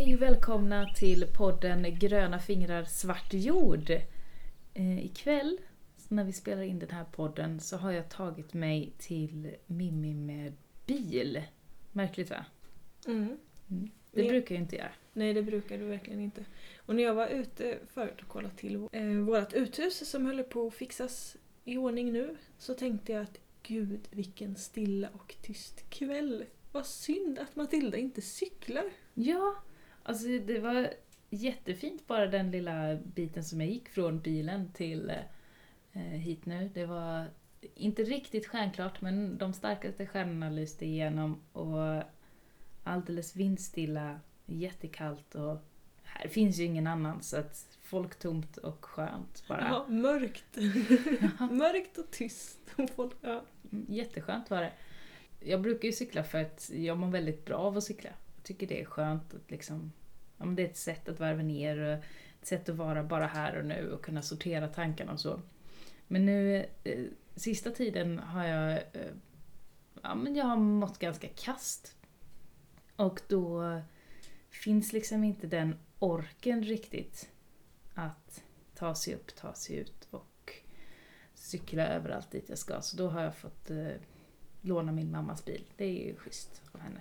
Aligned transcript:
Hej 0.00 0.14
och 0.14 0.22
välkomna 0.22 0.86
till 0.94 1.26
podden 1.36 1.98
Gröna 1.98 2.38
fingrar 2.38 2.84
svart 2.84 3.34
jord. 3.34 3.90
Eh, 4.74 5.04
ikväll 5.04 5.58
när 6.08 6.24
vi 6.24 6.32
spelar 6.32 6.62
in 6.62 6.78
den 6.78 6.90
här 6.90 7.04
podden 7.04 7.60
så 7.60 7.76
har 7.76 7.92
jag 7.92 8.08
tagit 8.08 8.54
mig 8.54 8.92
till 8.98 9.54
Mimmi 9.66 10.14
med 10.14 10.52
bil. 10.86 11.42
Märkligt 11.92 12.30
va? 12.30 12.44
Mm. 13.06 13.38
Det 14.12 14.22
Ja. 14.22 14.28
brukar 14.28 14.54
jag 14.54 14.62
inte 14.62 14.76
göra. 14.76 14.92
Nej, 15.12 15.34
det 15.34 15.42
brukar 15.42 15.78
du 15.78 15.84
verkligen 15.84 16.20
inte. 16.20 16.44
Och 16.86 16.94
när 16.94 17.02
jag 17.02 17.14
var 17.14 17.28
ute 17.28 17.78
förut 17.88 18.22
och 18.22 18.28
kollade 18.28 18.54
till 18.54 18.88
eh, 18.92 19.04
vårt 19.04 19.52
uthus 19.52 20.10
som 20.10 20.26
håller 20.26 20.42
på 20.42 20.66
att 20.66 20.74
fixas 20.74 21.36
i 21.64 21.76
ordning 21.76 22.12
nu 22.12 22.36
så 22.58 22.74
tänkte 22.74 23.12
jag 23.12 23.22
att 23.22 23.40
gud 23.62 24.00
vilken 24.10 24.56
stilla 24.56 25.08
och 25.12 25.34
tyst 25.42 25.90
kväll. 25.90 26.44
Vad 26.72 26.86
synd 26.86 27.38
att 27.38 27.56
Matilda 27.56 27.98
inte 27.98 28.20
cyklar. 28.22 28.84
Ja, 29.14 29.54
alltså 30.02 30.26
det 30.28 30.58
var 30.58 30.90
jättefint 31.30 32.06
bara 32.06 32.26
den 32.26 32.50
lilla 32.50 32.96
biten 32.96 33.44
som 33.44 33.60
jag 33.60 33.70
gick 33.70 33.88
från 33.88 34.20
bilen 34.20 34.72
till 34.72 35.12
eh, 35.92 36.00
hit 36.00 36.46
nu. 36.46 36.70
Det 36.74 36.86
var 36.86 37.26
inte 37.74 38.02
riktigt 38.02 38.46
stjärnklart 38.46 39.00
men 39.00 39.38
de 39.38 39.52
starkaste 39.52 40.06
stjärnorna 40.06 40.50
lyste 40.50 40.86
igenom 40.86 41.40
och 41.52 42.02
alldeles 42.84 43.36
vindstilla, 43.36 44.20
jättekallt 44.46 45.34
och 45.34 45.56
här 46.02 46.28
finns 46.28 46.58
ju 46.58 46.64
ingen 46.64 46.86
annan 46.86 47.22
så 47.22 47.36
att 47.36 47.78
folktomt 47.82 48.56
och 48.56 48.84
skönt 48.84 49.44
bara. 49.48 49.68
Ja, 49.68 49.86
mörkt. 49.88 50.56
mörkt 51.50 51.98
och 51.98 52.10
tyst. 52.10 52.58
Och 52.76 52.90
folk, 52.90 53.12
ja. 53.20 53.42
Mm, 53.72 53.86
Jätteskönt 53.88 54.50
var 54.50 54.60
det. 54.60 54.72
Jag 55.40 55.60
brukar 55.60 55.86
ju 55.86 55.92
cykla 55.92 56.24
för 56.24 56.38
att 56.38 56.70
jag 56.74 56.98
mår 56.98 57.08
väldigt 57.08 57.44
bra 57.44 57.56
av 57.56 57.76
att 57.76 57.84
cykla. 57.84 58.10
Jag 58.50 58.58
tycker 58.58 58.74
det 58.74 58.80
är 58.80 58.84
skönt 58.84 59.34
att 59.34 59.50
liksom, 59.50 59.92
ja, 60.36 60.44
men 60.44 60.56
det 60.56 60.62
är 60.62 60.66
ett 60.68 60.76
sätt 60.76 61.08
att 61.08 61.20
varva 61.20 61.42
ner 61.42 62.02
ett 62.40 62.46
sätt 62.46 62.68
att 62.68 62.76
vara 62.76 63.02
bara 63.02 63.26
här 63.26 63.58
och 63.58 63.64
nu 63.64 63.92
och 63.92 64.04
kunna 64.04 64.22
sortera 64.22 64.68
tankarna 64.68 65.12
och 65.12 65.20
så. 65.20 65.40
Men 66.06 66.26
nu, 66.26 66.66
eh, 66.84 67.04
sista 67.36 67.70
tiden 67.70 68.18
har 68.18 68.44
jag, 68.44 68.72
eh, 68.72 69.12
ja 70.02 70.14
men 70.14 70.34
jag 70.34 70.44
har 70.44 70.56
mått 70.56 70.98
ganska 70.98 71.28
kast. 71.28 71.96
Och 72.96 73.20
då 73.28 73.80
finns 74.50 74.92
liksom 74.92 75.24
inte 75.24 75.46
den 75.46 75.76
orken 75.98 76.62
riktigt 76.62 77.30
att 77.94 78.42
ta 78.74 78.94
sig 78.94 79.14
upp, 79.14 79.36
ta 79.36 79.54
sig 79.54 79.76
ut 79.76 80.08
och 80.10 80.54
cykla 81.34 81.86
överallt 81.86 82.30
dit 82.30 82.48
jag 82.48 82.58
ska. 82.58 82.80
Så 82.80 82.96
då 82.96 83.08
har 83.08 83.22
jag 83.22 83.36
fått 83.36 83.70
eh, 83.70 83.92
låna 84.60 84.92
min 84.92 85.10
mammas 85.10 85.44
bil. 85.44 85.64
Det 85.76 85.84
är 85.84 86.06
ju 86.06 86.16
schysst 86.16 86.62
av 86.72 86.80
henne 86.80 87.00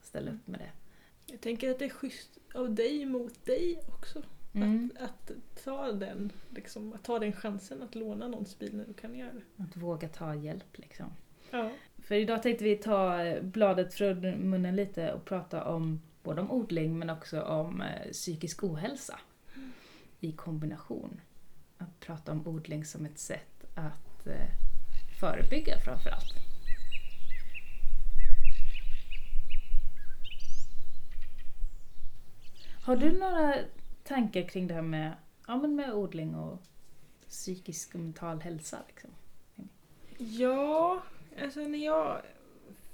att 0.00 0.06
ställa 0.06 0.30
upp 0.30 0.46
med 0.46 0.60
det. 0.60 0.83
Jag 1.26 1.40
tänker 1.40 1.70
att 1.70 1.78
det 1.78 1.84
är 1.84 1.90
schysst 1.90 2.38
av 2.54 2.74
dig 2.74 3.06
mot 3.06 3.44
dig 3.44 3.80
också. 3.88 4.22
Mm. 4.54 4.90
Att, 5.00 5.30
att 5.30 5.64
ta 5.64 5.92
den, 5.92 6.32
liksom, 6.50 6.92
att 6.92 7.04
ta 7.04 7.18
den 7.18 7.32
chansen 7.32 7.82
att 7.82 7.94
låna 7.94 8.28
någons 8.28 8.58
bil 8.58 8.76
när 8.76 8.84
du 8.84 8.94
kan 8.94 9.14
göra 9.14 9.32
det. 9.32 9.62
Att 9.62 9.76
våga 9.76 10.08
ta 10.08 10.34
hjälp 10.34 10.78
liksom. 10.78 11.06
Ja. 11.50 11.70
För 11.98 12.14
idag 12.14 12.42
tänkte 12.42 12.64
vi 12.64 12.76
ta 12.76 13.18
bladet 13.42 13.94
från 13.94 14.20
munnen 14.50 14.76
lite 14.76 15.12
och 15.12 15.24
prata 15.24 15.64
om 15.64 16.00
både 16.22 16.40
om 16.40 16.50
odling 16.50 16.98
men 16.98 17.10
också 17.10 17.42
om 17.42 17.82
eh, 17.82 18.10
psykisk 18.12 18.64
ohälsa 18.64 19.18
i 20.20 20.32
kombination. 20.32 21.20
Att 21.78 22.00
prata 22.00 22.32
om 22.32 22.46
odling 22.46 22.84
som 22.84 23.06
ett 23.06 23.18
sätt 23.18 23.64
att 23.74 24.26
eh, 24.26 24.48
förebygga 25.20 25.78
framförallt. 25.84 26.43
Har 32.84 32.96
du 32.96 33.18
några 33.18 33.54
tankar 34.02 34.48
kring 34.48 34.66
det 34.66 34.74
här 34.74 34.82
med, 34.82 35.12
ja, 35.46 35.56
men 35.56 35.76
med 35.76 35.94
odling 35.94 36.34
och 36.34 36.62
psykisk 37.28 37.94
och 37.94 38.00
mental 38.00 38.40
hälsa? 38.40 38.78
Liksom? 38.88 39.10
Ja, 40.18 41.02
alltså 41.42 41.60
när 41.60 41.84
jag 41.84 42.22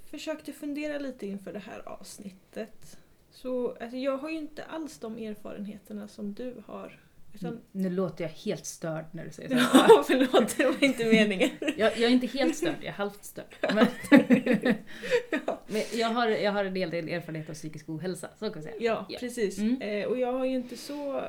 försökte 0.05 0.53
fundera 0.53 0.97
lite 0.97 1.27
inför 1.27 1.53
det 1.53 1.59
här 1.59 1.89
avsnittet 1.89 2.97
så 3.31 3.77
alltså 3.81 3.97
jag 3.97 4.17
har 4.17 4.29
ju 4.29 4.37
inte 4.37 4.63
alls 4.63 4.99
de 4.99 5.17
erfarenheterna 5.17 6.07
som 6.07 6.33
du 6.33 6.63
har. 6.65 6.99
Utan, 7.33 7.61
Nu 7.71 7.89
låter 7.89 8.23
jag 8.23 8.31
helt 8.31 8.65
störd 8.65 9.05
när 9.11 9.25
du 9.25 9.31
säger 9.31 9.49
så. 9.49 9.55
ja, 9.73 10.03
förlåt, 10.07 10.57
det 10.57 10.65
var 10.65 10.83
inte 10.83 11.05
meningen. 11.05 11.49
Jag, 11.59 11.97
jag 11.97 12.01
är 12.03 12.09
inte 12.09 12.27
helt 12.27 12.55
störd, 12.55 12.75
jag 12.79 12.87
är 12.87 12.91
halvt 12.91 13.23
störd. 13.25 13.55
Men, 13.73 13.87
men 15.67 15.81
jag, 15.93 16.07
har, 16.07 16.27
jag 16.27 16.51
har 16.51 16.65
en 16.65 16.75
hel 16.75 16.89
del 16.89 17.09
erfarenhet 17.09 17.49
av 17.49 17.53
psykisk 17.53 17.89
ohälsa, 17.89 18.29
så 18.39 18.45
kan 18.49 18.53
jag 18.53 18.63
säga. 18.63 18.75
Ja, 18.79 19.05
Ja. 19.09 19.19
precis. 19.19 19.57
Mm. 19.59 19.81
Eh, 19.81 20.05
och 20.07 20.19
jag 20.19 20.33
har 20.33 20.45
ju 20.45 20.55
inte 20.55 20.77
så... 20.77 21.23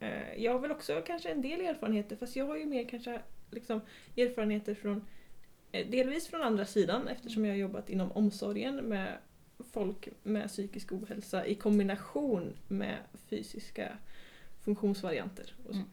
Eh, 0.00 0.34
jag 0.36 0.52
har 0.52 0.58
väl 0.58 0.70
också 0.70 1.02
kanske 1.06 1.28
en 1.30 1.42
del 1.42 1.60
erfarenheter 1.60 2.16
fast 2.16 2.36
jag 2.36 2.46
har 2.46 2.56
ju 2.56 2.64
mer 2.66 2.88
kanske 2.88 3.20
liksom, 3.50 3.80
erfarenheter 4.16 4.74
från 4.74 5.04
eh, 5.72 5.86
delvis 5.90 6.26
från 6.28 6.42
andra 6.42 6.64
sidan 6.64 7.08
eftersom 7.08 7.44
jag 7.44 7.52
har 7.52 7.58
jobbat 7.58 7.90
inom 7.90 8.12
omsorgen 8.12 8.76
med 8.76 9.18
folk 9.72 10.08
med 10.22 10.48
psykisk 10.48 10.92
ohälsa 10.92 11.46
i 11.46 11.54
kombination 11.54 12.56
med 12.68 12.96
fysiska 13.30 13.98
funktionsvarianter. 14.66 15.54
Och, 15.66 15.74
så. 15.74 15.80
Mm. 15.80 15.88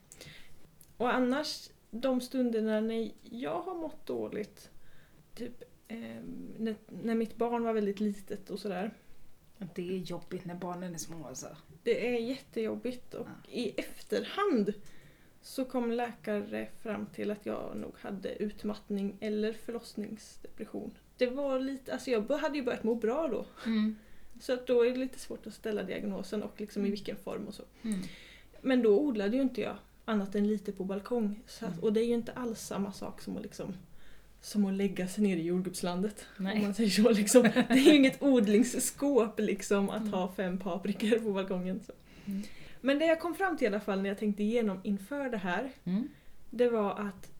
och 0.97 1.13
annars, 1.13 1.69
de 1.91 2.21
stunderna 2.21 2.81
när 2.81 3.11
jag 3.23 3.61
har 3.61 3.75
mått 3.75 4.05
dåligt, 4.05 4.69
typ 5.35 5.63
eh, 5.87 5.97
när, 6.57 6.75
när 7.03 7.15
mitt 7.15 7.35
barn 7.35 7.63
var 7.63 7.73
väldigt 7.73 7.99
litet 7.99 8.49
och 8.49 8.59
sådär, 8.59 8.93
Det 9.75 9.89
är 9.95 9.97
jobbigt 9.97 10.45
när 10.45 10.55
barnen 10.55 10.93
är 10.93 10.97
små 10.97 11.27
alltså. 11.27 11.47
det 11.83 12.07
är 12.15 12.19
jättejobbigt 12.19 13.13
och 13.13 13.27
Ja. 13.27 13.51
i 13.51 13.69
efterhand 13.79 14.73
så 15.41 15.65
kom 15.65 15.91
läkare 15.91 16.69
fram 16.81 17.05
till 17.05 17.31
att 17.31 17.45
jag 17.45 17.77
nog 17.77 17.93
hade 17.99 18.35
utmattning 18.43 19.17
eller 19.19 19.53
förlossningsdepression. 19.53 20.97
Det 21.17 21.27
var 21.27 21.59
lite, 21.59 21.93
alltså 21.93 22.11
jag 22.11 22.31
hade 22.31 22.57
ju 22.57 22.63
börjat 22.63 22.83
må 22.83 22.95
bra 22.95 23.27
då. 23.27 23.45
Mm. 23.65 23.95
Så 24.41 24.53
att 24.53 24.67
då 24.67 24.85
är 24.85 24.89
det 24.89 24.95
lite 24.95 25.19
svårt 25.19 25.47
att 25.47 25.53
ställa 25.53 25.83
diagnosen 25.83 26.43
och 26.43 26.61
liksom 26.61 26.85
i 26.85 26.89
vilken 26.89 27.17
form 27.17 27.47
och 27.47 27.53
så. 27.53 27.63
Mm. 27.81 27.99
Men 28.63 28.81
då 28.81 28.99
odlade 28.99 29.35
ju 29.35 29.41
inte 29.41 29.61
jag 29.61 29.75
annat 30.05 30.35
än 30.35 30.47
lite 30.47 30.71
på 30.71 30.83
balkong. 30.83 31.39
Så 31.47 31.65
att, 31.65 31.71
Mm. 31.71 31.83
och 31.83 31.93
det 31.93 32.01
är 32.01 32.05
ju 32.05 32.13
inte 32.13 32.31
alls 32.31 32.59
samma 32.61 32.91
sak 32.91 33.21
som 33.21 33.37
att 33.37 33.43
liksom 33.43 33.73
som 34.41 34.65
att 34.65 34.73
lägga 34.73 35.07
sig 35.07 35.23
ner 35.23 35.37
i 35.37 35.41
jordgubbslandet. 35.41 36.25
Om 36.37 36.43
Nej. 36.43 36.61
man 36.61 36.73
säger 36.73 36.89
så. 36.89 37.09
Liksom. 37.09 37.43
Det 37.53 37.69
är 37.69 37.75
ju 37.75 37.95
inget 37.95 38.23
odlingsskåp 38.23 39.39
liksom 39.39 39.89
att 39.89 40.01
Mm. 40.01 40.13
ha 40.13 40.31
fem 40.35 40.57
paprikor 40.59 41.19
på 41.19 41.33
balkongen. 41.33 41.79
Så. 41.85 41.91
Mm. 42.25 42.43
Men 42.81 42.99
det 42.99 43.05
jag 43.05 43.19
kom 43.19 43.35
fram 43.35 43.57
till 43.57 43.65
i 43.65 43.67
alla 43.67 43.79
fall 43.79 44.01
när 44.01 44.09
jag 44.09 44.17
tänkte 44.19 44.43
igenom 44.43 44.79
inför 44.83 45.29
det 45.29 45.37
här, 45.37 45.71
Mm. 45.83 46.07
det 46.49 46.69
var 46.69 46.91
att 46.99 47.31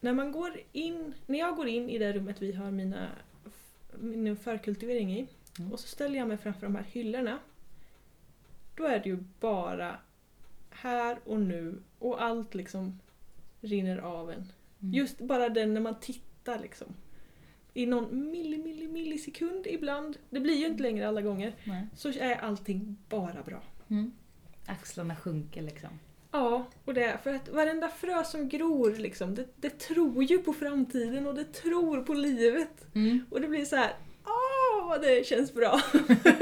när 0.00 0.12
man 0.12 0.32
går 0.32 0.52
in, 0.72 1.14
när 1.26 1.38
jag 1.38 1.56
går 1.56 1.68
in 1.68 1.90
i 1.90 1.98
det 1.98 2.12
rummet 2.12 2.42
vi 2.42 2.52
har 2.52 2.70
mina, 2.70 3.08
min 4.00 4.36
förkultivering 4.36 5.12
i 5.12 5.26
Mm. 5.58 5.72
och 5.72 5.80
så 5.80 5.88
ställer 5.88 6.18
jag 6.18 6.28
mig 6.28 6.36
framför 6.36 6.60
de 6.66 6.74
här 6.76 6.84
hyllorna. 6.92 7.38
Då 8.76 8.84
är 8.84 8.98
det 8.98 9.08
ju 9.08 9.18
bara 9.40 9.96
här 10.82 11.18
och 11.24 11.40
nu 11.40 11.82
och 11.98 12.22
allt 12.22 12.54
liksom 12.54 13.00
rinner 13.60 13.98
av 13.98 14.30
en. 14.30 14.52
Mm. 14.82 14.94
Just 14.94 15.18
bara 15.18 15.48
den 15.48 15.74
när 15.74 15.80
man 15.80 16.00
tittar 16.00 16.58
liksom. 16.58 16.86
I 17.74 17.86
någon 17.86 18.30
milli, 18.30 18.58
milli, 18.58 18.88
millisekund 18.88 19.66
ibland, 19.66 20.16
det 20.30 20.40
blir 20.40 20.54
ju 20.54 20.66
inte 20.66 20.82
längre 20.82 21.08
alla 21.08 21.22
gånger, 21.22 21.54
Nej. 21.64 21.86
så 21.94 22.08
är 22.08 22.36
allting 22.36 22.96
bara 23.08 23.42
bra. 23.42 23.62
Mm. 23.88 24.12
Axlarna 24.66 25.16
sjunker 25.16 25.62
liksom. 25.62 25.90
Ja, 26.30 26.66
och 26.84 26.94
det 26.94 27.04
är 27.04 27.16
för 27.16 27.34
att 27.34 27.48
varenda 27.48 27.88
frö 27.88 28.24
som 28.24 28.48
gror 28.48 28.94
liksom, 28.94 29.34
det, 29.34 29.46
det 29.56 29.70
tror 29.70 30.24
ju 30.24 30.38
på 30.38 30.52
framtiden 30.52 31.26
och 31.26 31.34
det 31.34 31.52
tror 31.52 32.02
på 32.02 32.14
livet. 32.14 32.94
Mm. 32.94 33.26
Och 33.30 33.40
det 33.40 33.48
blir 33.48 33.64
så 33.64 33.76
här, 33.76 33.92
åh 34.24 34.88
vad 34.88 35.02
det 35.02 35.26
känns 35.26 35.54
bra. 35.54 35.80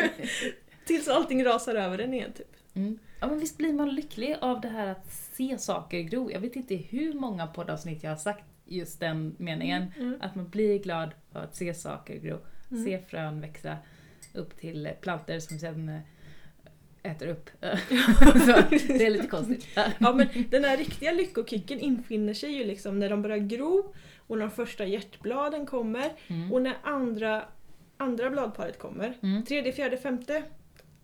Tills 0.85 1.09
allting 1.09 1.45
rasar 1.45 1.75
över 1.75 1.99
en 1.99 2.15
igen 2.15 2.33
typ. 2.33 2.54
Mm. 2.75 2.99
Ja 3.21 3.27
men 3.27 3.39
visst 3.39 3.59
blir 3.59 3.73
man 3.73 3.95
lycklig 3.95 4.37
av 4.41 4.61
det 4.61 4.69
här 4.69 4.87
att 4.87 5.13
se 5.13 5.59
saker 5.59 6.01
gro. 6.01 6.31
Jag 6.31 6.41
vet 6.41 6.57
inte 6.57 6.75
hur 6.77 7.13
många 7.13 7.47
poddavsnitt 7.47 8.03
jag 8.03 8.11
har 8.11 8.17
sagt 8.17 8.45
just 8.65 9.01
den 9.01 9.35
meningen. 9.39 9.93
Mm. 9.99 10.19
Att 10.21 10.35
man 10.35 10.49
blir 10.49 10.79
glad 10.79 11.11
av 11.33 11.43
att 11.43 11.57
se 11.57 11.75
saker 11.75 12.19
gro. 12.19 12.39
Mm. 12.71 12.85
Se 12.85 12.99
frön 12.99 13.41
växa 13.41 13.77
upp 14.33 14.57
till 14.57 14.91
planter 15.01 15.41
som 15.41 15.59
sen 15.59 15.89
eh, 15.89 17.11
äter 17.13 17.29
upp. 17.29 17.51
Det 17.61 19.07
är 19.07 19.11
lite 19.11 19.27
konstigt. 19.27 19.67
Ja 19.99 20.13
men 20.13 20.29
den 20.51 20.65
här 20.65 20.77
riktiga 20.77 21.13
lyckokicken 21.13 21.81
infinner 21.81 22.35
sig 22.35 22.51
ju 22.53 22.65
liksom 22.65 22.99
när 22.99 23.11
de 23.11 23.23
börjar 23.23 23.39
gro 23.39 23.95
och 24.27 24.39
när 24.39 24.45
de 24.45 24.51
första 24.51 24.87
hjärtbladen 24.87 25.67
kommer 25.67 26.13
Mm. 26.29 26.53
och 26.53 26.63
när 26.63 26.77
andra, 26.83 27.43
andra 27.97 28.31
bladparet 28.31 28.79
kommer. 28.79 29.19
Mm. 29.23 29.45
Tredje, 29.45 29.73
fjärde, 29.73 29.97
femte, 29.97 30.43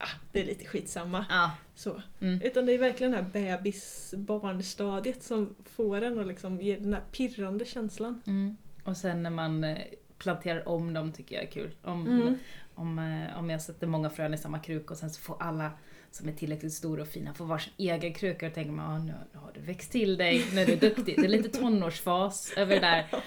ah, 0.00 0.08
det 0.32 0.40
är 0.40 0.44
lite 0.44 0.64
skitsamma. 0.64 1.24
Ja. 1.28 1.50
Så. 1.74 2.02
Mm. 2.20 2.40
Utan 2.42 2.66
det 2.66 2.72
är 2.72 2.78
verkligen 2.78 3.12
det 3.12 3.18
här 3.18 3.30
bebis-barnstadiet 3.32 5.22
som 5.22 5.54
får 5.64 6.02
en 6.02 6.18
att 6.20 6.26
liksom 6.26 6.60
ge 6.60 6.76
den 6.76 6.92
här 6.94 7.02
pirrande 7.12 7.64
känslan. 7.64 8.22
Mm. 8.26 8.56
Och 8.84 8.96
sen 8.96 9.22
när 9.22 9.30
man 9.30 9.64
eh, 9.64 9.78
planterar 10.18 10.68
om 10.68 10.92
dem 10.92 11.12
tycker 11.12 11.34
jag 11.36 11.44
är 11.44 11.50
kul. 11.50 11.70
Om, 11.82 12.06
Mm. 12.06 12.34
om, 12.74 12.98
eh, 12.98 13.38
om 13.38 13.50
jag 13.50 13.62
sätter 13.62 13.86
många 13.86 14.10
frön 14.10 14.34
i 14.34 14.38
samma 14.38 14.58
kruk 14.58 14.90
och 14.90 14.96
sen 14.96 15.10
så 15.10 15.20
får 15.20 15.36
alla 15.42 15.70
som 16.10 16.28
är 16.28 16.32
tillräckligt 16.32 16.72
stora 16.72 17.02
och 17.02 17.08
fina 17.08 17.34
får 17.34 17.44
varsin 17.44 17.72
egen 17.76 18.14
kruka 18.14 18.46
och 18.46 18.54
tänker 18.54 18.72
man 18.72 18.90
ah, 18.94 18.98
nu 19.04 19.14
har 19.38 19.52
du 19.54 19.60
växt 19.60 19.92
till 19.92 20.16
dig, 20.16 20.44
nu 20.54 20.60
är 20.60 20.66
du 20.66 20.76
duktig. 20.76 21.14
Det 21.16 21.24
är 21.24 21.28
lite 21.28 21.58
tonårsfas 21.58 22.52
över 22.56 22.74
det 22.74 22.80
där. 22.80 23.06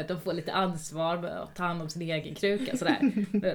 Eh, 0.00 0.06
De 0.06 0.20
får 0.20 0.32
lite 0.32 0.52
ansvar 0.52 1.18
med 1.18 1.30
att 1.30 1.56
ta 1.56 1.62
hand 1.64 1.82
om 1.82 1.88
sin 1.88 2.02
egen 2.02 2.34
kruka 2.34 2.76
sådär. 2.76 2.98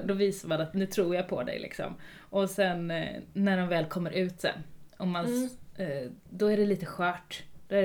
Då- 0.04 0.14
visar 0.14 0.48
man 0.48 0.60
att 0.60 0.74
nu 0.74 0.86
tror 0.86 1.14
jag 1.16 1.28
på 1.28 1.42
dig 1.42 1.58
liksom. 1.58 1.94
Och 2.20 2.50
sen 2.50 2.90
eh, 2.90 3.08
när 3.32 3.56
de 3.58 3.68
väl 3.68 3.84
kommer 3.84 4.10
ut 4.10 4.40
sen, 4.40 4.58
om 4.96 5.10
man, 5.10 5.24
s- 5.24 5.78
eh, 5.78 6.10
då 6.30 6.46
är 6.46 6.56
det 6.56 6.66
lite 6.66 6.86
skört. 6.86 7.42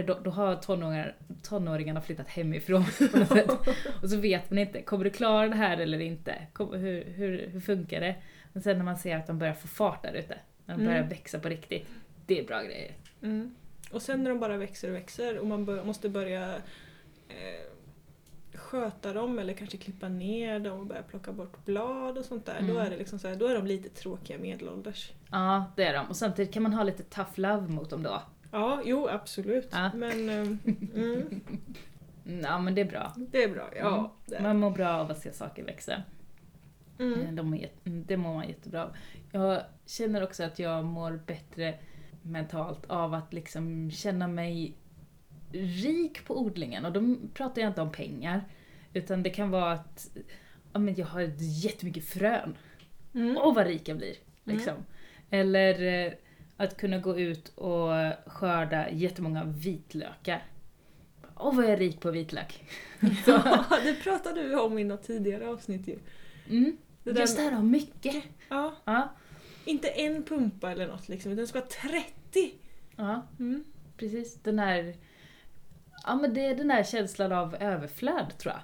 Då, 0.07 0.19
då, 0.23 0.31
har 0.31 0.55
tonåringar, 0.55 1.15
tonåringarna 1.43 2.01
flyttat 2.01 2.27
hemifrån 2.27 2.85
på 3.11 3.17
något 3.17 3.27
sätt. 3.27 3.51
Och 4.03 4.09
så 4.09 4.17
vet 4.17 4.49
man 4.49 4.57
inte, 4.59 4.81
kommer 4.81 5.03
du 5.03 5.09
klara 5.09 5.47
det 5.49 5.55
här 5.55 5.77
eller 5.77 5.99
inte? 5.99 6.35
Hur, 6.59 7.03
hur, 7.13 7.47
hur 7.51 7.59
funkar 7.59 8.01
det? 8.01 8.15
Men 8.53 8.63
sen 8.63 8.77
när 8.77 8.85
man 8.85 8.97
ser 8.97 9.17
att 9.17 9.27
de 9.27 9.39
börjar 9.39 9.53
få 9.53 9.67
fart 9.67 10.03
där 10.03 10.13
ute, 10.13 10.37
när 10.65 10.75
de 10.75 10.81
Mm. 10.81 10.86
börjar 10.94 11.10
växa 11.10 11.39
på 11.39 11.50
riktigt, 11.50 11.88
det 12.25 12.39
är 12.39 12.44
bra 12.48 12.62
grejer. 12.63 12.92
Mm. 13.21 13.56
Och 13.92 14.01
sen 14.01 14.24
när 14.24 14.30
de 14.30 14.39
bara 14.39 14.57
växer 14.57 14.89
och 14.89 14.95
växer 14.95 15.38
och 15.38 15.48
man 15.48 15.65
bör, 15.65 15.83
måste 15.83 16.10
börja 16.10 16.56
eh, 17.27 17.68
sköta 18.54 19.13
dem 19.13 19.39
eller 19.39 19.54
kanske 19.54 19.77
klippa 19.77 20.10
ner 20.10 20.60
dem 20.60 20.80
och 20.80 20.86
börja 20.86 21.04
plocka 21.04 21.31
bort 21.31 21.65
blad 21.65 22.18
och 22.18 22.25
sånt 22.25 22.45
där. 22.45 22.57
Då, 22.62 22.65
Mm. 22.74 22.77
är 22.77 22.89
det 22.89 22.98
liksom 22.98 23.19
så 23.19 23.27
här, 23.27 23.36
då 23.36 23.48
är 23.48 23.56
de 23.56 23.68
lite 23.68 23.89
tråkiga 23.89 24.38
medelålders. 24.38 25.12
Ja, 25.31 25.65
det 25.75 25.83
är 25.83 25.94
de. 25.94 26.06
Och 26.10 26.15
samtidigt 26.15 26.54
kan 26.54 26.63
man 26.63 26.74
ha 26.74 26.83
lite 26.83 27.04
tough 27.04 27.31
love 27.39 27.68
mot 27.68 27.89
dem 27.89 28.04
då. 28.04 28.21
Ja, 28.51 28.81
jo 28.86 29.07
absolut. 29.07 29.68
Ja. 29.71 29.92
Men 29.95 30.30
eh, 30.30 30.36
mm, 30.36 30.59
Mm, 30.95 31.42
Ja, 32.44 32.59
men 32.59 32.75
det 32.75 32.81
är 32.81 32.86
bra. 32.86 33.13
det 33.16 33.44
är 33.44 33.50
bra. 33.50 33.69
Ja, 33.75 34.13
Mm. 34.31 34.44
Man 34.44 34.59
mår 34.59 34.71
bra 34.71 34.89
av 34.94 35.12
att 35.12 35.19
se 35.21 35.33
saker 35.33 35.63
växa. 35.63 35.94
Eh, 35.94 36.00
Mm. 37.06 37.36
De 37.36 37.54
är, 37.54 37.69
mm, 37.86 38.04
det 38.07 38.18
mår 38.18 38.33
man 38.33 38.48
jättebra 38.48 38.83
av. 38.83 38.89
Jag 39.35 39.62
känner 39.85 40.24
också 40.24 40.44
att 40.44 40.59
jag 40.59 40.85
mår 40.85 41.19
bättre 41.27 41.74
mentalt 42.21 42.85
av 42.88 43.13
att 43.13 43.33
liksom 43.33 43.91
känna 43.91 44.27
mig 44.27 44.74
rik 45.51 46.25
på 46.25 46.39
odlingen. 46.41 46.85
Och 46.85 46.91
då 46.94 47.15
pratar 47.33 47.62
jag 47.62 47.69
inte 47.69 47.81
om 47.81 47.91
pengar. 47.91 48.41
Utan 48.94 49.24
det 49.24 49.30
kan 49.30 49.50
vara 49.51 49.71
att 49.71 50.09
ja, 50.74 50.80
men 50.80 50.95
jag 50.95 51.06
har 51.06 51.31
jättemycket 51.39 52.06
frön. 52.06 52.57
Mm. 53.13 53.38
Åh 53.38 53.56
vad 53.56 53.68
rik 53.68 53.88
jag 53.88 53.97
blir! 53.97 54.15
Liksom. 54.44 54.74
Eller 55.30 56.06
eh, 56.07 56.13
att 56.57 56.77
kunna 56.77 56.97
gå 56.97 57.19
ut 57.19 57.47
och 57.50 57.89
skörda 58.25 58.89
jättemånga 58.91 59.44
vitlökar. 59.44 60.44
Åh 61.35 61.56
vad 61.56 61.65
jag 61.65 61.71
är 61.71 61.77
rik 61.77 62.00
på 62.00 62.12
vitlök! 62.12 62.63
Ja, 63.27 63.65
det 63.83 63.94
pratade 64.03 64.44
du 64.44 64.59
om 64.59 64.80
i 64.80 64.83
något 64.83 65.03
tidigare 65.03 65.47
avsnitt 65.47 65.88
ju. 65.88 66.00
Mm. 66.50 66.77
Det 67.03 67.12
där- 67.12 67.21
Just 67.21 67.38
det 67.38 67.44
här 67.44 67.51
har 67.51 67.63
mycket. 67.63 68.24
Ja, 68.50 68.75
Ja, 68.85 69.09
inte 69.65 69.88
en 69.88 70.24
pumpa 70.24 70.71
eller 70.71 70.88
något 70.88 71.10
liksom, 71.10 71.31
utan 71.31 71.42
det 71.42 71.48
ska 71.48 71.60
vara 71.60 71.69
30! 71.69 72.51
ja. 72.95 73.27
Mm. 73.39 73.63
Precis, 73.98 74.39
den 74.44 74.60
här... 74.60 74.95
Ja 76.04 76.15
men 76.15 76.33
det 76.33 76.45
är 76.45 76.56
den 76.56 76.69
här 76.71 76.83
känslan 76.83 77.31
av 77.31 77.56
överflöd 77.56 78.38
tror 78.38 78.54
jag. 78.54 78.62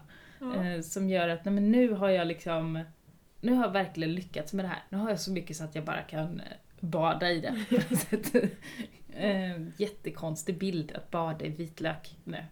Ja. 0.47 0.65
Eh, 0.65 0.81
som 0.81 1.09
gör 1.09 1.29
att 1.29 1.45
nej, 1.45 1.53
men 1.53 1.71
nu 1.71 1.93
har 1.93 2.09
jag 2.09 2.27
liksom... 2.27 2.83
Nu 3.41 3.53
har 3.53 3.63
jag 3.65 3.71
verkligen 3.71 4.13
lyckats 4.13 4.53
med 4.53 4.65
det 4.65 4.69
här. 4.69 4.83
Nu 4.89 4.97
har 4.97 5.09
jag 5.09 5.19
så 5.19 5.31
mycket 5.31 5.57
så 5.57 5.63
att 5.63 5.75
jag 5.75 5.85
bara 5.85 6.01
kan 6.01 6.39
eh, 6.39 6.45
bada 6.79 7.31
i 7.31 7.39
det. 7.39 7.65
Eh, 9.13 9.61
jättekonstig 9.77 10.57
bild 10.57 10.91
att 10.91 11.11
bada 11.11 11.45
i 11.45 11.49
vitlök 11.49 12.15
nu. 12.23 12.45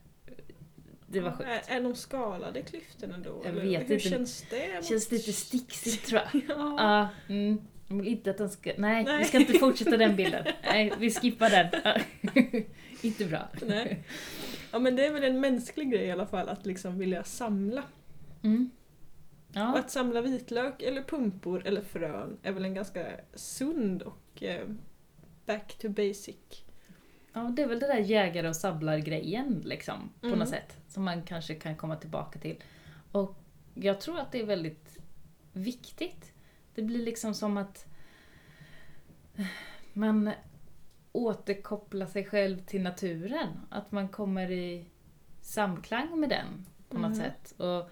Det 1.08 1.20
var 1.20 1.32
sjukt. 1.32 1.50
Är, 1.50 1.76
är 1.78 1.82
de 1.82 1.96
skalade 1.96 2.62
klyftorna 2.62 3.18
då? 3.18 3.42
Jag 3.44 3.46
eller 3.46 3.62
vet 3.62 3.90
Hur 3.90 3.94
inte. 3.94 4.10
känns 4.10 4.46
det? 4.50 4.86
Känns 4.86 5.12
lite 5.12 5.34
sticksigt 5.34 6.08
tror 6.08 6.22
jag. 6.22 6.42
Ja. 6.50 6.76
Ja, 6.78 7.34
mm. 7.34 7.62
Jag 7.88 7.95
vill 7.98 8.07
inte 8.07 8.31
att 8.31 8.38
den 8.38 8.50
ska... 8.50 8.72
Nej, 8.78 9.04
Nej. 9.04 9.18
vi 9.18 9.25
ska 9.25 9.39
inte 9.39 9.54
fortsätta 9.54 9.98
den 9.98 10.16
bilden. 10.16 10.45
Nej, 10.63 10.94
vi 11.00 11.12
skippar 11.12 11.50
den. 11.50 11.94
Inte 13.01 13.25
bra. 13.25 13.50
Nej. 13.62 14.04
ja 14.72 14.80
men 14.80 14.95
det 14.95 15.06
är 15.06 15.13
väl 15.13 15.24
en 15.24 15.39
mänsklig 15.39 15.92
grej 15.92 16.06
i 16.06 16.12
alla 16.12 16.25
fall 16.28 16.50
att 16.50 16.66
liksom 16.66 16.98
vilja 17.00 17.24
samla. 17.24 17.84
Mm. 18.44 18.69
Och 19.50 19.56
Ja. 19.56 19.78
att 19.78 19.92
samla 19.92 20.22
vitlök 20.22 20.81
eller 20.81 21.01
pumpor 21.04 21.68
eller 21.68 21.81
frön 21.81 22.38
är 22.44 22.51
väl 22.51 22.66
en 22.66 22.74
ganska 22.74 23.06
sund 23.34 24.01
och 24.01 24.44
eh, 24.44 24.68
back 25.45 25.78
to 25.81 25.90
basic. 25.90 26.36
ja, 27.33 27.40
det 27.56 27.62
är 27.62 27.68
väl 27.68 27.80
det 27.80 27.88
där 27.88 27.98
jägare 28.00 28.50
och 28.50 28.56
sabblar-grejen 28.56 29.62
liksom, 29.66 30.10
på 30.22 30.28
Mm. 30.28 30.40
något 30.40 30.50
sätt. 30.50 30.78
Som 30.88 31.04
man 31.04 31.24
kanske 31.24 31.56
kan 31.56 31.75
komma 31.75 31.95
tillbaka 31.95 32.40
till. 32.40 32.56
Och 33.12 33.36
jag 33.74 34.01
tror 34.01 34.19
att 34.19 34.31
det 34.31 34.42
är 34.42 34.45
väldigt 34.45 34.98
viktigt. 35.54 36.33
Det 36.78 36.84
blir 36.84 37.04
liksom 37.06 37.34
som 37.34 37.58
att 37.58 37.86
man 39.94 40.32
återkopplar 41.12 42.06
sig 42.06 42.26
själv 42.26 42.60
till 42.66 42.82
naturen. 42.82 43.48
Att 43.70 43.92
man 43.92 44.08
kommer 44.10 44.52
i 44.52 44.86
samklang 45.42 46.20
med 46.20 46.30
den 46.30 46.66
på 46.90 46.98
något 46.98 47.16
Mm. 47.16 47.20
sätt. 47.20 47.52
Och 47.60 47.90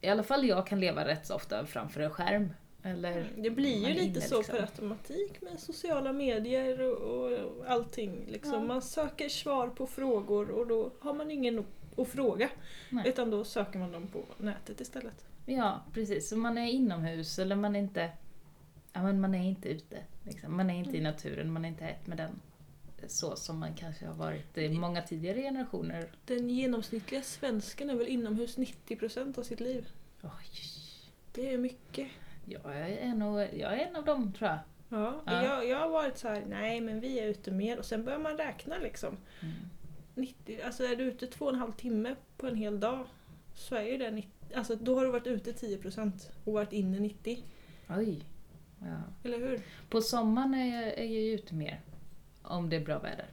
I 0.00 0.08
alla 0.08 0.22
fall 0.22 0.44
jag 0.48 0.66
kan 0.66 0.80
leva 0.80 1.04
rätt 1.06 1.26
så 1.26 1.34
ofta 1.34 1.66
framför 1.66 2.00
en 2.00 2.10
skärm. 2.10 2.52
Eller 2.82 3.32
Det 3.36 3.50
blir 3.50 3.88
ju 3.88 3.94
lite 3.94 4.04
inne, 4.04 4.20
så 4.20 4.38
liksom. 4.38 4.54
per 4.56 4.62
automatik 4.62 5.40
med 5.40 5.60
sociala 5.60 6.12
medier 6.12 6.80
och, 6.80 7.32
och 7.32 7.64
allting. 7.70 8.24
Liksom. 8.26 8.52
Ja. 8.54 8.60
Man 8.60 8.82
söker 8.82 9.28
svar 9.28 9.68
på 9.68 9.86
frågor 9.86 10.50
och 10.50 10.66
då 10.66 10.92
har 11.00 11.14
man 11.14 11.30
ingen 11.30 11.64
att 11.96 12.08
fråga. 12.08 12.50
Nej. 12.90 13.08
Utan 13.08 13.30
då 13.30 13.44
söker 13.44 13.78
man 13.78 13.92
dem 13.92 14.06
på 14.06 14.24
nätet 14.38 14.80
istället. 14.80 15.24
Ja, 15.56 15.80
precis. 15.92 16.28
Så 16.28 16.36
man 16.36 16.58
är 16.58 16.66
inomhus 16.66 17.38
eller 17.38 17.56
man 17.56 17.76
är 17.76 17.80
inte, 17.80 18.10
ja, 18.92 19.02
men 19.02 19.20
man 19.20 19.34
är 19.34 19.48
inte 19.48 19.68
ute. 19.68 19.98
Liksom. 20.24 20.56
Man 20.56 20.70
är 20.70 20.74
inte 20.74 20.96
i 20.96 21.00
naturen, 21.00 21.52
man 21.52 21.64
är 21.64 21.68
inte 21.68 21.84
ett 21.84 22.06
med 22.06 22.16
den. 22.16 22.40
Så 23.06 23.36
som 23.36 23.58
man 23.58 23.74
kanske 23.74 24.06
har 24.06 24.14
varit 24.14 24.58
i 24.58 24.68
många 24.68 25.02
tidigare 25.02 25.42
generationer. 25.42 26.08
Den 26.24 26.50
genomsnittliga 26.50 27.22
svensken 27.22 27.90
är 27.90 27.94
väl 27.94 28.06
inomhus 28.08 28.58
90% 28.58 29.38
av 29.38 29.42
sitt 29.42 29.60
liv. 29.60 29.88
Oj, 30.22 30.30
Det 31.32 31.52
är 31.54 31.58
mycket. 31.58 32.08
jag, 32.44 32.62
är 32.90 33.14
nog, 33.14 33.40
jag 33.40 33.72
är 33.72 33.86
en 33.86 33.96
av 33.96 34.04
dem 34.04 34.32
tror 34.32 34.50
jag. 34.50 34.58
Ja, 34.88 35.22
Ja. 35.26 35.44
Jag, 35.44 35.68
jag 35.68 35.78
har 35.78 35.88
varit 35.88 36.18
så 36.18 36.28
här, 36.28 36.44
nej 36.48 36.80
men 36.80 37.00
vi 37.00 37.18
är 37.20 37.26
ute 37.26 37.50
mer 37.50 37.78
och 37.78 37.84
sen 37.84 38.04
börjar 38.04 38.18
man 38.18 38.36
räkna 38.38 38.78
liksom. 38.78 39.16
Mm. 39.40 39.54
90, 40.14 40.60
alltså 40.64 40.84
är 40.84 40.96
du 40.96 41.04
ute 41.04 41.26
två 41.26 41.44
och 41.44 41.52
en 41.52 41.58
halv 41.58 41.72
timme 41.72 42.16
på 42.36 42.46
en 42.46 42.56
hel 42.56 42.80
dag 42.80 43.06
så 43.54 43.74
är 43.74 43.82
ju 43.82 43.98
det 43.98 44.10
90, 44.10 44.30
alltså 44.54 44.76
då 44.76 44.96
har 44.96 45.04
du 45.04 45.10
varit 45.10 45.26
ute 45.26 45.52
10% 45.52 46.12
och 46.44 46.52
varit 46.52 46.72
inne 46.72 47.00
90. 47.00 47.44
Oj. 47.88 48.24
Ja. 48.78 49.00
Eller 49.24 49.38
hur? 49.38 49.60
På 49.88 50.00
sommaren 50.00 50.54
är 50.54 50.82
jag, 50.82 50.98
är 50.98 51.04
jag 51.04 51.24
ute 51.24 51.54
mer. 51.54 51.80
Om 52.42 52.68
det 52.68 52.76
är 52.76 52.80
bra 52.80 52.98
väder. 52.98 53.26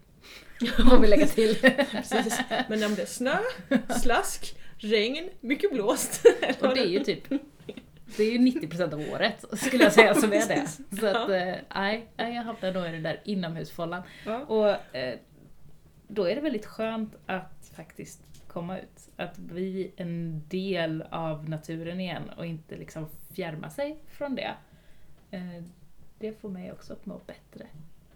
Får 0.89 1.00
vi 1.00 1.07
lägga 1.07 1.27
till. 1.27 1.55
Precis. 1.91 2.39
Men 2.69 2.84
om 2.84 2.95
det 2.95 3.01
är 3.01 3.05
snö, 3.05 3.38
slask, 4.01 4.55
regn, 4.77 5.29
mycket 5.39 5.74
blåst. 5.74 6.25
Och 6.62 6.75
det 6.75 6.79
är 6.79 6.88
ju 6.88 7.00
typ 7.00 7.34
det 8.17 8.24
är 8.24 8.31
ju 8.31 8.38
90% 8.38 8.93
av 8.93 9.13
året 9.13 9.45
skulle 9.57 9.84
jag 9.84 9.93
säga 9.93 10.15
som 10.15 10.34
är 10.34 10.48
det. 10.48 10.67
Så 11.00 11.07
att, 11.07 11.29
eh, 11.29 11.55
nej, 11.75 12.10
nej, 12.17 12.36
jag 12.36 12.43
hamnar 12.43 12.72
nog 12.72 12.88
i 12.88 12.91
den 12.91 13.03
där 13.03 13.22
inomhusfållan. 13.25 14.03
Ja. 14.25 14.39
Och 14.39 14.95
eh, 14.95 15.19
då 16.07 16.24
är 16.24 16.36
det 16.36 16.41
väldigt 16.41 16.65
skönt 16.65 17.15
att 17.25 17.72
faktiskt 17.75 18.22
komma 18.55 18.79
ut. 18.79 19.09
Att 19.15 19.38
bli 19.38 19.91
en 19.97 20.43
del 20.50 21.01
av 21.12 21.50
naturen 21.50 22.00
igen 22.00 22.29
och 22.38 22.45
inte 22.45 22.77
liksom 22.77 23.07
fjärma 23.33 23.69
sig 23.69 23.97
från 24.07 24.35
det. 24.35 24.55
Eh, 25.31 25.63
det 26.19 26.33
får 26.41 26.50
mig 26.50 26.71
också 26.71 26.93
att 26.93 27.05
må 27.05 27.21
bättre 27.27 27.67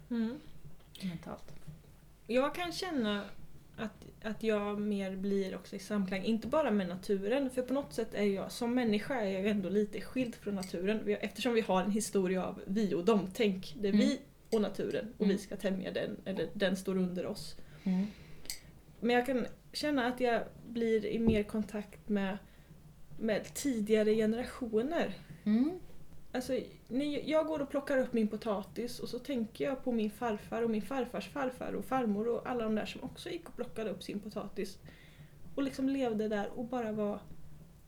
Mm. 0.10 0.40
mentalt. 1.04 1.54
Jag 2.28 2.56
kan 2.56 2.72
känna 2.72 3.24
att, 3.78 4.06
att 4.24 4.44
jag 4.44 4.80
mer 4.80 5.16
blir 5.16 5.56
också 5.56 5.76
i 5.76 5.80
samklang, 5.80 6.24
inte 6.24 6.48
bara 6.48 6.72
med 6.72 6.88
naturen, 6.88 7.50
för 7.50 7.62
på 7.62 7.74
något 7.74 7.94
sätt 7.94 8.14
är 8.14 8.24
jag 8.24 8.52
som 8.52 8.76
människa 8.76 9.16
är 9.22 9.32
jag 9.32 9.48
ändå 9.48 9.70
lite 9.70 10.02
skild 10.02 10.36
från 10.36 10.56
naturen 10.56 11.18
eftersom 11.22 11.54
vi 11.54 11.62
har 11.62 11.82
en 11.84 11.92
historia 11.92 12.46
av 12.46 12.62
vi 12.68 12.94
och 12.94 13.06
dem. 13.06 13.28
Tänk, 13.34 13.76
det 13.80 13.88
är 13.88 13.94
Mm. 13.94 14.06
vi 14.08 14.20
och 14.52 14.62
naturen 14.62 15.14
och 15.18 15.26
Mm. 15.26 15.36
vi 15.38 15.42
ska 15.42 15.56
tämja 15.56 15.92
den, 15.92 16.18
eller 16.26 16.50
den 16.54 16.76
står 16.76 16.98
under 16.98 17.26
oss. 17.26 17.56
Mm. 17.84 18.06
Men 19.00 19.16
jag 19.16 19.26
kan 19.26 19.46
känna 19.74 20.08
att 20.08 20.20
jag 20.20 20.44
blir 20.70 21.06
i 21.06 21.20
mer 21.20 21.44
kontakt 21.44 22.10
med, 22.10 22.38
med 23.20 23.54
tidigare 23.54 24.16
generationer. 24.16 25.14
Mm. 25.44 25.80
Alltså, 26.32 26.60
när 26.88 27.30
jag 27.30 27.48
går 27.48 27.60
och 27.62 27.70
plockar 27.70 27.98
upp 27.98 28.14
min 28.14 28.28
potatis 28.28 29.00
och 29.00 29.10
så 29.10 29.20
tänker 29.20 29.66
jag 29.66 29.84
på 29.84 29.92
min 29.92 30.12
farfar 30.12 30.62
och 30.62 30.70
min 30.70 30.82
farfars 30.82 31.30
farfar 31.30 31.74
och 31.74 31.86
farmor 31.86 32.28
och 32.28 32.50
alla 32.50 32.64
de 32.64 32.76
där 32.76 32.86
som 32.86 33.04
också 33.04 33.30
gick 33.30 33.50
och 33.50 33.56
plockade 33.56 33.90
upp 33.90 34.04
sin 34.04 34.20
potatis. 34.20 34.78
Och 35.56 35.64
liksom 35.64 35.90
levde 35.90 36.28
där 36.28 36.50
och 36.56 36.66
bara 36.66 36.92
var, 36.92 37.20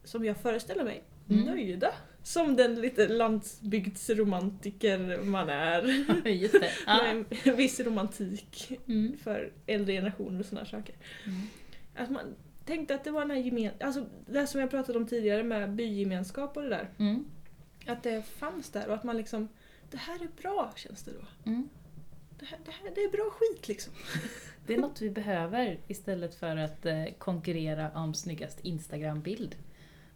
som 0.03 0.25
jag 0.25 0.37
föreställer 0.37 0.83
mig, 0.83 1.03
Mm. 1.29 1.43
nöjda. 1.45 1.93
Som 2.23 2.55
den 2.55 2.81
lite 2.81 3.07
landsbygdsromantiker 3.07 5.21
man 5.23 5.49
är. 5.49 5.83
Just 6.29 6.53
det. 6.53 6.69
Ja. 6.87 7.03
Med 7.03 7.25
en 7.43 7.55
viss 7.55 7.79
romantik 7.79 8.71
Mm. 8.87 9.17
för 9.17 9.51
äldre 9.67 9.93
generationer 9.93 10.39
och 10.39 10.45
sådana 10.45 10.65
saker. 10.65 10.95
Mm. 11.25 11.41
Att 11.95 12.09
man 12.11 12.35
tänkte 12.65 12.95
att 12.95 13.03
det 13.03 13.11
var 13.11 13.21
den 13.21 13.31
här 13.31 13.37
gemen... 13.37 13.71
Alltså 13.79 14.05
det 14.27 14.47
som 14.47 14.61
jag 14.61 14.69
pratade 14.69 14.97
om 14.99 15.07
tidigare 15.07 15.43
med 15.43 15.73
bygemenskap 15.73 16.57
och 16.57 16.63
det 16.63 16.69
där. 16.69 16.89
Mm. 16.99 17.25
Att 17.87 18.03
det 18.03 18.25
fanns 18.25 18.69
där 18.69 18.87
och 18.87 18.93
att 18.93 19.03
man 19.03 19.17
liksom 19.17 19.47
det 19.91 19.97
här 19.97 20.15
är 20.15 20.29
bra 20.41 20.73
känns 20.75 21.03
det 21.03 21.11
då. 21.11 21.49
Mm. 21.51 21.69
Det 22.39 22.45
här, 22.45 22.59
det 22.65 22.71
här 22.71 22.91
det 22.95 23.01
är 23.01 23.11
bra 23.11 23.29
skit 23.31 23.67
liksom. 23.67 23.93
Det 24.67 24.73
är 24.73 24.77
något 24.77 25.01
vi 25.01 25.09
behöver 25.09 25.79
istället 25.87 26.35
för 26.35 26.57
att 26.57 26.85
eh, 26.85 27.05
konkurrera 27.17 27.91
om 27.91 28.13
snyggast 28.13 28.59
Instagram-bild 28.59 29.55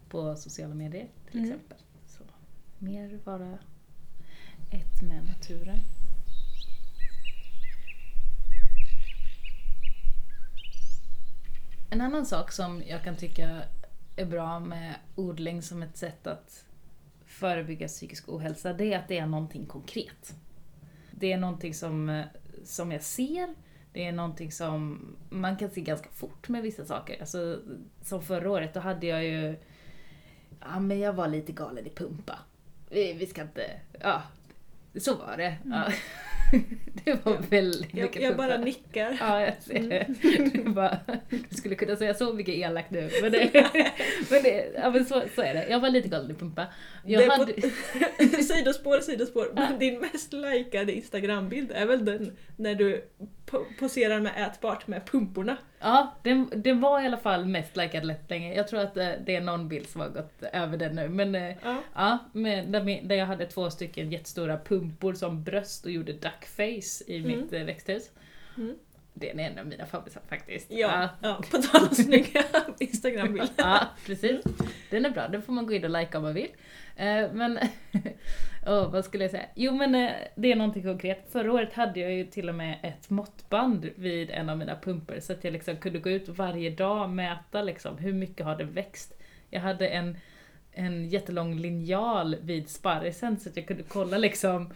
på 0.08 0.36
sociala 0.36 0.74
medier 0.74 1.08
till 1.30 1.40
Mm. 1.40 1.50
exempel. 1.52 1.78
Så, 2.06 2.22
mer 2.78 3.20
vara 3.24 3.58
ett 4.72 5.02
med 5.08 5.24
naturen. 5.26 5.78
En 11.90 12.00
annan 12.00 12.26
sak 12.26 12.52
som 12.52 12.82
jag 12.86 13.04
kan 13.04 13.16
tycka 13.16 13.62
är 14.16 14.24
bra 14.24 14.60
med 14.60 14.94
odling 15.14 15.62
som 15.62 15.82
ett 15.82 15.96
sätt 15.96 16.26
att 16.26 16.64
förebygga 17.26 17.88
psykisk 17.88 18.28
ohälsa, 18.28 18.72
det 18.72 18.92
är 18.92 18.98
att 18.98 19.08
det 19.08 19.18
är 19.18 19.26
någonting 19.26 19.66
konkret. 19.66 20.34
Det 21.10 21.32
är 21.32 21.38
någonting 21.38 21.74
som, 21.74 22.22
som 22.64 22.92
jag 22.92 23.02
ser, 23.02 23.54
det 23.92 24.06
är 24.06 24.12
någonting 24.12 24.52
som 24.52 25.00
man 25.30 25.56
kan 25.56 25.70
se 25.70 25.80
ganska 25.80 26.08
fort 26.10 26.48
med 26.48 26.62
vissa 26.62 26.84
saker. 26.84 27.20
Alltså, 27.20 27.60
som 28.02 28.22
förra 28.22 28.50
året, 28.50 28.74
då 28.74 28.80
hade 28.80 29.06
jag 29.06 29.24
ju... 29.24 29.58
Ja, 30.60 30.80
men 30.80 30.98
jag 30.98 31.12
var 31.12 31.28
lite 31.28 31.52
galen 31.52 31.86
i 31.86 31.90
pumpa. 31.90 32.38
Vi, 32.90 33.12
vi 33.12 33.26
ska 33.26 33.42
inte... 33.42 33.80
Ja, 34.00 34.22
så 35.00 35.14
var 35.14 35.36
det. 35.36 35.56
Ja. 35.64 35.84
Mm. 35.84 35.92
Det 37.04 37.24
var 37.24 37.38
väldigt 37.50 37.94
Jag, 37.94 38.02
mycket 38.04 38.22
jag 38.22 38.36
bara 38.36 38.56
nickar. 38.58 39.16
Ja, 39.20 39.40
jag 39.40 39.54
ser 39.62 39.80
det. 39.88 40.06
Du, 40.52 40.62
bara, 40.70 40.98
du 41.50 41.56
skulle 41.56 41.74
kunna 41.74 41.96
säga 41.96 42.14
så 42.14 42.32
mycket 42.32 42.54
elakt 42.54 42.90
nu. 42.90 43.10
Men, 43.22 43.32
det, 43.32 43.50
men, 44.30 44.42
det, 44.42 44.72
ja, 44.76 44.90
men 44.90 45.04
så, 45.04 45.22
så 45.34 45.42
är 45.42 45.54
det. 45.54 45.66
Jag 45.68 45.80
var 45.80 45.90
lite 45.90 46.08
galen 46.08 46.30
i 46.30 46.34
pumpa. 46.34 46.66
Jag 47.04 47.22
Det 47.22 47.30
hade, 47.32 47.52
på- 47.52 48.42
sidospår, 48.42 49.00
sidospår. 49.00 49.50
Men 49.54 49.78
din 49.78 50.00
mest 50.00 50.32
likade 50.32 50.92
Instagrambild 50.92 51.72
är 51.74 51.86
väl 51.86 52.04
den 52.04 52.36
när 52.56 52.74
du 52.74 53.04
po- 53.50 53.64
poserar 53.78 54.20
med 54.20 54.32
ätbart 54.46 54.86
med 54.86 55.06
pumporna. 55.06 55.56
Ja, 55.80 56.14
den, 56.22 56.50
den 56.56 56.80
var 56.80 57.02
i 57.02 57.06
alla 57.06 57.16
fall 57.16 57.44
mest 57.44 57.76
likad 57.76 58.04
lätt 58.04 58.30
länge. 58.30 58.54
Jag 58.54 58.68
tror 58.68 58.80
att 58.80 58.96
eh, 58.96 59.08
det 59.26 59.36
är 59.36 59.40
någon 59.40 59.68
bild 59.68 59.88
som 59.88 60.00
har 60.00 60.08
gått 60.08 60.42
över 60.52 60.76
den 60.76 60.94
nu. 60.94 61.08
Men 61.08 61.34
eh, 61.34 61.56
Ja. 61.64 61.76
ja, 61.94 62.18
med, 62.32 62.68
där, 62.68 63.00
där 63.02 63.16
jag 63.16 63.26
hade 63.26 63.46
två 63.46 63.70
stycken 63.70 64.12
jättestora 64.12 64.58
pumpor 64.58 65.14
som 65.14 65.42
bröst 65.44 65.84
och 65.84 65.90
gjorde 65.90 66.12
duckface 66.12 67.04
i 67.06 67.16
Mm. 67.16 67.28
mitt 67.40 67.52
eh, 67.52 67.62
växthus. 67.64 68.10
Mm. 68.56 68.74
Det 69.18 69.30
är 69.30 69.38
en 69.38 69.58
av 69.58 69.66
mina 69.66 69.86
favoriter 69.86 70.20
faktiskt. 70.28 70.70
Ja, 70.70 71.08
ja, 71.22 71.42
på 71.50 71.58
tal 71.58 71.82
om 71.88 71.94
snygga 71.94 72.44
Instagrambilder. 72.78 73.54
Ja, 73.56 73.86
precis. 74.06 74.44
Den 74.90 75.04
är 75.04 75.10
bra, 75.10 75.28
den 75.28 75.42
får 75.42 75.52
man 75.52 75.66
gå 75.66 75.72
in 75.74 75.84
och 75.84 75.90
likea 75.90 76.18
om 76.18 76.22
man 76.22 76.34
vill. 76.34 76.48
Eh, 76.96 77.32
Men, 77.32 77.58
oh, 78.66 78.90
vad 78.92 79.04
skulle 79.04 79.24
jag 79.24 79.30
säga? 79.30 79.46
Jo 79.54 79.72
men 79.72 79.94
eh, 79.94 80.10
det 80.34 80.52
är 80.52 80.56
någonting 80.56 80.82
konkret. 80.82 81.28
Förra 81.32 81.52
året 81.52 81.72
hade 81.72 82.00
jag 82.00 82.12
ju 82.12 82.24
till 82.24 82.48
och 82.48 82.54
med 82.54 82.78
ett 82.82 83.10
måttband 83.10 83.90
vid 83.94 84.30
en 84.30 84.48
av 84.48 84.58
mina 84.58 84.76
pumper 84.76 85.20
så 85.20 85.32
att 85.32 85.44
jag 85.44 85.52
liksom 85.52 85.76
kunde 85.76 85.98
gå 85.98 86.10
ut 86.10 86.28
varje 86.28 86.70
dag 86.70 87.02
och 87.02 87.10
mäta 87.10 87.62
liksom, 87.62 87.98
hur 87.98 88.12
mycket 88.12 88.46
har 88.46 88.56
det 88.56 88.64
växt. 88.64 89.20
Jag 89.50 89.60
hade 89.60 89.88
en, 89.88 90.16
en 90.76 91.08
jättelång 91.08 91.54
linjal 91.58 92.36
vid 92.42 92.68
sparrisen 92.68 93.40
så 93.40 93.48
att 93.48 93.56
jag 93.56 93.66
kunde 93.66 93.82
kolla 93.82 94.18
liksom 94.18 94.72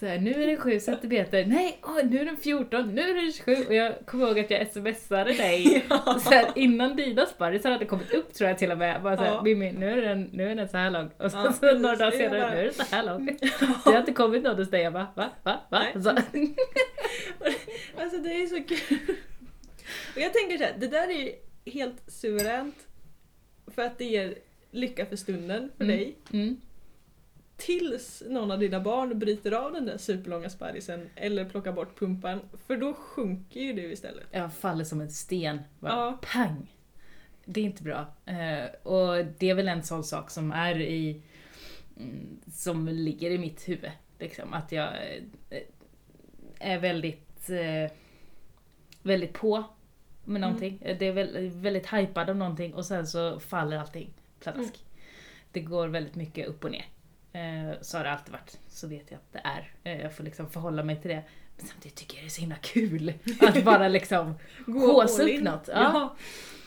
så 0.00 0.06
här, 0.06 0.18
nu 0.18 0.42
är 0.42 0.46
det 0.46 0.56
7 0.56 0.80
centimeter, 0.80 1.44
nej, 1.46 1.78
åh, 1.82 2.04
nu 2.04 2.18
är 2.20 2.24
den 2.24 2.36
14, 2.36 2.94
nu 2.94 3.00
är 3.02 3.14
den 3.14 3.32
27 3.32 3.64
och 3.68 3.74
jag 3.74 3.94
kommer 4.06 4.26
ihåg 4.26 4.38
att 4.40 4.50
jag 4.50 4.68
smsade 4.72 5.32
dig 5.32 5.84
så 6.20 6.30
här, 6.30 6.46
innan 6.54 6.96
dina 6.96 7.26
sparrisar 7.26 7.70
hade 7.70 7.84
kommit 7.84 8.12
upp 8.14 8.34
tror 8.34 8.48
jag 8.50 8.58
till 8.58 8.70
och 8.72 8.78
med. 8.78 9.02
Bara 9.02 9.16
såhär, 9.16 9.30
Ja. 9.32 9.42
Mimmi 9.42 9.72
nu 9.72 9.90
är, 9.90 10.02
den, 10.08 10.30
nu 10.32 10.50
är 10.50 10.54
den 10.54 10.68
så 10.68 10.76
här 10.76 10.90
lång. 10.90 11.10
Och 11.18 11.30
så, 11.30 11.36
Ja, 11.36 11.52
så 11.52 11.78
några 11.78 11.96
dagar 11.96 12.10
senare, 12.10 12.40
bara- 12.40 12.50
nu 12.54 12.60
är 12.60 12.64
den 12.64 12.74
så 12.74 12.82
här 12.96 13.04
lång. 13.04 13.26
Det 13.84 13.90
har 13.90 13.98
inte 13.98 14.12
kommit 14.12 14.42
något 14.42 14.56
hos 14.58 14.70
dig. 14.70 14.82
Jag 14.82 14.92
bara, 14.92 15.08
va? 15.16 15.30
Va? 15.42 15.60
Va? 15.70 15.82
Så, 16.02 16.10
Alltså 18.02 18.18
det 18.18 18.30
är 18.42 18.46
så 18.46 18.62
kul. 18.64 18.98
Och 20.14 20.20
jag 20.20 20.32
tänker 20.32 20.58
så 20.58 20.64
här, 20.64 20.74
det 20.78 20.86
där 20.88 21.08
är 21.08 21.22
ju 21.22 21.32
helt 21.72 22.02
suveränt. 22.06 22.76
För 23.74 23.82
att 23.82 23.98
det 23.98 24.04
ger 24.04 24.34
lycka 24.74 25.06
för 25.06 25.16
stunden 25.16 25.70
för 25.76 25.84
Mm. 25.84 25.96
dig. 25.96 26.16
mm. 26.32 26.60
Tills 27.56 28.22
någon 28.28 28.50
av 28.50 28.58
dina 28.58 28.80
barn 28.80 29.18
bryter 29.18 29.52
av 29.52 29.72
den 29.72 29.86
där 29.86 29.98
superlånga 29.98 30.50
sparrisen 30.50 31.10
eller 31.16 31.44
plockar 31.44 31.72
bort 31.72 31.98
pumpan. 31.98 32.40
För 32.66 32.76
då 32.76 32.94
sjunker 32.94 33.60
ju 33.60 33.72
du 33.72 33.92
istället. 33.92 34.24
Jag 34.30 34.54
faller 34.54 34.84
som 34.84 35.00
en 35.00 35.10
sten. 35.10 35.58
Bara, 35.80 35.92
Ja. 35.92 36.18
Pang! 36.32 36.66
Det 37.44 37.60
är 37.60 37.64
inte 37.64 37.82
bra. 37.82 38.06
Eh, 38.26 38.64
och 38.82 39.24
det 39.38 39.50
är 39.50 39.54
väl 39.54 39.68
en 39.68 39.82
sån 39.82 40.04
sak 40.04 40.30
som 40.30 40.52
är 40.52 40.80
i... 40.80 41.22
Mm, 41.96 42.40
som 42.52 42.88
ligger 42.88 43.30
i 43.30 43.38
mitt 43.38 43.68
huvud. 43.68 43.90
Liksom, 44.18 44.52
att 44.52 44.72
jag 44.72 44.88
eh, 45.50 45.62
är 46.58 46.78
väldigt... 46.78 47.50
Eh, 47.50 47.92
väldigt 49.02 49.32
på 49.32 49.64
med 50.24 50.40
någonting. 50.40 50.78
Det 50.98 51.02
är 51.06 51.12
väl, 51.12 51.48
väldigt 51.50 51.92
hypad 51.92 52.30
om 52.30 52.38
någonting 52.38 52.74
och 52.74 52.84
sen 52.86 53.06
så 53.06 53.40
faller 53.40 53.76
allting 53.78 54.10
pladask. 54.44 54.84
Det 55.52 55.60
går 55.60 55.88
väldigt 55.88 56.14
mycket 56.14 56.46
upp 56.48 56.64
och 56.64 56.70
ner. 56.70 56.86
Eh, 57.32 57.74
så 57.80 57.96
har 57.96 58.04
det 58.04 58.10
alltid 58.12 58.32
varit. 58.32 58.58
Så 58.68 58.86
vet 58.88 59.10
jag 59.10 59.18
att 59.18 59.32
det 59.32 59.40
är. 59.44 59.72
Eh, 59.84 60.02
jag 60.02 60.16
får 60.16 60.24
liksom 60.24 60.50
förhålla 60.50 60.82
mig 60.84 61.00
till 61.00 61.10
det. 61.10 61.22
Men 61.56 61.66
samtidigt 61.66 61.96
tycker 61.96 62.16
jag 62.16 62.24
det 62.24 62.28
är 62.28 62.30
så 62.30 62.40
himla 62.40 62.56
kul 62.56 63.12
att 63.40 63.64
bara 63.64 63.88
liksom 63.88 64.34
all 64.66 65.20
upp 65.20 65.42
något, 65.42 65.68
ja. 65.68 65.74
Ja. 65.74 66.16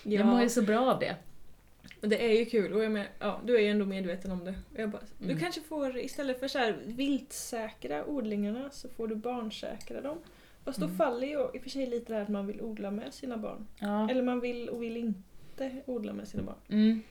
Jag 0.03 0.25
mår 0.25 0.41
ju 0.41 0.49
så 0.49 0.61
bra 0.61 0.91
av 0.93 0.99
det. 0.99 1.15
Det 2.01 2.25
är 2.25 2.39
ju 2.39 2.45
kul 2.45 2.73
och 2.73 2.83
jag 2.83 2.91
med, 2.91 3.07
ja, 3.19 3.41
du 3.45 3.55
är 3.57 3.61
ju 3.61 3.67
ändå 3.67 3.85
medveten 3.85 4.31
om 4.31 4.45
det. 4.45 4.53
Jag 4.75 4.89
bara, 4.89 5.01
Mm. 5.21 5.33
Du 5.35 5.39
kanske 5.41 5.61
får 5.61 5.97
istället 5.97 6.39
för 6.39 6.47
så 6.47 6.57
här 6.59 6.77
viltsäkra 6.85 8.05
odlingarna 8.05 8.69
så 8.71 8.89
får 8.89 9.07
du 9.07 9.15
barnsäkra 9.15 10.01
dem. 10.01 10.17
Fast 10.63 10.79
då 10.79 10.85
Mm. 10.85 10.97
faller 10.97 11.27
ju 11.27 11.33
i 11.53 11.57
och 11.57 11.61
för 11.63 11.69
sig 11.69 11.85
lite 11.85 12.13
det 12.13 12.15
här 12.15 12.23
att 12.23 12.29
man 12.29 12.47
vill 12.47 12.61
odla 12.61 12.91
med 12.91 13.13
sina 13.13 13.37
barn. 13.37 13.67
Ja. 13.79 14.09
Eller 14.09 14.21
man 14.21 14.39
vill 14.39 14.69
och 14.69 14.83
vill 14.83 14.97
inte 14.97 15.71
odla 15.85 16.13
med 16.13 16.27
sina 16.27 16.43
barn. 16.43 16.55
Mm. 16.69 17.01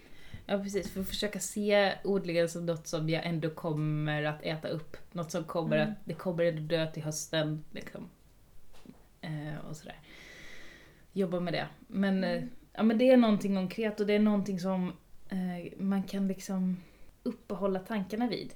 Ja 0.47 0.59
precis, 0.59 0.91
för 0.91 1.01
att 1.01 1.09
försöka 1.09 1.41
se 1.41 1.93
odlingen 2.05 2.49
som 2.49 2.67
något 2.67 2.87
som 2.87 3.09
jag 3.09 3.27
ändå 3.27 3.51
kommer 3.51 4.23
att 4.23 4.43
äta 4.43 4.69
upp. 4.69 4.97
Något 5.13 5.31
som 5.31 5.45
kommer 5.45 5.77
Mm. 5.77 5.91
att, 5.91 5.97
det 6.05 6.15
kommer 6.15 6.45
ändå 6.45 6.63
dö 6.63 6.87
till 6.93 7.03
hösten. 7.03 7.65
Liksom. 7.71 8.09
Eh, 9.21 9.67
och 9.69 9.77
sådär. 9.77 10.01
Jobba 11.13 11.41
med 11.41 11.53
det. 11.53 11.67
Men, 11.87 12.25
eh, 12.25 12.31
Mm. 12.31 12.51
ja, 12.73 12.83
men 12.83 12.99
det 12.99 13.11
är 13.11 13.17
någonting 13.17 13.55
konkret 13.55 14.01
och 14.01 14.07
det 14.07 14.13
är 14.15 14.19
någonting 14.19 14.61
som 14.61 14.93
eh, 15.29 15.73
man 15.79 16.03
kan 16.03 16.29
liksom 16.29 16.77
uppehålla 17.23 17.79
tankarna 17.81 18.29
vid. 18.29 18.55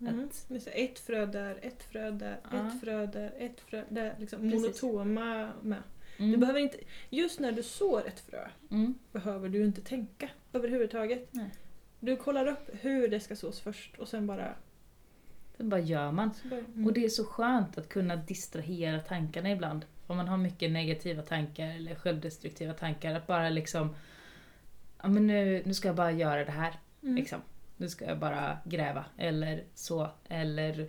Mm. 0.00 0.24
Att- 0.24 0.66
ett 0.74 0.98
frö 0.98 1.26
där, 1.26 1.58
ett 1.62 1.82
frö 1.82 2.10
där, 2.10 2.40
Ja. 2.52 2.66
ett 2.68 2.80
frö 2.80 3.06
där, 3.06 3.32
ett 3.38 3.60
frö 3.60 3.84
där. 3.88 4.14
Liksom 4.18 4.48
monotoma 4.48 5.52
med. 5.62 5.82
Mm. 6.18 6.30
Du 6.32 6.36
behöver 6.36 6.60
inte, 6.60 6.78
just 7.10 7.40
när 7.40 7.52
du 7.52 7.62
sår 7.62 8.06
ett 8.06 8.20
frö 8.20 8.48
mm. 8.70 8.94
behöver 9.12 9.48
du 9.48 9.64
inte 9.64 9.80
tänka 9.80 10.28
överhuvudtaget. 10.52 11.28
Nej. 11.30 11.50
Du 12.00 12.16
kollar 12.16 12.46
upp 12.46 12.70
hur 12.80 13.08
det 13.08 13.20
ska 13.20 13.36
sås 13.36 13.60
först 13.60 13.98
och 13.98 14.08
sen 14.08 14.26
bara... 14.26 14.54
Sen 15.56 15.68
bara 15.68 15.80
gör 15.80 16.12
man. 16.12 16.30
Bara 16.44 16.60
mm. 16.60 16.86
Och 16.86 16.92
det 16.92 17.04
är 17.04 17.08
så 17.08 17.24
skönt 17.24 17.78
att 17.78 17.88
kunna 17.88 18.16
distrahera 18.16 19.00
tankarna 19.00 19.50
ibland. 19.50 19.84
Om 20.06 20.16
man 20.16 20.28
har 20.28 20.36
mycket 20.36 20.70
negativa 20.70 21.22
tankar 21.22 21.66
eller 21.66 21.94
självdestruktiva 21.94 22.72
tankar. 22.72 23.14
Att 23.14 23.26
bara 23.26 23.48
liksom, 23.48 23.94
ja 25.02 25.08
men 25.08 25.26
nu, 25.26 25.62
nu 25.64 25.74
ska 25.74 25.88
jag 25.88 25.96
bara 25.96 26.12
göra 26.12 26.44
det 26.44 26.52
här. 26.52 26.74
Mm. 27.02 27.16
Liksom. 27.16 27.40
Nu 27.76 27.88
ska 27.88 28.04
jag 28.04 28.18
bara 28.18 28.58
gräva 28.64 29.04
eller 29.16 29.64
så. 29.74 30.10
Eller 30.28 30.88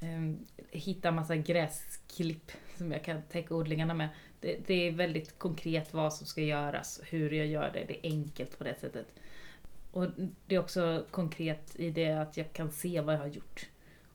ehm, 0.00 0.38
hitta 0.70 1.10
massa 1.10 1.36
gräsklipp 1.36 2.52
som 2.76 2.92
jag 2.92 3.04
kan 3.04 3.22
täcka 3.22 3.54
odlingarna 3.54 3.94
med. 3.94 4.08
Det, 4.44 4.58
det 4.66 4.74
är 4.74 4.92
väldigt 4.92 5.38
konkret 5.38 5.94
vad 5.94 6.14
som 6.14 6.26
ska 6.26 6.40
göras, 6.40 7.00
hur 7.04 7.30
jag 7.30 7.46
gör 7.46 7.70
det. 7.72 7.84
Det 7.84 8.06
är 8.06 8.10
enkelt 8.10 8.58
på 8.58 8.64
det 8.64 8.74
sättet. 8.80 9.06
Och 9.90 10.06
det 10.46 10.54
är 10.54 10.58
också 10.58 11.06
konkret 11.10 11.76
i 11.76 11.90
det 11.90 12.12
att 12.12 12.36
jag 12.36 12.52
kan 12.52 12.72
se 12.72 13.00
vad 13.00 13.14
jag 13.14 13.18
har 13.18 13.26
gjort 13.26 13.68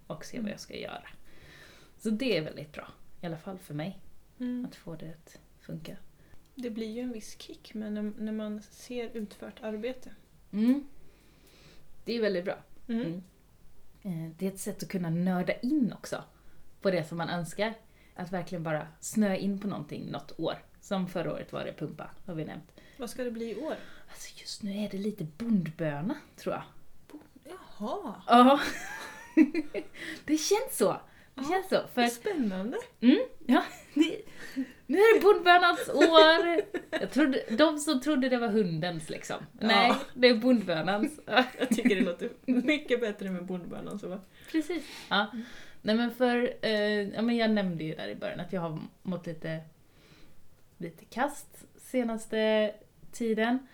och 0.07 0.25
se 0.25 0.39
vad 0.39 0.51
jag 0.51 0.59
ska 0.59 0.75
göra. 0.77 1.07
Så 1.97 2.09
det 2.09 2.37
är 2.37 2.41
väldigt 2.41 2.71
bra. 2.71 2.87
I 3.21 3.25
alla 3.25 3.37
fall 3.37 3.57
för 3.57 3.73
mig. 3.73 3.99
Mm. 4.39 4.65
Att 4.65 4.75
få 4.75 4.95
det 4.95 5.09
att 5.09 5.39
funka. 5.59 5.97
Det 6.55 6.69
blir 6.69 6.91
ju 6.91 7.01
en 7.01 7.11
viss 7.11 7.39
kick 7.39 7.73
men 7.73 7.93
när, 7.93 8.11
när 8.17 8.31
man 8.31 8.61
ser 8.61 9.09
utfört 9.09 9.63
arbete. 9.63 10.11
Mm. 10.51 10.87
Det 12.05 12.13
är 12.13 12.21
väldigt 12.21 12.45
bra. 12.45 12.57
Mm. 12.87 13.01
Mm. 13.01 13.21
Eh, 14.25 14.31
Det 14.37 14.45
är 14.45 14.51
ett 14.51 14.59
sätt 14.59 14.83
att 14.83 14.89
kunna 14.89 15.09
nörda 15.09 15.53
in 15.53 15.93
också 15.93 16.23
på 16.81 16.91
det 16.91 17.03
som 17.03 17.17
man 17.17 17.29
önskar. 17.29 17.73
Att 18.19 18.31
verkligen 18.31 18.63
bara 18.63 18.87
snöa 18.99 19.35
in 19.37 19.59
på 19.59 19.67
någonting 19.67 20.05
något 20.11 20.39
år. 20.39 20.53
Som 20.81 21.07
förra 21.07 21.33
året 21.33 21.53
var 21.53 21.65
det 21.65 21.73
pumpa, 21.73 22.09
har 22.25 22.33
vi 22.33 22.45
nämnt. 22.45 22.71
Vad 22.97 23.09
ska 23.09 23.23
det 23.23 23.31
bli 23.31 23.51
i 23.51 23.55
år? 23.61 23.75
Alltså 24.09 24.39
just 24.41 24.63
nu 24.63 24.71
är 24.71 24.89
det 24.89 24.97
lite 24.97 25.23
bondböna, 25.23 26.15
tror 26.35 26.55
jag. 26.55 26.63
Jaha, 27.79 28.15
Ja. 28.27 28.59
det 30.25 30.37
känns 30.37 30.77
så. 30.77 30.91
Det 30.91 30.99
Ja. 31.35 31.43
känns 31.49 31.69
så. 31.69 31.87
För 31.93 32.07
spännande! 32.07 32.77
Ja, 33.45 33.63
det, 33.93 34.21
nu 34.85 34.97
är 34.97 35.15
det 35.15 35.21
bondbönans 35.21 35.89
år! 35.89 36.61
Jag 37.01 37.11
trodde, 37.11 37.43
de 37.49 37.77
som 37.79 38.01
trodde 38.01 38.29
det 38.29 38.37
var 38.37 38.47
hundens 38.47 39.09
liksom. 39.09 39.37
Nej, 39.59 39.93
det 40.13 40.27
är 40.29 40.35
bondbönans. 40.35 41.19
Ja, 41.25 41.43
Jag 41.59 41.69
tycker 41.69 41.95
det 41.95 42.01
låter 42.01 42.29
mycket 42.45 43.01
bättre 43.01 43.29
med 43.29 43.45
bondbönan 43.45 43.99
så. 43.99 44.19
Precis. 44.51 44.83
Ja. 45.09 45.27
Nej 45.81 45.95
men 45.95 46.11
för, 46.11 46.53
eh, 46.61 47.01
ja 47.09 47.21
men 47.21 47.37
jag 47.37 47.51
nämnde 47.51 47.83
ju 47.83 47.95
där 47.95 48.07
i 48.07 48.15
början 48.15 48.39
att 48.39 48.53
jag 48.53 48.61
har 48.61 48.79
mått 49.01 49.27
lite, 49.27 49.59
lite 50.77 51.05
kast 51.05 51.65
senaste 51.77 52.71
tiden. 53.11 53.67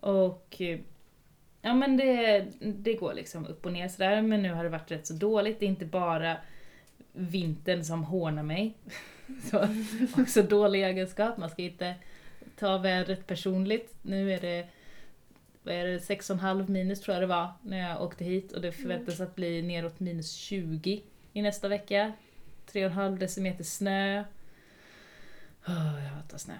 Och 0.00 0.56
eh, 0.58 0.80
ja 1.62 1.74
men 1.74 1.96
det, 1.96 2.46
det 2.60 2.94
går 2.94 3.14
liksom 3.14 3.46
upp 3.46 3.66
och 3.66 3.72
ner 3.72 3.88
sådär, 3.88 4.22
men 4.22 4.42
nu 4.42 4.52
har 4.52 4.64
det 4.64 4.70
varit 4.70 4.90
rätt 4.90 5.06
så 5.06 5.14
dåligt. 5.14 5.60
Det 5.60 5.66
är 5.66 5.68
inte 5.68 5.86
bara 5.86 6.36
vintern 7.12 7.84
som 7.84 8.04
hånar 8.04 8.42
mig. 8.42 8.74
Så, 9.50 9.68
också 10.22 10.42
dålig 10.42 10.84
egenskap, 10.84 11.36
man 11.36 11.50
ska 11.50 11.62
inte 11.62 11.94
ta 12.58 12.78
vädret 12.78 13.26
personligt. 13.26 13.94
Nu 14.02 14.32
är 14.32 14.40
det 14.40 14.68
vad 15.62 15.74
är 15.74 15.84
det, 15.84 15.98
6,5 15.98 16.68
minus 16.68 17.00
tror 17.00 17.14
jag 17.14 17.22
det 17.22 17.26
var 17.26 17.52
när 17.62 17.88
jag 17.88 18.02
åkte 18.02 18.24
hit 18.24 18.52
och 18.52 18.60
det 18.60 18.72
förväntas 18.72 19.20
att 19.20 19.34
bli 19.34 19.62
neråt 19.62 20.00
minus 20.00 20.32
20 20.32 21.02
i 21.32 21.42
nästa 21.42 21.68
vecka. 21.68 22.12
3,5 22.72 23.18
decimeter 23.18 23.64
snö. 23.64 24.20
Oh, 25.66 26.04
jag 26.04 26.10
hatar 26.10 26.38
snö. 26.38 26.54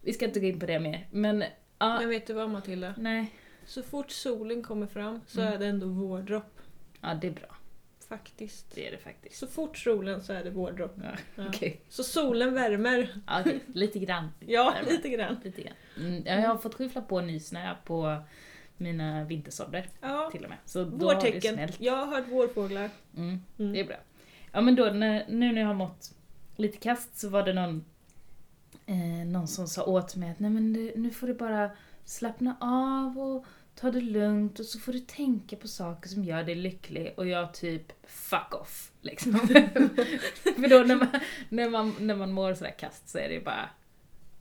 Vi 0.00 0.12
ska 0.12 0.24
inte 0.24 0.40
gå 0.40 0.46
in 0.46 0.60
på 0.60 0.66
det 0.66 0.78
mer, 0.80 1.06
men 1.10 1.44
ja, 1.78 1.98
Men 2.00 2.08
vet 2.08 2.26
du 2.26 2.32
vad 2.32 2.50
Matilda? 2.50 2.94
nej. 2.98 3.32
Så 3.66 3.82
fort 3.82 4.10
solen 4.10 4.62
kommer 4.62 4.86
fram 4.86 5.20
så 5.26 5.40
Mm. 5.40 5.52
är 5.52 5.58
det 5.58 5.66
ändå 5.66 5.86
vårdropp. 5.86 6.60
Ja, 7.00 7.14
det 7.20 7.26
är 7.26 7.30
bra. 7.30 7.56
Faktiskt. 8.08 8.74
Det 8.74 8.86
är 8.86 8.90
det 8.90 8.98
faktiskt. 8.98 9.36
Så 9.36 9.46
fort 9.46 9.76
solen 9.78 10.22
så 10.22 10.32
är 10.32 10.44
det 10.44 10.50
vårdropp. 10.50 10.94
Ja, 11.02 11.10
Ja. 11.34 11.48
Okej, 11.48 11.80
Så 11.88 12.04
solen 12.04 12.54
värmer. 12.54 13.08
ja, 13.26 13.40
okej. 13.40 13.60
lite 13.66 13.98
grann. 13.98 14.28
Ja, 14.40 14.70
Värmer. 14.74 14.90
lite 14.90 15.08
grann. 15.08 15.36
Lite 15.44 15.62
grann. 15.62 15.74
Mm, 16.00 16.22
jag 16.26 16.48
har 16.48 16.58
fått 16.58 16.74
skyffla 16.74 17.00
på 17.00 17.20
ny 17.20 17.40
snö 17.40 17.74
på 17.84 18.16
mina 18.76 19.24
vintersådder 19.24 19.88
Ja. 20.00 20.28
till 20.32 20.44
och 20.44 20.48
med. 20.50 20.58
Så 20.64 20.84
då 20.84 21.06
har 21.06 21.14
det 21.14 21.20
Vårtecken. 21.30 21.68
Jag 21.78 21.96
har 21.96 22.06
hört 22.06 22.28
vårfåglar. 22.28 22.90
Mm. 23.16 23.42
Mm. 23.58 23.72
Det 23.72 23.80
är 23.80 23.84
bra. 23.84 23.96
Ja 24.56 24.62
men 24.62 24.74
då 24.74 24.84
när, 24.84 25.24
nu 25.28 25.52
när 25.52 25.60
jag 25.60 25.68
har 25.68 25.74
mått 25.74 26.14
lite 26.56 26.78
kast 26.78 27.18
så 27.18 27.28
var 27.28 27.42
det 27.42 27.52
någon, 27.52 27.84
eh, 28.86 29.26
någon 29.26 29.48
som 29.48 29.68
sa 29.68 29.84
åt 29.84 30.16
mig 30.16 30.30
att 30.30 30.38
nej 30.38 30.50
men 30.50 30.72
du, 30.72 30.92
nu 30.96 31.10
får 31.10 31.26
du 31.26 31.34
bara 31.34 31.70
slappna 32.04 32.56
av 32.60 33.18
och 33.18 33.46
ta 33.74 33.90
det 33.90 34.00
lugnt 34.00 34.58
och 34.58 34.66
så 34.66 34.78
får 34.78 34.92
du 34.92 34.98
tänka 34.98 35.56
på 35.56 35.68
saker 35.68 36.08
som 36.08 36.24
gör 36.24 36.44
dig 36.44 36.54
lycklig 36.54 37.14
och 37.16 37.26
jag 37.26 37.54
typ 37.54 38.06
fuck 38.06 38.54
off 38.54 38.92
liksom. 39.00 39.32
För 40.42 40.68
då 40.68 40.78
när 40.78 40.96
man, 40.96 41.08
när, 41.48 41.70
man, 41.70 41.94
när 42.00 42.14
man 42.14 42.32
mår 42.32 42.54
sådär 42.54 42.74
kast 42.78 43.08
så 43.08 43.18
är 43.18 43.28
det 43.28 43.34
ju 43.34 43.44
bara 43.44 43.70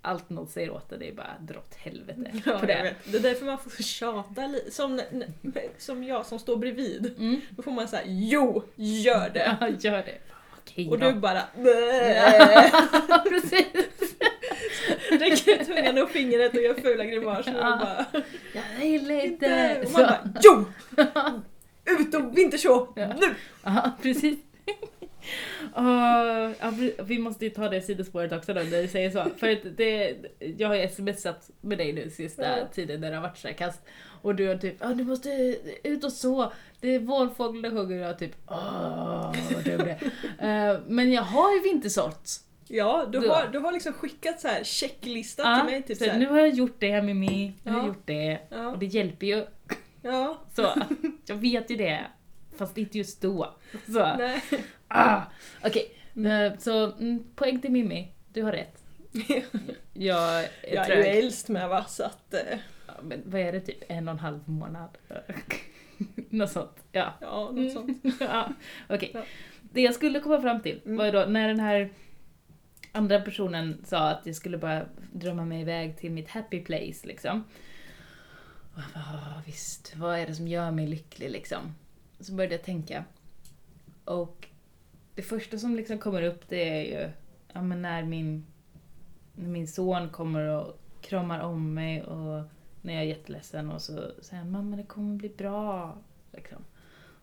allt 0.05 0.29
något 0.29 0.49
säger 0.51 0.69
åt 0.71 0.89
det, 0.89 0.97
det 0.97 1.07
är 1.09 1.13
bara 1.13 1.33
dra 1.39 1.59
åt 1.59 1.75
helvete 1.75 2.31
Ja, 2.45 2.59
på 2.59 2.65
det. 2.65 2.95
det 3.05 3.17
är 3.17 3.21
därför 3.21 3.45
man 3.45 3.57
får 3.59 3.83
tjata 3.83 4.47
lite. 4.47 4.71
Som, 4.71 5.01
som 5.77 6.03
jag 6.03 6.25
som 6.25 6.39
står 6.39 6.57
bredvid. 6.57 7.13
Mm. 7.17 7.41
Då 7.49 7.63
får 7.63 7.71
man 7.71 7.87
säga 7.87 8.01
jo, 8.05 8.63
gör 8.75 9.29
det. 9.29 9.57
Ja, 9.61 9.69
gör 9.79 9.97
det. 9.97 10.17
Okej 10.61 10.89
Och 10.89 10.99
då. 10.99 11.11
du 11.11 11.13
bara 11.19 11.41
Ja, 13.09 13.23
precis. 13.29 13.67
räcker 15.11 15.61
ut 15.61 15.67
tungan 15.67 15.97
och 16.03 16.09
fingret 16.09 16.53
och 16.53 16.61
gör 16.61 16.73
fula 16.73 17.05
grimaser 17.05 17.53
och 17.55 17.59
Ja. 17.61 17.77
bara 18.11 18.21
Jag 18.79 18.85
gillar 18.87 19.25
inte... 19.25 19.81
Och 19.85 19.91
man 19.91 20.01
bara 20.01 20.29
jo! 20.43 20.65
Ut 21.99 22.15
och 22.15 22.37
vintershow! 22.37 22.93
Ja. 22.95 23.07
Nu! 23.07 23.35
Ja, 23.63 23.91
precis. 24.01 24.39
Ja, 25.75 26.71
vi- 27.03 27.19
måste 27.19 27.45
ju 27.45 27.51
ta 27.51 27.69
det 27.69 27.81
sidospåret 27.81 28.31
också 28.31 28.53
då, 28.53 28.61
när 28.61 28.81
du 28.81 28.87
säger 28.87 29.09
så. 29.11 29.25
För 29.37 29.49
att 29.51 29.77
det, 29.77 30.15
jag 30.57 30.67
har 30.67 30.75
ju 30.75 30.87
smsat 30.87 31.49
med 31.61 31.77
dig 31.77 31.93
nu 31.93 32.09
sista 32.09 32.57
Ja. 32.59 32.67
tiden 32.73 33.01
när 33.01 33.09
det 33.11 33.15
har 33.17 33.23
varit 33.23 33.37
så 33.37 33.47
kast. 33.47 33.81
Och 34.21 34.35
du 34.35 34.47
har 34.47 34.55
typ 34.55 34.75
ah, 34.85 34.93
du 34.93 35.03
måste 35.03 35.55
ut 35.83 36.03
och 36.03 36.11
så. 36.11 36.51
Det 36.81 36.95
är 36.95 36.99
vårfåglar 36.99 37.69
hugger 37.69 37.99
och 37.99 38.05
jag 38.07 38.19
typ 38.19 38.35
åh 38.47 39.33
vad 39.53 39.63
dum 39.63 39.77
det 39.77 39.91
är." 39.91 40.11
Eh, 40.73 40.79
Men 40.87 41.11
jag 41.11 41.21
har 41.21 41.55
ju 41.55 41.61
vintersort. 41.61 42.29
Ja, 42.67 43.05
du 43.11 43.19
Du- 43.19 43.29
har, 43.29 43.47
du 43.51 43.59
har 43.59 43.71
liksom 43.71 43.93
skickat 43.93 44.39
så 44.41 44.47
här 44.47 44.63
checklista 44.63 45.43
Ja, 45.43 45.55
till 45.65 45.71
mig. 45.73 45.83
Typ 45.83 45.97
så 45.97 46.05
så 46.05 46.17
nu 46.17 46.25
har 46.25 46.39
jag 46.39 46.49
gjort 46.49 46.75
det 46.79 47.01
Mimmi, 47.01 47.53
nu 47.63 47.71
har 47.71 47.77
jag 47.77 47.83
Ja. 47.83 47.87
gjort 47.87 48.05
det. 48.07 48.39
Ja, 48.49 48.67
Och 48.71 48.79
det 48.79 48.85
hjälper 48.85 49.27
ju. 49.27 49.45
ja, 50.01 50.37
Så 50.55 50.67
jag 51.25 51.35
vet 51.35 51.69
ju 51.71 51.75
det. 51.75 52.05
Fast 52.57 52.77
inte 52.77 52.97
just 52.97 53.21
då. 53.21 53.55
Så. 53.85 53.91
nej. 54.17 54.41
Ah, 54.87 55.21
Okej, 55.63 55.91
eh, 56.25 56.57
så 56.59 56.91
mm, 56.91 57.23
poäng 57.35 57.61
till 57.61 57.71
Mimmi. 57.71 58.11
Du 58.33 58.43
har 58.43 58.51
rätt. 58.51 58.83
Jag 59.93 60.39
är 60.43 60.49
Jag 60.73 60.89
är 60.89 60.95
ju 60.97 61.03
trög. 61.03 61.17
äldst 61.17 61.49
med 61.49 61.69
va, 61.69 61.85
så 61.85 62.03
att... 62.03 62.33
eh, 62.33 62.59
Ja, 62.87 62.93
men 63.03 63.21
vad 63.25 63.41
är 63.41 63.51
det, 63.51 63.59
typ 63.59 63.83
en 63.87 64.07
och 64.07 64.11
en 64.11 64.19
halv 64.19 64.49
månad? 64.49 64.97
Något 66.29 66.51
sånt. 66.51 66.83
Ja. 66.91 67.13
Ja, 67.21 67.51
något 67.51 67.71
sånt. 67.73 68.03
ja. 68.19 68.49
Okej. 68.89 69.11
Ja. 69.13 69.23
Det 69.61 69.81
jag 69.81 69.93
skulle 69.93 70.19
komma 70.19 70.41
fram 70.41 70.61
till 70.61 70.81
Mm. 70.85 70.97
var 70.97 71.05
ju 71.05 71.11
då 71.11 71.25
när 71.27 71.47
den 71.47 71.59
här 71.59 71.89
andra 72.91 73.21
personen 73.21 73.81
sa 73.85 74.09
att 74.09 74.25
jag 74.25 74.35
skulle 74.35 74.57
bara 74.57 74.85
drömma 75.13 75.45
mig 75.45 75.61
iväg 75.61 75.97
till 75.97 76.11
mitt 76.11 76.29
happy 76.29 76.59
place 76.63 77.07
liksom. 77.07 77.43
Och 78.75 78.81
jag 78.81 78.85
bara, 78.93 79.03
"Ah, 79.03 79.41
visst, 79.45 79.95
vad 79.95 80.19
är 80.19 80.27
det 80.27 80.35
som 80.35 80.47
gör 80.47 80.71
mig 80.71 80.87
lycklig 80.87 81.29
liksom? 81.31 81.75
Så 82.19 82.33
började 82.33 82.55
jag 82.55 82.63
tänka. 82.63 83.03
Och 84.05 84.47
det 85.15 85.21
första 85.21 85.57
som 85.57 85.75
liksom 85.75 85.97
kommer 85.97 86.21
upp 86.21 86.49
det 86.49 86.69
är 86.69 86.83
ju 86.83 87.11
ja, 87.53 87.61
men 87.61 87.81
när, 87.81 88.03
min, 88.03 88.45
när 89.35 89.49
min 89.49 89.67
son 89.67 90.09
kommer 90.09 90.47
och 90.47 90.79
kramar 91.01 91.39
om 91.39 91.73
mig 91.73 92.03
och 92.03 92.43
när 92.81 92.93
jag 92.93 93.03
är 93.03 93.07
jätteledsen 93.07 93.71
och 93.71 93.81
så 93.81 94.11
säger 94.21 94.43
han 94.43 94.51
mamma 94.51 94.75
det 94.75 94.83
kommer 94.83 95.15
bli 95.15 95.29
bra. 95.29 95.97
Liksom. 96.33 96.57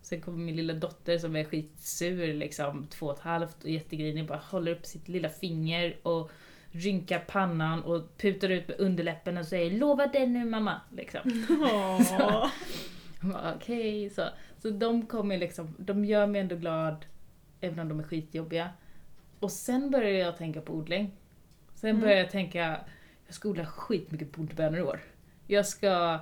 Sen 0.02 0.20
kommer 0.20 0.38
min 0.38 0.56
lilla 0.56 0.74
dotter 0.74 1.18
som 1.18 1.36
är 1.36 1.44
skitsur, 1.44 2.34
liksom, 2.34 2.86
två 2.86 3.06
och 3.06 3.12
ett 3.12 3.22
halvt 3.22 3.64
och 3.64 3.70
jättegrinig, 3.70 4.26
bara 4.26 4.42
håller 4.44 4.72
upp 4.72 4.86
sitt 4.86 5.08
lilla 5.08 5.28
finger 5.28 5.96
och 6.02 6.30
rynkar 6.70 7.18
pannan 7.18 7.82
och 7.82 8.18
putar 8.18 8.48
ut 8.48 8.68
med 8.68 8.80
underläppen 8.80 9.38
och 9.38 9.46
säger 9.46 9.70
'Lova 9.70 10.06
det 10.06 10.26
nu 10.26 10.44
mamma' 10.44 10.80
liksom. 10.90 11.20
Okej, 13.56 14.10
så. 14.10 14.22
Så 14.58 14.70
de 14.70 15.06
kommer 15.06 15.38
liksom, 15.38 15.74
de 15.78 16.04
gör 16.04 16.26
mig 16.26 16.40
ändå 16.40 16.56
glad 16.56 17.04
även 17.62 17.78
om 17.78 17.88
de 17.88 18.00
är 18.00 18.04
skitjobbiga. 18.04 18.70
Och 19.40 19.52
sen 19.52 19.90
börjar 19.90 20.10
jag 20.10 20.36
tänka 20.36 20.60
på 20.60 20.72
odling. 20.72 21.10
Sen 21.74 21.90
Mm. 21.90 22.02
börjar 22.02 22.16
jag 22.16 22.30
tänka, 22.30 22.80
jag 23.26 23.34
ska 23.34 23.48
odla 23.48 23.66
skitmycket 23.66 24.32
bondbönor 24.32 24.78
i 24.78 24.82
år. 24.82 25.00
Jag 25.46 25.66
ska 25.66 26.18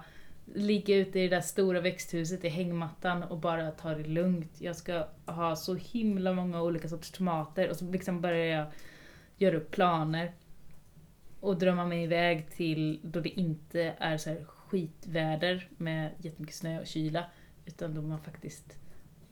ligga 0.55 0.97
ute 0.97 1.19
i 1.21 1.29
det 1.29 1.37
där 1.37 1.41
stora 1.41 1.81
växthuset 1.81 2.45
i 2.45 2.49
hängmattan 2.49 3.23
och 3.23 3.39
bara 3.39 3.71
ta 3.71 3.95
det 3.95 4.09
lugnt. 4.09 4.61
Jag 4.61 4.77
ska 4.77 5.07
ha 5.27 5.57
så 5.57 5.75
himla 5.75 6.33
många 6.33 6.63
olika 6.63 6.89
sorters 6.89 7.11
tomater 7.11 7.71
och 7.71 7.77
så 7.77 7.85
liksom 7.91 8.21
börjar 8.21 8.59
jag 8.59 8.67
göra 9.37 9.57
upp 9.57 9.71
planer. 9.71 10.33
Och 11.41 11.59
drömma 11.59 11.85
mig 11.85 12.03
iväg 12.05 12.51
till 12.51 13.01
då 13.03 13.21
det 13.21 13.41
inte 13.41 13.95
är 13.99 14.17
så 14.17 14.37
skitväder 14.47 15.69
med 15.77 16.11
jättemycket 16.19 16.57
snö 16.57 16.81
och 16.81 16.87
kyla. 16.87 17.25
Utan 17.67 17.95
då 17.95 18.03
man 18.03 18.21
faktiskt 18.21 18.79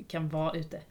kan 0.04 0.28
vara 0.28 0.58
ute. 0.58 0.76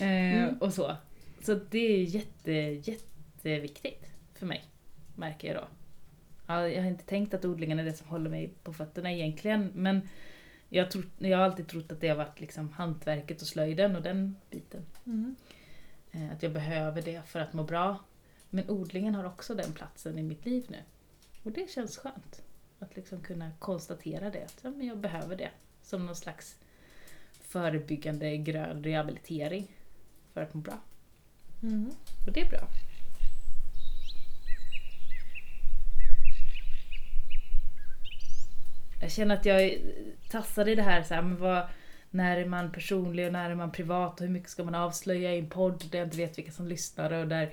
eh, 0.00 0.42
Mm. 0.42 0.58
och 0.58 0.74
så. 0.74 0.96
Så 1.42 1.54
det 1.70 1.78
är 1.78 2.02
jätte, 2.02 2.52
jätteviktigt 2.52 4.04
för 4.34 4.46
mig, 4.46 4.64
märker 5.14 5.48
jag 5.48 5.56
då. 5.56 5.68
Ja, 6.46 6.68
Jag 6.68 6.82
har 6.82 6.88
inte 6.90 7.04
tänkt 7.04 7.34
att 7.34 7.44
odlingen 7.44 7.78
är 7.78 7.84
det 7.84 7.92
som 7.92 8.08
håller 8.08 8.30
mig 8.30 8.54
på 8.62 8.72
fötterna 8.72 9.12
egentligen, 9.12 9.70
men 9.74 10.08
jag, 10.68 10.90
tror, 10.90 11.04
jag 11.18 11.38
har 11.38 11.44
alltid 11.44 11.68
trott 11.68 11.92
att 11.92 12.00
det 12.00 12.08
har 12.08 12.16
varit 12.16 12.40
liksom 12.40 12.72
hantverket 12.72 13.40
och 13.42 13.48
slöjden 13.48 13.96
och 13.96 14.02
den 14.02 14.36
biten. 14.50 14.82
Mm. 15.06 15.36
Eh, 16.12 16.32
Att 16.32 16.42
jag 16.42 16.52
behöver 16.52 17.02
det 17.02 17.22
för 17.26 17.40
att 17.40 17.52
må 17.52 17.64
bra. 17.64 17.96
Men 18.50 18.70
odlingen 18.70 19.14
har 19.14 19.24
också 19.24 19.54
den 19.54 19.72
platsen 19.72 20.18
i 20.18 20.22
mitt 20.22 20.44
liv 20.46 20.66
nu. 20.68 20.78
Och 21.42 21.52
det 21.52 21.70
känns 21.70 21.96
skönt. 21.98 22.42
Att 22.78 22.96
liksom 22.96 23.20
kunna 23.20 23.50
konstatera 23.58 24.30
det. 24.30 24.44
Att 24.44 24.58
ja, 24.62 24.70
men 24.70 24.86
jag 24.86 24.98
behöver 24.98 25.36
det. 25.36 25.50
Som 25.82 26.06
någon 26.06 26.16
slags 26.16 26.56
förebyggande 27.48 28.36
grön 28.36 28.84
rehabilitering. 28.84 29.66
För 30.34 30.40
att 30.40 30.54
må 30.54 30.60
bra. 30.60 30.78
Mm. 31.62 31.90
Och 32.26 32.32
det 32.32 32.40
är 32.40 32.50
bra. 32.50 32.68
Jag 39.00 39.10
känner 39.10 39.34
att 39.36 39.44
jag 39.44 39.78
tassar 40.30 40.68
i 40.68 40.74
det 40.74 40.82
här, 40.82 41.02
så 41.02 41.14
här 41.14 41.22
men 41.22 41.36
vad, 41.36 41.66
när 42.10 42.36
är 42.36 42.44
man 42.44 42.72
personlig 42.72 43.26
och 43.26 43.32
när 43.32 43.50
är 43.50 43.54
man 43.54 43.72
privat 43.72 44.20
och 44.20 44.26
hur 44.26 44.32
mycket 44.32 44.50
ska 44.50 44.64
man 44.64 44.74
avslöja 44.74 45.34
i 45.34 45.38
en 45.38 45.48
podd 45.48 45.84
där 45.90 45.98
jag 45.98 46.06
inte 46.06 46.16
vet 46.16 46.38
vilka 46.38 46.52
som 46.52 46.66
lyssnar 46.66 47.12
och 47.12 47.28
där 47.28 47.52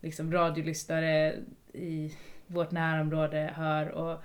liksom 0.00 0.32
radiolyssnare 0.32 1.34
i 1.72 2.14
vårt 2.46 2.70
närområde 2.70 3.52
hör. 3.56 3.88
Och, 3.88 4.22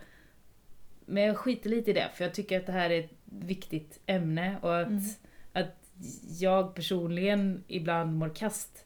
men 1.11 1.23
jag 1.23 1.37
skiter 1.37 1.69
lite 1.69 1.91
i 1.91 1.93
det 1.93 2.09
för 2.15 2.23
jag 2.23 2.33
tycker 2.33 2.59
att 2.59 2.65
det 2.65 2.71
här 2.71 2.89
är 2.89 2.99
ett 2.99 3.11
viktigt 3.25 3.99
ämne 4.05 4.57
och 4.61 4.79
att, 4.79 4.87
Mm. 4.87 5.01
att 5.53 5.75
jag 6.39 6.75
personligen 6.75 7.63
ibland 7.67 8.15
mår 8.17 8.29
kast. 8.35 8.85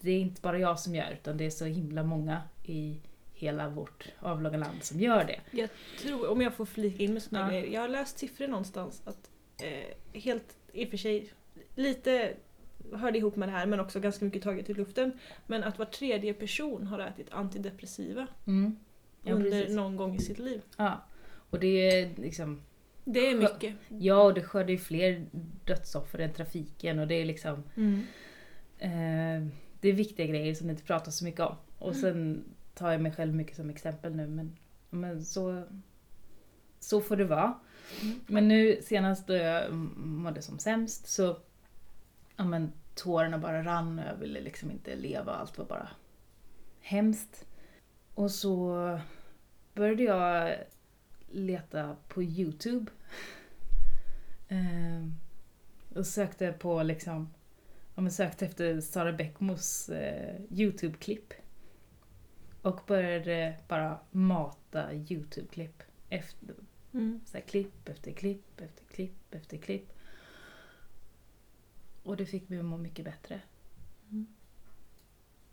Det 0.00 0.10
är 0.10 0.20
inte 0.20 0.40
bara 0.40 0.58
jag 0.58 0.80
som 0.80 0.94
gör 0.94 1.10
utan 1.12 1.36
det 1.36 1.44
är 1.46 1.50
så 1.50 1.64
himla 1.64 2.02
många 2.02 2.42
i 2.64 3.00
hela 3.32 3.68
vårt 3.68 4.08
avlånga 4.18 4.56
land 4.58 4.82
som 4.84 5.00
gör 5.00 5.24
det. 5.24 5.40
Jag 5.58 5.68
tror, 6.02 6.30
om 6.30 6.40
jag 6.40 6.54
får 6.54 6.64
flika 6.66 7.02
in 7.04 7.12
med 7.12 7.22
såna 7.22 7.40
Ja. 7.40 7.48
grejer. 7.48 7.66
Jag 7.74 7.80
har 7.80 7.88
läst 7.88 8.18
siffror 8.18 8.46
någonstans 8.48 9.02
att 9.04 9.30
eh, 9.62 10.20
helt, 10.20 10.56
i 10.72 10.84
och 10.86 10.90
för 10.90 10.96
sig 10.96 11.32
lite 11.74 12.32
hörde 12.92 13.18
ihop 13.18 13.36
med 13.36 13.48
det 13.48 13.52
här 13.52 13.66
men 13.66 13.80
också 13.80 14.00
ganska 14.00 14.24
mycket 14.24 14.42
taget 14.42 14.70
i 14.70 14.74
luften. 14.74 15.18
Men 15.46 15.64
att 15.64 15.78
var 15.78 15.86
tredje 15.86 16.34
person 16.34 16.86
har 16.86 16.98
ätit 16.98 17.26
antidepressiva 17.30 18.26
Mm. 18.46 18.76
Ja, 19.22 19.32
under 19.34 19.50
precis. 19.50 19.76
någon 19.76 19.96
gång 19.96 20.14
i 20.14 20.18
sitt 20.18 20.38
liv. 20.38 20.62
Ja. 20.76 21.04
Och 21.50 21.60
det 21.60 22.00
är 22.00 22.10
liksom, 22.16 22.62
Det 23.04 23.30
är 23.30 23.34
mycket. 23.38 23.74
ja 23.88 24.22
och 24.22 24.34
det 24.34 24.42
skördar 24.42 24.70
ju 24.70 24.78
fler 24.78 25.26
dödsoffer 25.64 26.18
än 26.18 26.32
trafiken 26.32 26.98
och 26.98 27.06
det 27.06 27.14
är 27.14 27.24
liksom 27.24 27.62
Mm. 27.76 28.02
Eh, 28.78 29.48
det 29.80 29.88
är 29.88 29.92
viktiga 29.92 30.26
grejer 30.26 30.54
som 30.54 30.66
det 30.66 30.70
inte 30.70 30.82
pratas 30.84 31.16
så 31.18 31.24
mycket 31.24 31.40
om. 31.40 31.56
Och 31.78 31.96
sen 31.96 32.44
tar 32.74 32.92
jag 32.92 33.00
mig 33.00 33.12
själv 33.12 33.34
mycket 33.34 33.56
som 33.56 33.70
exempel 33.70 34.14
nu 34.16 34.26
men, 34.26 34.56
men 34.90 35.24
så, 35.24 35.62
så 36.80 37.00
får 37.00 37.16
det 37.16 37.24
vara. 37.24 37.58
Mm. 38.02 38.20
Men 38.26 38.48
nu 38.48 38.78
senast 38.82 39.26
då 39.26 39.34
jag 39.34 39.72
mådde 39.96 40.42
som 40.42 40.58
sämst 40.58 41.08
så 41.08 41.36
ja, 42.36 42.44
men, 42.44 42.72
tårarna 42.94 43.38
bara 43.38 43.62
rann 43.64 43.98
och 43.98 44.04
jag 44.04 44.16
ville 44.16 44.40
liksom 44.40 44.70
inte 44.70 44.96
leva. 44.96 45.32
Allt 45.32 45.58
var 45.58 45.64
bara 45.64 45.88
hemskt. 46.80 47.46
Och 48.14 48.30
så 48.30 49.00
började 49.74 50.02
jag 50.02 50.54
leta 51.30 51.96
på 52.08 52.22
Youtube. 52.22 52.90
Eh, 54.50 55.08
och 55.98 56.06
sökte 56.06 56.52
på 56.52 56.82
liksom 56.82 57.28
ja, 57.94 58.02
men 58.02 58.12
sökte 58.12 58.46
efter 58.46 58.80
Sara 58.80 59.12
Bäckmos 59.12 59.88
eh, 59.88 60.40
Youtube-klipp. 60.50 61.32
Och 62.62 62.80
började 62.86 63.58
bara 63.68 63.98
mata 64.10 64.92
Youtube-klipp. 64.94 65.82
Efter, 66.08 66.54
Mm. 66.92 67.20
så 67.26 67.36
här, 67.36 67.44
klipp 67.44 67.88
efter 67.88 68.12
klipp 68.12 68.60
efter 68.60 68.84
klipp 68.84 69.34
efter 69.34 69.56
klipp. 69.58 69.92
Och 72.02 72.16
det 72.16 72.26
fick 72.26 72.48
mig 72.48 72.58
att 72.58 72.64
må 72.64 72.76
mycket 72.76 73.04
bättre. 73.04 73.40
Mm. 74.10 74.26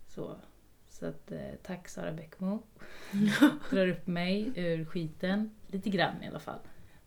Så, 0.06 0.36
så 0.88 1.06
att, 1.06 1.32
eh, 1.32 1.54
tack 1.62 1.88
Sara 1.88 2.12
Bäckmo. 2.12 2.62
Drar 3.70 3.88
upp 3.88 4.06
mig 4.06 4.52
ur 4.56 4.84
skiten. 4.84 5.50
Lite 5.68 5.90
grann 5.90 6.22
i 6.22 6.26
alla 6.28 6.38
fall. 6.40 6.58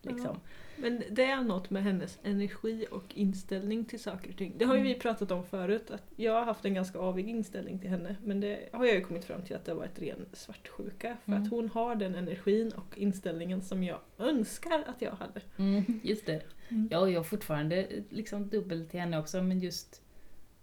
Liksom. 0.02 0.40
Men 0.76 1.02
det 1.10 1.24
är 1.24 1.42
något 1.42 1.70
med 1.70 1.82
hennes 1.82 2.18
energi 2.22 2.86
och 2.90 3.04
inställning 3.14 3.84
till 3.84 4.00
saker 4.02 4.30
och 4.30 4.36
ting. 4.36 4.54
Det 4.58 4.64
har 4.64 4.74
ju 4.76 4.82
vi 4.82 4.88
Mm. 4.88 5.00
pratat 5.00 5.30
om 5.30 5.44
förut, 5.44 5.90
att 5.90 6.02
jag 6.16 6.32
har 6.32 6.44
haft 6.44 6.64
en 6.64 6.74
ganska 6.74 6.98
avig 6.98 7.28
inställning 7.28 7.78
till 7.78 7.90
henne. 7.90 8.16
Men 8.24 8.40
det 8.40 8.68
har 8.72 8.84
jag 8.86 8.94
ju 8.94 9.00
kommit 9.00 9.24
fram 9.24 9.42
till 9.42 9.56
att 9.56 9.64
det 9.64 9.72
har 9.72 9.78
varit 9.78 9.98
ren 9.98 10.26
svartsjuka. 10.32 11.16
För 11.24 11.32
Mm. 11.32 11.42
att 11.44 11.50
hon 11.50 11.68
har 11.68 11.94
den 11.94 12.14
energin 12.14 12.72
och 12.72 12.98
inställningen 12.98 13.62
som 13.62 13.82
jag 13.84 13.98
önskar 14.18 14.84
att 14.86 15.02
jag 15.02 15.12
hade. 15.12 15.40
Mm, 15.56 16.00
just 16.02 16.26
det. 16.26 16.42
Mm. 16.68 16.88
Ja, 16.90 16.98
och 16.98 17.10
jag 17.10 17.18
har 17.18 17.24
fortfarande 17.24 17.86
liksom 18.10 18.48
dubbel 18.48 18.86
till 18.86 19.00
henne 19.00 19.18
också, 19.18 19.42
men 19.42 19.60
just 19.60 20.02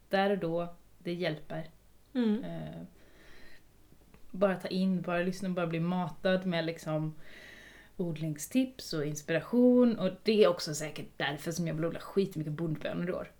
där 0.10 0.30
och 0.30 0.38
då, 0.38 0.76
det 0.98 1.14
hjälper. 1.14 1.70
Mm. 2.14 2.44
Eh, 2.44 2.82
bara 4.32 4.56
ta 4.56 4.68
in, 4.68 5.02
bara 5.02 5.20
lyssna, 5.20 5.50
bara 5.50 5.68
bli 5.68 5.80
matad 5.80 6.46
med 6.46 6.66
liksom 6.66 7.14
odlingstips 7.98 8.94
och 8.94 9.06
inspiration. 9.06 10.00
Och 10.00 10.12
det 10.24 10.44
är 10.44 10.48
också 10.48 10.74
säkert 10.74 11.08
därför 11.18 11.52
som 11.52 11.68
jag 11.68 11.74
vill 11.74 11.86
odla 11.86 12.00
skitmycket 12.00 12.54
bondbönor 12.54 13.10
i 13.10 13.12
år. 13.12 13.32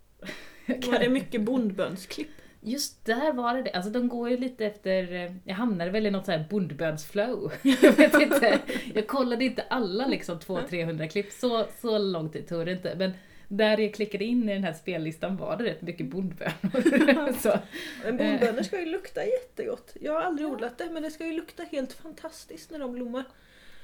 Var 0.68 1.00
det 1.00 1.10
mycket 1.10 1.42
bondbönsklipp? 1.42 2.30
Just 2.62 3.06
där 3.06 3.34
var 3.34 3.56
det 3.56 3.62
det. 3.62 3.72
Alltså 3.72 3.92
de 3.92 4.08
går 4.08 4.30
ju 4.30 4.38
lite 4.38 4.66
efter, 4.66 5.14
eh, 5.14 5.32
jag 5.44 5.56
hamnade 5.56 5.92
väl 5.92 6.06
i 6.06 6.12
något 6.12 6.26
så 6.26 6.32
här 6.32 6.46
bondbönsflow. 6.50 7.52
jag 7.82 7.92
vet 7.92 8.22
inte. 8.22 8.60
Jag 8.94 9.08
kollade 9.08 9.46
inte 9.46 9.62
alla 9.62 10.08
liksom 10.08 10.40
200-300 10.40 11.08
klipp, 11.08 11.32
så, 11.32 11.66
så 11.82 11.98
lång 11.98 12.30
tid 12.30 12.48
tog 12.48 12.66
det 12.66 12.72
inte. 12.72 12.96
Men 12.98 13.12
där 13.48 13.78
jag 13.78 13.94
klickade 13.94 14.26
in 14.26 14.50
i 14.50 14.54
den 14.54 14.64
här 14.64 14.74
spellistan 14.74 15.38
var 15.38 15.58
det 15.58 15.64
rätt 15.64 15.82
mycket 15.82 16.06
bondbönor. 16.06 17.34
så, 17.42 17.60
Men 18.04 18.18
bondbönor 18.18 18.64
ska 18.64 18.80
ju 18.80 18.86
lukta 18.86 19.26
jättegott. 19.26 19.96
Jag 20.02 20.14
har 20.14 20.22
aldrig 20.22 20.48
odlat 20.48 20.78
det 20.78 20.90
men 20.90 21.04
det 21.04 21.12
ska 21.12 21.26
ju 21.26 21.34
lukta 21.34 21.64
helt 21.64 21.94
fantastiskt 21.94 22.72
när 22.72 22.80
de 22.80 22.92
blommar. 22.92 23.24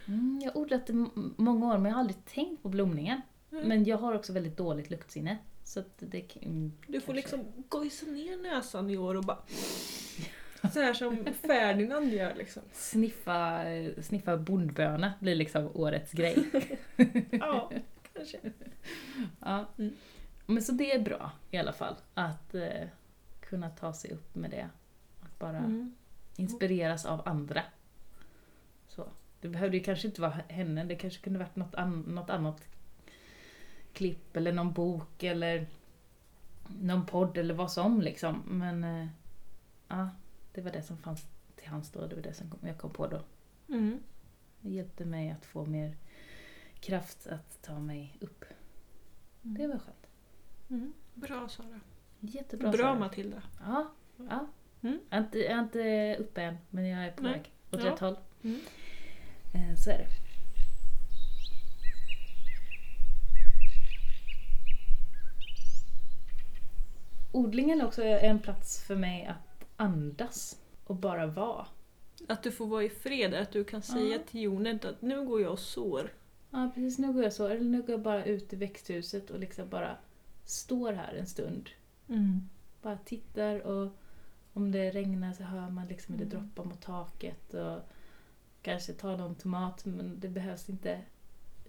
Mm, 0.08 0.40
jag 0.44 0.52
har 0.52 0.62
odlat 0.62 0.88
det 0.88 0.94
många 1.38 1.74
år 1.74 1.78
men 1.78 1.86
jag 1.86 1.94
har 1.94 2.00
aldrig 2.00 2.26
tänkt 2.26 2.64
på 2.64 2.70
blomningen. 2.70 3.22
Mm. 3.52 3.68
Men 3.68 3.84
jag 3.84 3.98
har 3.98 4.14
också 4.16 4.34
väldigt 4.34 4.58
dåligt 4.58 4.90
luktsinne. 4.90 5.38
Så 5.64 5.84
det 6.00 6.36
mm, 6.42 6.72
Du 6.88 7.02
får 7.02 7.14
kanske- 7.14 7.38
liksom 7.38 7.64
gojsa 7.70 8.06
ner 8.06 8.38
näsan 8.38 8.90
i 8.90 8.98
år 8.98 9.16
och 9.16 9.24
bara... 9.24 9.38
Så 10.74 10.80
här 10.82 10.94
som 10.94 11.26
Ferdinand 11.42 12.14
gör 12.14 12.36
liksom. 12.36 12.64
Sniffa, 12.72 13.64
sniffa 14.02 14.38
bondböna 14.38 15.14
blir 15.20 15.36
liksom 15.36 15.70
årets 15.74 16.12
grej. 16.12 16.38
Ja, 17.32 17.72
kanske. 18.14 18.38
Ja. 19.40 19.66
Mm. 19.78 19.94
Men 20.46 20.64
så 20.64 20.72
det 20.72 20.92
är 20.92 21.00
bra 21.00 21.32
i 21.52 21.58
alla 21.58 21.74
fall. 21.74 21.96
Att 22.14 22.56
eh, 22.56 22.88
kunna 23.42 23.70
ta 23.70 23.94
sig 23.94 24.12
upp 24.12 24.36
med 24.36 24.52
det. 24.52 24.70
Att 25.22 25.40
bara 25.40 25.58
Mm. 25.58 25.96
inspireras 26.36 27.06
av 27.06 27.22
andra. 27.26 27.64
Det 29.44 29.50
behövde 29.50 29.78
ju 29.78 29.84
kanske 29.84 30.08
inte 30.08 30.22
vara 30.22 30.32
henne, 30.50 30.84
det 30.84 30.96
kanske 30.96 31.22
kunde 31.24 31.40
varit 31.40 31.56
något, 31.56 31.76
an- 31.76 32.02
något 32.08 32.30
annat 32.30 32.68
klipp 33.94 34.38
eller 34.38 34.52
någon 34.54 34.74
bok 34.74 35.24
eller 35.24 35.68
någon 36.82 37.06
podd 37.06 37.38
eller 37.38 37.54
vad 37.54 37.72
som 37.72 38.02
liksom. 38.02 38.42
Men 38.46 38.84
eh, 38.84 39.08
ja, 39.88 40.10
det 40.54 40.62
var 40.62 40.72
det 40.72 40.82
som 40.84 40.98
fanns 40.98 41.26
till 41.56 41.68
hands 41.68 41.92
då. 41.92 42.08
Det 42.08 42.16
var 42.16 42.22
det 42.24 42.34
som 42.34 42.48
jag 42.62 42.78
kom 42.78 42.90
på 42.94 43.08
då. 43.08 43.22
Mm. 43.68 44.00
Det 44.62 44.70
hjälpte 44.70 45.06
mig 45.06 45.32
att 45.32 45.46
få 45.46 45.66
mer 45.66 45.96
kraft 46.80 47.28
att 47.28 47.62
ta 47.62 47.80
mig 47.80 48.18
upp. 48.22 48.46
Det 49.42 49.68
var 49.68 49.80
skönt. 49.80 50.08
Mm. 50.70 50.94
Bra 51.14 51.48
Sara. 51.50 51.80
Jättebra 52.20 52.72
Bra 52.72 52.78
Sara. 52.82 53.00
Matilda. 53.00 53.44
Ja, 53.66 53.92
ja. 54.18 54.48
Mm. 54.82 55.00
Jag, 55.10 55.18
är 55.20 55.24
inte, 55.24 55.40
jag 55.40 55.52
är 55.52 55.60
inte 55.64 56.16
uppe 56.24 56.42
än, 56.42 56.58
men 56.70 56.88
jag 56.88 57.06
är 57.06 57.12
på 57.12 57.24
Nej. 57.24 57.32
väg 57.32 57.52
åt 57.72 57.84
Ja. 57.84 57.92
rätt 57.92 58.00
håll. 58.00 58.18
Mm. 58.44 58.60
Eh, 59.54 59.76
Så 59.76 59.90
är 59.90 59.98
det. 59.98 60.08
Odlingen 67.32 67.82
är 67.82 67.86
också 67.86 68.04
en 68.04 68.40
plats 68.40 68.84
för 68.84 68.96
mig 68.96 69.26
att 69.26 69.66
andas 69.78 70.58
och 70.84 70.96
bara 70.96 71.28
vara. 71.28 71.66
Att 72.28 72.44
du 72.44 72.52
får 72.52 72.68
vara 72.68 72.84
i 72.84 72.90
fred, 72.90 73.34
att 73.34 73.52
du 73.52 73.64
kan 73.64 73.82
säga 73.82 74.16
Ja. 74.16 74.22
till 74.32 74.42
jorden 74.42 74.80
att 74.84 75.02
nu 75.02 75.26
går 75.26 75.42
jag 75.42 75.52
och 75.52 75.60
sår. 75.60 76.14
Ja 76.50 76.72
precis, 76.76 76.98
nu 77.00 77.14
går 77.14 77.24
jag 77.24 77.34
så. 77.34 77.48
Eller 77.48 77.62
nu 77.64 77.82
går 77.82 77.90
jag 77.92 78.02
bara 78.02 78.26
ut 78.26 78.54
i 78.54 78.56
växthuset 78.56 79.30
och 79.30 79.40
liksom 79.40 79.70
bara 79.70 79.98
står 80.46 80.94
här 80.94 81.14
en 81.14 81.28
stund. 81.28 81.70
Mm. 82.10 82.50
Bara 82.82 82.98
tittar 82.98 83.60
och 83.60 83.92
om 84.54 84.72
det 84.72 84.92
regnar 84.92 85.34
så 85.34 85.44
hör 85.44 85.70
man 85.70 85.88
liksom 85.88 86.16
hur 86.16 86.26
det 86.26 86.36
Mm. 86.36 86.48
droppar 86.56 86.70
mot 86.70 86.82
taket 86.82 87.54
och 87.54 87.80
kanske 88.64 88.94
tar 88.94 89.18
någon 89.18 89.36
tomat 89.36 89.86
men 89.86 90.20
det 90.20 90.30
behövs 90.30 90.70
inte. 90.70 91.02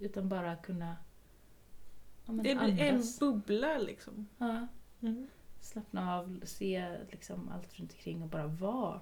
Utan 0.01 0.29
bara 0.29 0.57
kunna 0.57 0.97
ja, 2.27 2.33
men 2.33 2.47
en 2.47 2.59
andas. 2.59 3.19
bubbla 3.21 3.79
liksom. 3.79 4.29
Ja, 4.39 4.67
Mm. 5.01 5.27
slappna 5.61 6.15
av, 6.19 6.41
se 6.45 6.97
liksom 7.11 7.49
allt 7.49 7.79
runt 7.79 7.93
omkring 7.93 8.23
och 8.23 8.29
bara 8.29 8.47
vara. 8.47 9.01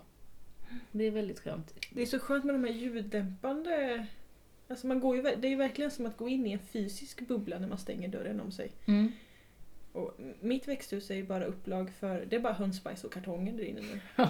Det 0.93 1.05
är 1.05 1.11
väldigt 1.11 1.41
skönt. 1.41 1.75
Det 1.93 2.03
är 2.03 2.07
så 2.07 2.19
skönt 2.19 2.45
med 2.45 2.55
de 2.55 2.65
här 2.65 2.73
ljuddämpande... 2.73 4.07
Alltså 4.69 4.87
man 4.87 5.01
går 5.01 5.17
ju, 5.17 5.23
det 5.23 5.47
är 5.49 5.51
ju 5.51 5.57
verkligen 5.57 5.91
som 5.91 6.07
att 6.07 6.17
gå 6.17 6.29
in 6.29 6.47
i 6.47 6.53
en 6.53 6.59
fysisk 6.59 7.29
bubbla 7.29 7.59
när 7.59 7.69
man 7.69 7.79
stänger 7.79 8.09
dörren 8.09 8.41
om 8.41 8.53
sig. 8.53 8.73
Mm. 8.87 9.13
Och 9.93 10.19
mitt 10.41 10.69
växthus 10.69 11.11
är 11.11 11.15
ju 11.15 11.27
bara 11.27 11.45
upplag 11.45 11.91
för, 11.91 12.27
det 12.31 12.37
är 12.37 12.41
bara 12.41 12.53
hönsbajs 12.53 13.05
och 13.05 13.13
kartonger 13.13 13.53
där 13.53 13.65
inne 13.65 13.81
nu. 13.81 14.01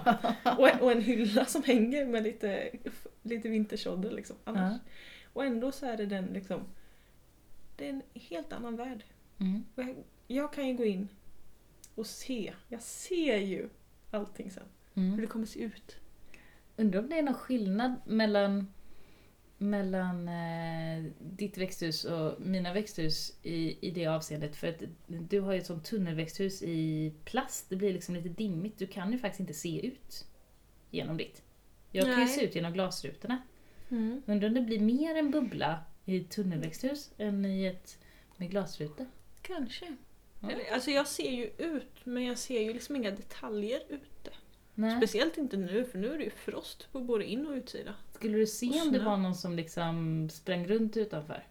och, 0.58 0.82
och 0.82 0.92
en 0.92 1.00
hylla 1.02 1.44
som 1.44 1.62
hänger 1.62 2.06
med 2.06 2.22
lite, 2.22 2.70
lite 3.22 3.48
vintersådder 3.48 4.10
liksom. 4.10 4.36
Annars. 4.44 4.80
Och 5.32 5.44
ändå 5.44 5.72
så 5.72 5.86
är 5.86 5.96
det 5.96 6.06
den 6.06 6.24
liksom, 6.24 6.60
det 7.76 7.84
är 7.86 7.90
en 7.90 8.02
helt 8.14 8.52
annan 8.52 8.76
värld. 8.76 9.04
Mm. 9.38 9.64
Jag, 9.74 9.96
jag 10.26 10.52
kan 10.52 10.68
ju 10.68 10.74
gå 10.74 10.84
in 10.84 11.08
och 11.94 12.06
se, 12.06 12.52
jag 12.68 12.82
ser 12.82 13.36
ju 13.36 13.68
allting 14.10 14.50
sen. 14.50 14.62
Hur 14.94 15.02
Mm. 15.02 15.20
det 15.20 15.26
kommer 15.26 15.46
se 15.46 15.60
ut. 15.60 15.96
Undrar 16.76 17.00
om 17.00 17.08
det 17.08 17.18
är 17.18 17.22
någon 17.22 17.34
skillnad 17.34 17.94
mellan, 18.06 18.72
mellan 19.58 20.28
eh, 20.28 21.04
ditt 21.18 21.58
växthus 21.58 22.04
och 22.04 22.40
mina 22.40 22.72
växthus 22.72 23.38
i, 23.42 23.88
i 23.88 23.90
det 23.90 24.06
avseendet. 24.06 24.56
För 24.56 24.68
att 24.68 24.82
du 25.06 25.40
har 25.40 25.52
ju 25.52 25.58
ett 25.58 25.66
sånt 25.66 25.84
tunnelväxthus 25.84 26.62
i 26.62 27.12
plast. 27.24 27.68
Det 27.68 27.76
blir 27.76 27.92
liksom 27.92 28.14
lite 28.14 28.28
dimmigt. 28.28 28.78
Du 28.78 28.86
kan 28.86 29.12
ju 29.12 29.18
faktiskt 29.18 29.40
inte 29.40 29.54
se 29.54 29.86
ut 29.86 30.26
genom 30.90 31.16
ditt. 31.16 31.42
Jag 31.92 32.06
kan 32.06 32.20
ju 32.20 32.28
se 32.28 32.44
ut 32.44 32.54
genom 32.54 32.72
glasrutorna. 32.72 33.42
Mm. 33.90 34.22
Undrar 34.26 34.48
om 34.48 34.54
det 34.54 34.60
blir 34.60 34.80
mer 34.80 35.14
en 35.14 35.30
bubbla 35.30 35.80
i 36.04 36.16
ett 36.16 36.30
tunnelväxthus 36.30 37.10
än 37.18 37.44
i 37.44 37.64
ett 37.64 37.98
med 38.36 38.50
glasrutor. 38.50 39.06
Kanske. 39.42 39.96
Ja. 40.40 40.50
Eller, 40.50 40.72
Alltså 40.72 40.90
jag 40.90 41.06
ser 41.06 41.30
ju 41.30 41.50
ut 41.58 41.92
men 42.04 42.24
jag 42.24 42.38
ser 42.38 42.60
ju 42.60 42.72
liksom 42.72 42.96
inga 42.96 43.10
detaljer 43.10 43.82
ute. 43.88 44.30
Nej. 44.74 44.96
Speciellt 44.96 45.38
inte 45.38 45.56
nu 45.56 45.84
för 45.84 45.98
nu 45.98 46.14
är 46.14 46.18
det 46.18 46.24
ju 46.24 46.30
frost 46.30 46.92
på 46.92 47.00
både 47.00 47.24
in 47.24 47.46
och 47.46 47.52
utsida. 47.52 47.94
Skulle 48.14 48.38
du 48.38 48.46
se 48.46 48.82
om 48.82 48.92
det 48.92 48.98
var 48.98 49.16
någon 49.16 49.34
som 49.34 49.56
liksom 49.56 50.28
sprang 50.30 50.66
runt 50.66 50.96
utanför? 50.96 51.46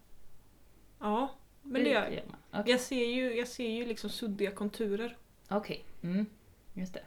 Ja, 1.00 1.36
Men 1.62 1.84
det 1.84 1.90
gör 1.90 2.10
jag. 2.10 2.24
Okej, 2.62 2.72
Jag 2.72 2.80
ser 2.80 3.06
ju, 3.06 3.38
jag 3.38 3.48
ser 3.48 3.70
ju 3.70 3.86
liksom 3.86 4.10
suddiga 4.10 4.52
konturer. 4.52 5.18
Okej. 5.50 5.86
mm. 6.02 6.26
just 6.74 6.94
det. 6.94 7.04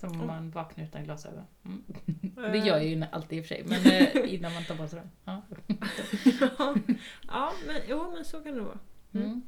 Som 0.00 0.08
om 0.10 0.14
Mm. 0.14 0.26
man 0.26 0.50
vaknar 0.50 0.84
utan 0.84 1.04
glasögon. 1.04 1.44
Mm. 1.64 1.82
Eh, 2.44 2.52
Det 2.52 2.58
gör 2.58 2.76
jag 2.76 2.86
ju 2.86 3.04
alltid 3.12 3.38
i 3.38 3.42
och 3.42 3.46
för 3.46 3.54
sig, 3.54 3.64
men 3.66 3.86
eh, 4.24 4.34
innan 4.34 4.54
man 4.54 4.64
tar 4.64 4.74
på 4.76 4.88
sig 4.88 4.98
dem. 4.98 5.10
Ja. 5.24 5.42
ja, 6.58 6.74
ja 7.28 7.52
men, 7.66 7.76
jo, 7.88 8.10
men 8.14 8.24
så 8.24 8.40
kan 8.40 8.54
det 8.54 8.60
vara. 8.60 8.78
Mm. 9.14 9.42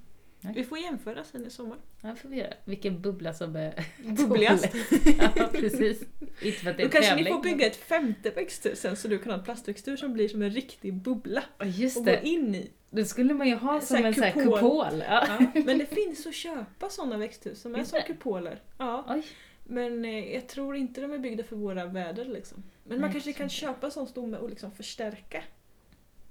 Vi 0.55 0.65
får 0.65 0.79
jämföra 0.79 1.25
sen 1.25 1.47
i 1.47 1.51
sommar. 1.51 1.79
Ja, 2.03 2.15
får 2.15 2.29
vi 2.29 2.37
göra. 2.37 2.53
Vilken 2.65 3.01
bubbla 3.03 3.35
som 3.35 3.57
är 3.57 3.87
Bubbligast. 4.17 4.69
ja, 5.37 5.49
precis. 5.53 6.03
Inte 6.43 6.59
för 6.59 6.71
att 6.71 6.77
det 6.77 6.83
är 6.83 6.87
Då 6.87 6.93
kanske 6.93 7.15
ni 7.15 7.25
tävling, 7.25 7.35
får 7.35 7.43
bygga 7.43 7.67
ett 7.67 7.77
femte 7.77 8.31
växthus 8.31 8.81
sen 8.81 8.97
så 8.97 9.09
du 9.09 9.19
kan 9.19 9.31
ha 9.33 9.39
en 9.39 9.45
plastväxthus 9.45 10.01
som 10.01 10.13
blir 10.13 10.29
som 10.29 10.43
en 10.43 10.51
riktig 10.51 10.95
bubbla 10.95 11.43
Just 11.65 11.97
och 11.97 12.05
gå 12.05 12.11
det. 12.11 12.27
in 12.27 12.55
i. 12.55 12.71
Det 12.91 13.05
skulle 13.05 13.35
man 13.35 13.49
ju 13.49 13.55
ha 13.55 13.81
Så 13.81 13.87
som 13.87 14.05
en 14.05 14.15
kupol. 14.15 14.43
kupol. 14.45 15.03
Ja. 15.09 15.27
Ja, 15.29 15.63
men 15.65 15.79
det 15.79 15.87
finns 15.87 16.27
att 16.27 16.35
köpa 16.35 16.89
sådana 16.89 17.17
växthus 17.17 17.61
som 17.61 17.75
är 17.75 17.85
som 17.85 17.99
kupoler. 18.07 18.63
Ja, 18.79 19.05
Oj. 19.09 19.23
Men 19.71 20.05
eh, 20.05 20.35
jag 20.35 20.49
tror 20.49 20.77
inte 20.77 21.01
de 21.01 21.13
är 21.13 21.19
byggda 21.19 21.45
för 21.45 21.57
våra 21.57 21.87
väder 21.87 22.25
liksom. 22.25 22.63
Men 22.85 23.01
man 23.01 23.11
Nej, 23.11 23.13
kanske 23.13 23.33
kan 23.33 23.49
tror 23.49 23.49
köpa 23.49 23.91
sån 23.91 24.07
stomme 24.07 24.37
och 24.37 24.51
liksom 24.51 24.73
förstärka. 24.73 25.43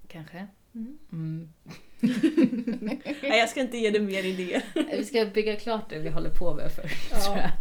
Kanske. 0.07 0.47
Mm. 0.75 0.97
Mm. 1.11 1.49
Nej, 3.21 3.39
jag 3.39 3.49
ska 3.49 3.61
inte 3.61 3.77
ge 3.77 3.89
dig 3.89 4.01
mer 4.01 4.23
idéer. 4.23 4.63
Vi 4.97 5.05
ska 5.05 5.25
bygga 5.25 5.55
klart 5.55 5.89
det 5.89 5.99
vi 5.99 6.09
håller 6.09 6.29
på 6.29 6.53
med 6.53 6.71
för. 6.71 6.91
Ja. 7.11 7.37
jag. 7.37 7.51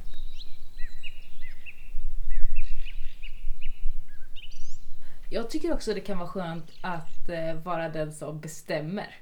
Jag 5.30 5.50
tycker 5.50 5.72
också 5.72 5.94
det 5.94 6.00
kan 6.00 6.18
vara 6.18 6.28
skönt 6.28 6.70
att 6.80 7.28
eh, 7.28 7.54
vara 7.64 7.88
den 7.88 8.12
som 8.12 8.40
bestämmer. 8.40 9.16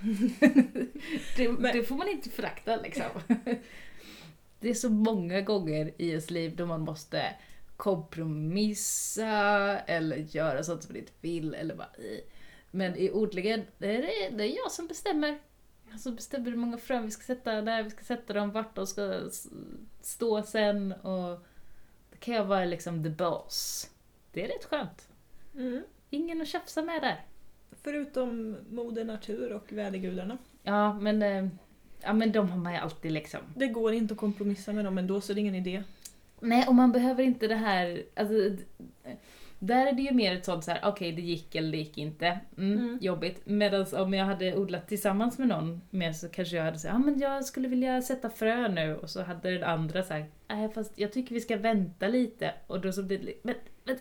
det, 1.36 1.48
Men- 1.48 1.76
det 1.76 1.82
får 1.88 1.96
man 1.96 2.08
inte 2.08 2.30
förakta 2.30 2.76
liksom. 2.76 3.04
Det 4.60 4.70
är 4.70 4.74
så 4.74 4.90
många 4.90 5.40
gånger 5.40 5.92
i 5.98 6.08
ens 6.08 6.30
liv 6.30 6.56
då 6.56 6.66
man 6.66 6.80
måste 6.80 7.34
kompromissa 7.76 9.26
eller 9.78 10.16
göra 10.16 10.62
sånt 10.62 10.82
som 10.82 10.92
man 10.92 11.00
inte 11.00 11.12
vill. 11.20 11.54
Eller 11.54 11.74
bara. 11.74 11.88
Men 12.70 12.96
i 12.96 13.10
odlingen, 13.10 13.64
det 13.78 13.96
är, 13.96 14.30
det, 14.30 14.44
är 14.44 14.56
jag 14.56 14.72
som 14.72 14.86
bestämmer. 14.86 15.38
Jag 15.90 16.00
som 16.00 16.14
bestämmer 16.14 16.50
hur 16.50 16.56
många 16.56 16.78
frön 16.78 17.04
vi 17.04 17.10
ska 17.10 17.22
sätta, 17.22 17.60
när 17.60 17.82
vi 17.82 17.90
ska 17.90 18.04
sätta 18.04 18.32
dem, 18.32 18.50
vart 18.50 18.76
de 18.76 18.86
ska 18.86 19.20
stå 20.02 20.42
sen. 20.42 20.92
Och 20.92 21.38
då 22.10 22.16
kan 22.18 22.34
jag 22.34 22.44
vara 22.44 22.64
liksom 22.64 23.02
the 23.02 23.10
boss. 23.10 23.90
Det 24.32 24.44
är 24.44 24.48
rätt 24.48 24.64
skönt. 24.64 25.08
Mm. 25.54 25.82
Ingen 26.10 26.42
att 26.42 26.48
tjafsa 26.48 26.82
med 26.82 27.02
där. 27.02 27.24
Förutom 27.82 28.56
moder 28.70 29.04
natur 29.04 29.52
och 29.52 29.72
vädergudarna. 29.72 30.38
Ja, 30.62 30.92
men, 30.94 31.22
eh, 31.22 31.48
ja, 32.02 32.12
men 32.12 32.32
de 32.32 32.50
har 32.50 32.58
man 32.58 32.72
ju 32.72 32.78
alltid 32.78 33.12
liksom. 33.12 33.40
Det 33.54 33.66
går 33.66 33.92
inte 33.92 34.14
att 34.14 34.20
kompromissa 34.20 34.72
med 34.72 34.84
dem 34.84 34.98
ändå 34.98 35.20
så 35.20 35.32
det 35.32 35.38
är 35.38 35.42
ingen 35.42 35.54
idé. 35.54 35.82
Nej, 36.40 36.66
och 36.68 36.74
man 36.74 36.92
behöver 36.92 37.22
inte 37.22 37.46
det 37.46 37.54
här... 37.54 38.02
Alltså, 38.16 38.34
där 39.58 39.86
är 39.86 39.92
det 39.92 40.02
ju 40.02 40.12
mer 40.12 40.34
ett 40.36 40.44
sånt 40.44 40.64
så 40.64 40.70
här, 40.70 40.80
okej 40.84 41.12
det 41.12 41.22
gick 41.22 41.54
eller 41.54 41.70
det 41.70 41.76
gick 41.76 41.98
inte. 41.98 42.40
Mm, 42.58 42.78
Mm. 42.78 42.98
Jobbigt. 43.00 43.40
Medan 43.44 43.86
om 43.92 44.14
jag 44.14 44.24
hade 44.24 44.56
odlat 44.56 44.88
tillsammans 44.88 45.38
med 45.38 45.48
någon 45.48 45.80
mer 45.90 46.12
så 46.12 46.28
kanske 46.28 46.56
jag 46.56 46.64
hade 46.64 46.78
sagt, 46.78 46.92
ja 46.92 46.98
men 46.98 47.18
jag 47.20 47.44
skulle 47.44 47.68
vilja 47.68 48.02
sätta 48.02 48.30
frö 48.30 48.68
nu. 48.68 48.96
Och 48.96 49.10
så 49.10 49.22
hade 49.22 49.50
den 49.50 49.64
andra 49.64 50.02
sagt, 50.02 50.32
nej 50.48 50.68
fast 50.68 50.92
jag 50.98 51.12
tycker 51.12 51.34
vi 51.34 51.40
ska 51.40 51.56
vänta 51.56 52.08
lite. 52.08 52.54
Och 52.66 52.80
då 52.80 52.92
så 52.92 53.02
blir 53.02 53.18
det, 53.18 53.32
men, 53.42 53.54
men 53.84 53.96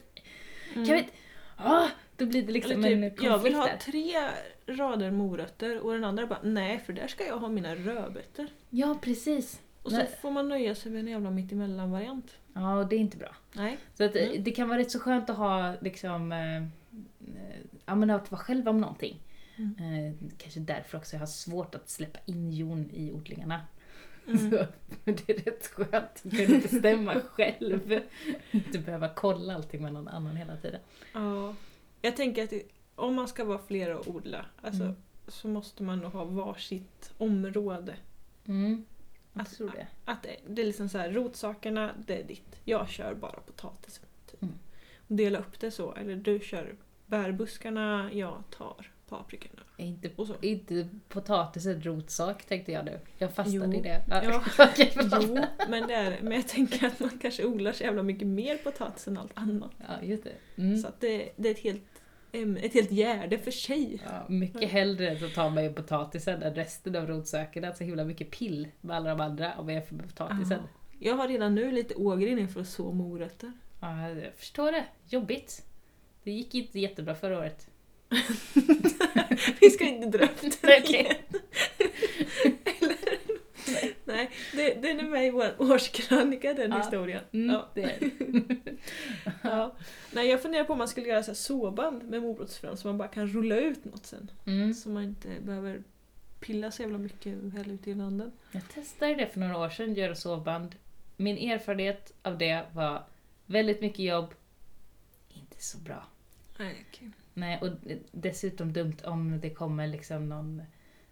kan 0.85 0.93
vi 0.95 0.99
inte... 0.99 1.13
Ah, 1.57 1.87
då 2.17 2.25
blir 2.25 2.43
det 2.43 2.51
liksom 2.51 2.71
Eller 2.85 2.91
en 2.91 3.01
typ, 3.01 3.19
konflikt 3.19 3.31
jag 3.31 3.39
vill 3.39 3.53
ha 3.53 3.69
tre 3.81 4.15
rader 4.67 5.11
morötter 5.11 5.79
och 5.79 5.93
den 5.93 6.03
andra 6.03 6.27
bara 6.27 6.39
nej 6.43 6.79
för 6.79 6.93
där 6.93 7.07
ska 7.07 7.25
jag 7.25 7.37
ha 7.37 7.49
mina 7.49 7.75
rödbetor. 7.75 8.47
Ja, 8.69 8.97
precis. 9.01 9.61
Och 9.83 9.91
så 9.91 10.01
får 10.21 10.31
man 10.31 10.49
nöja 10.49 10.75
sig 10.75 10.91
med 10.91 10.99
en 10.99 11.07
jävla 11.07 11.31
mittemellan-variant. 11.31 12.35
Ja, 12.53 12.79
och 12.79 12.87
det 12.87 12.95
är 12.95 12.99
inte 12.99 13.17
bra. 13.17 13.35
Nej. 13.53 13.77
Så 13.93 14.03
att, 14.03 14.15
Mm. 14.15 14.43
det 14.43 14.51
kan 14.51 14.67
vara 14.69 14.79
rätt 14.79 14.91
så 14.91 14.99
skönt 14.99 15.29
att 15.29 15.37
ha 15.37 15.73
liksom, 15.81 16.31
eh, 16.31 16.57
eh, 16.57 16.63
ja 17.85 17.95
men 17.95 18.09
att 18.09 18.31
vara 18.31 18.41
själv 18.41 18.67
om 18.69 18.81
någonting. 18.81 19.19
Mm. 19.57 19.75
Eh, 19.79 20.13
kanske 20.37 20.59
därför 20.59 20.97
också 20.97 21.15
jag 21.15 21.19
har 21.19 21.27
svårt 21.27 21.75
att 21.75 21.89
släppa 21.89 22.19
in 22.25 22.51
Jon 22.51 22.89
i 22.93 23.11
odlingarna. 23.11 23.61
Mm. 24.27 24.37
Så, 24.51 24.65
det 25.03 25.29
är 25.29 25.33
rätt 25.33 25.67
skönt 25.67 25.93
att 25.93 26.21
kunna 26.37 26.59
bestämma 26.59 27.13
själv. 27.31 27.99
Inte 28.51 28.79
behöva 28.79 29.09
kolla 29.09 29.55
allting 29.55 29.81
med 29.81 29.93
någon 29.93 30.07
annan 30.07 30.35
hela 30.35 30.55
tiden. 30.57 30.81
Ja. 31.13 31.55
Jag 32.07 32.15
tänker 32.17 32.43
att 32.43 32.53
om 32.95 33.15
man 33.15 33.27
ska 33.27 33.45
vara 33.45 33.59
flera 33.67 33.97
och 33.99 34.07
odla 34.07 34.45
alltså, 34.61 34.83
Mm. 34.83 34.95
så 35.27 35.47
måste 35.47 35.83
man 35.83 35.99
nog 35.99 36.11
ha 36.11 36.23
varsitt 36.25 37.11
område. 37.17 37.95
Mm, 38.47 38.85
Att- 39.33 39.51
tror 39.55 39.69
det. 39.75 39.87
Att 40.05 40.23
det, 40.23 40.35
det 40.47 40.61
är 40.61 40.65
liksom 40.65 40.89
så 40.89 40.97
här, 40.97 41.11
rotsakerna, 41.11 41.91
det 42.07 42.19
är 42.19 42.23
ditt. 42.23 42.59
Jag 42.63 42.89
kör 42.89 43.13
bara 43.13 43.39
potatisen. 43.39 44.05
Typ. 44.31 44.41
Mm. 44.41 44.53
Dela 45.07 45.39
upp 45.39 45.59
det 45.59 45.71
så. 45.71 45.93
Eller 45.95 46.15
du 46.15 46.39
kör 46.39 46.75
bärbuskarna, 47.05 48.09
jag 48.13 48.43
tar 48.57 48.91
paprikorna. 49.09 49.61
Inte, 49.77 50.09
inte 50.41 50.87
potatisen 51.09 51.81
rotsak 51.81 52.45
tänkte 52.45 52.71
jag 52.71 52.85
nu. 52.85 52.99
Jag 53.17 53.33
fastnade 53.33 53.75
Jo. 53.75 53.79
i 53.79 53.83
det. 53.83 54.03
Ja. 54.09 54.43
Jo, 54.77 55.37
men, 55.69 55.87
det 55.87 55.93
är, 55.93 56.19
men 56.21 56.31
jag 56.33 56.47
tänker 56.47 56.87
att 56.87 56.99
man 56.99 57.19
kanske 57.21 57.45
odlar 57.45 57.71
så 57.71 57.83
jävla 57.83 58.03
mycket 58.03 58.27
mer 58.27 58.57
potatis 58.57 59.07
än 59.07 59.17
allt 59.17 59.31
annat. 59.33 59.71
Ja, 59.87 60.03
just 60.03 60.23
det. 60.23 60.61
Mm. 60.61 60.77
Så 60.77 60.87
att 60.87 60.99
det, 61.01 61.29
det 61.35 61.47
är 61.49 61.53
ett 61.53 61.59
helt, 61.59 61.96
ett 62.31 62.73
helt 62.73 62.91
gärde 62.91 63.37
för 63.37 63.51
sig. 63.51 64.01
Ja, 64.05 64.25
mycket 64.29 64.71
hellre 64.71 65.19
så 65.19 65.29
tar 65.29 65.49
man 65.49 65.63
ju 65.63 65.73
potatisen 65.73 66.43
än 66.43 66.55
resten 66.55 66.95
av 66.95 67.07
rotsökarna. 67.07 67.73
Så 67.73 67.83
himla 67.83 68.03
mycket 68.03 68.31
pill 68.31 68.67
med 68.81 68.95
alla 68.95 69.09
de 69.09 69.21
andra 69.21 69.53
om 69.57 69.69
jag 69.69 69.75
jämför 69.75 69.95
med 69.95 70.07
potatisen. 70.07 70.61
Jag 70.99 71.15
har 71.15 71.27
redan 71.27 71.55
nu 71.55 71.71
lite 71.71 71.95
ågren 71.95 72.39
inför 72.39 72.61
att 72.61 72.67
så 72.67 72.91
morötter. 72.91 73.51
Ja, 73.79 74.09
jag 74.09 74.33
förstår 74.33 74.71
det. 74.71 74.85
Jobbigt. 75.09 75.65
Det 76.23 76.31
gick 76.31 76.55
inte 76.55 76.79
jättebra 76.79 77.15
förra 77.15 77.39
året. 77.39 77.67
Vi 79.61 79.69
ska 79.69 79.85
inte 79.85 80.17
dra 80.17 80.25
upp 80.25 80.61
det 80.61 80.77
igen. 80.89 81.15
Nej, 84.07 84.31
det, 84.53 84.73
den 84.73 84.99
är 84.99 85.03
med 85.09 85.25
i 85.27 85.29
vår 85.29 85.61
årskrönika 85.71 86.53
den 86.53 86.71
Ja. 86.71 86.77
historien. 86.77 87.23
Mm, 87.31 87.49
Ja. 87.55 87.67
det 87.73 87.83
är 87.83 87.99
Ja. 89.41 89.75
Nej, 90.11 90.27
jag 90.29 90.41
funderar 90.41 90.63
på 90.63 90.73
om 90.73 90.79
man 90.79 90.87
skulle 90.87 91.07
göra 91.07 91.23
så 91.23 91.31
här 91.31 91.35
såband 91.35 92.03
med 92.09 92.21
morotsfrön 92.21 92.77
så 92.77 92.87
man 92.87 92.97
bara 92.97 93.07
kan 93.07 93.27
rulla 93.27 93.57
ut 93.59 93.85
något 93.85 94.05
sen. 94.05 94.31
mm. 94.45 94.73
Så 94.73 94.89
man 94.89 95.03
inte 95.03 95.27
behöver 95.41 95.83
pilla 96.39 96.71
så 96.71 96.81
jävla 96.81 96.97
mycket 96.97 97.53
heller 97.53 97.73
ute 97.73 97.91
i 97.91 97.93
landet. 97.95 98.33
Jag 98.51 98.69
testade 98.69 99.15
det 99.15 99.27
för 99.27 99.39
några 99.39 99.57
år 99.57 99.69
sedan, 99.69 99.93
göra 99.93 100.15
sovband. 100.15 100.75
Min 101.17 101.51
erfarenhet 101.51 102.13
av 102.21 102.37
det 102.37 102.65
var 102.73 103.03
väldigt 103.45 103.81
mycket 103.81 103.99
jobb, 104.05 104.33
inte 105.29 105.63
så 105.63 105.77
bra. 105.77 106.03
Nej, 106.59 106.85
okej. 106.89 107.11
Nej, 107.33 107.59
och 107.61 107.67
dessutom 108.11 108.73
dumt 108.73 108.97
om 109.03 109.39
det 109.39 109.49
kommer 109.49 109.87
liksom 109.87 110.29
någon 110.29 110.61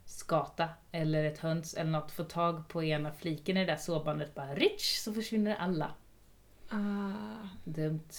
skata 0.05 0.69
eller 0.91 1.23
ett 1.23 1.37
höns 1.37 1.73
eller 1.73 1.91
något, 1.91 2.11
få 2.11 2.23
tag 2.23 2.67
på 2.67 2.83
ena 2.83 3.11
fliken 3.11 3.57
i 3.57 3.59
det 3.59 3.65
där 3.71 3.77
såbandet, 3.77 4.35
bara 4.35 4.55
rich, 4.55 4.97
så 4.97 5.13
försvinner 5.13 5.55
alla. 5.55 5.91
Ah, 6.69 7.47
Dumt. 7.63 8.09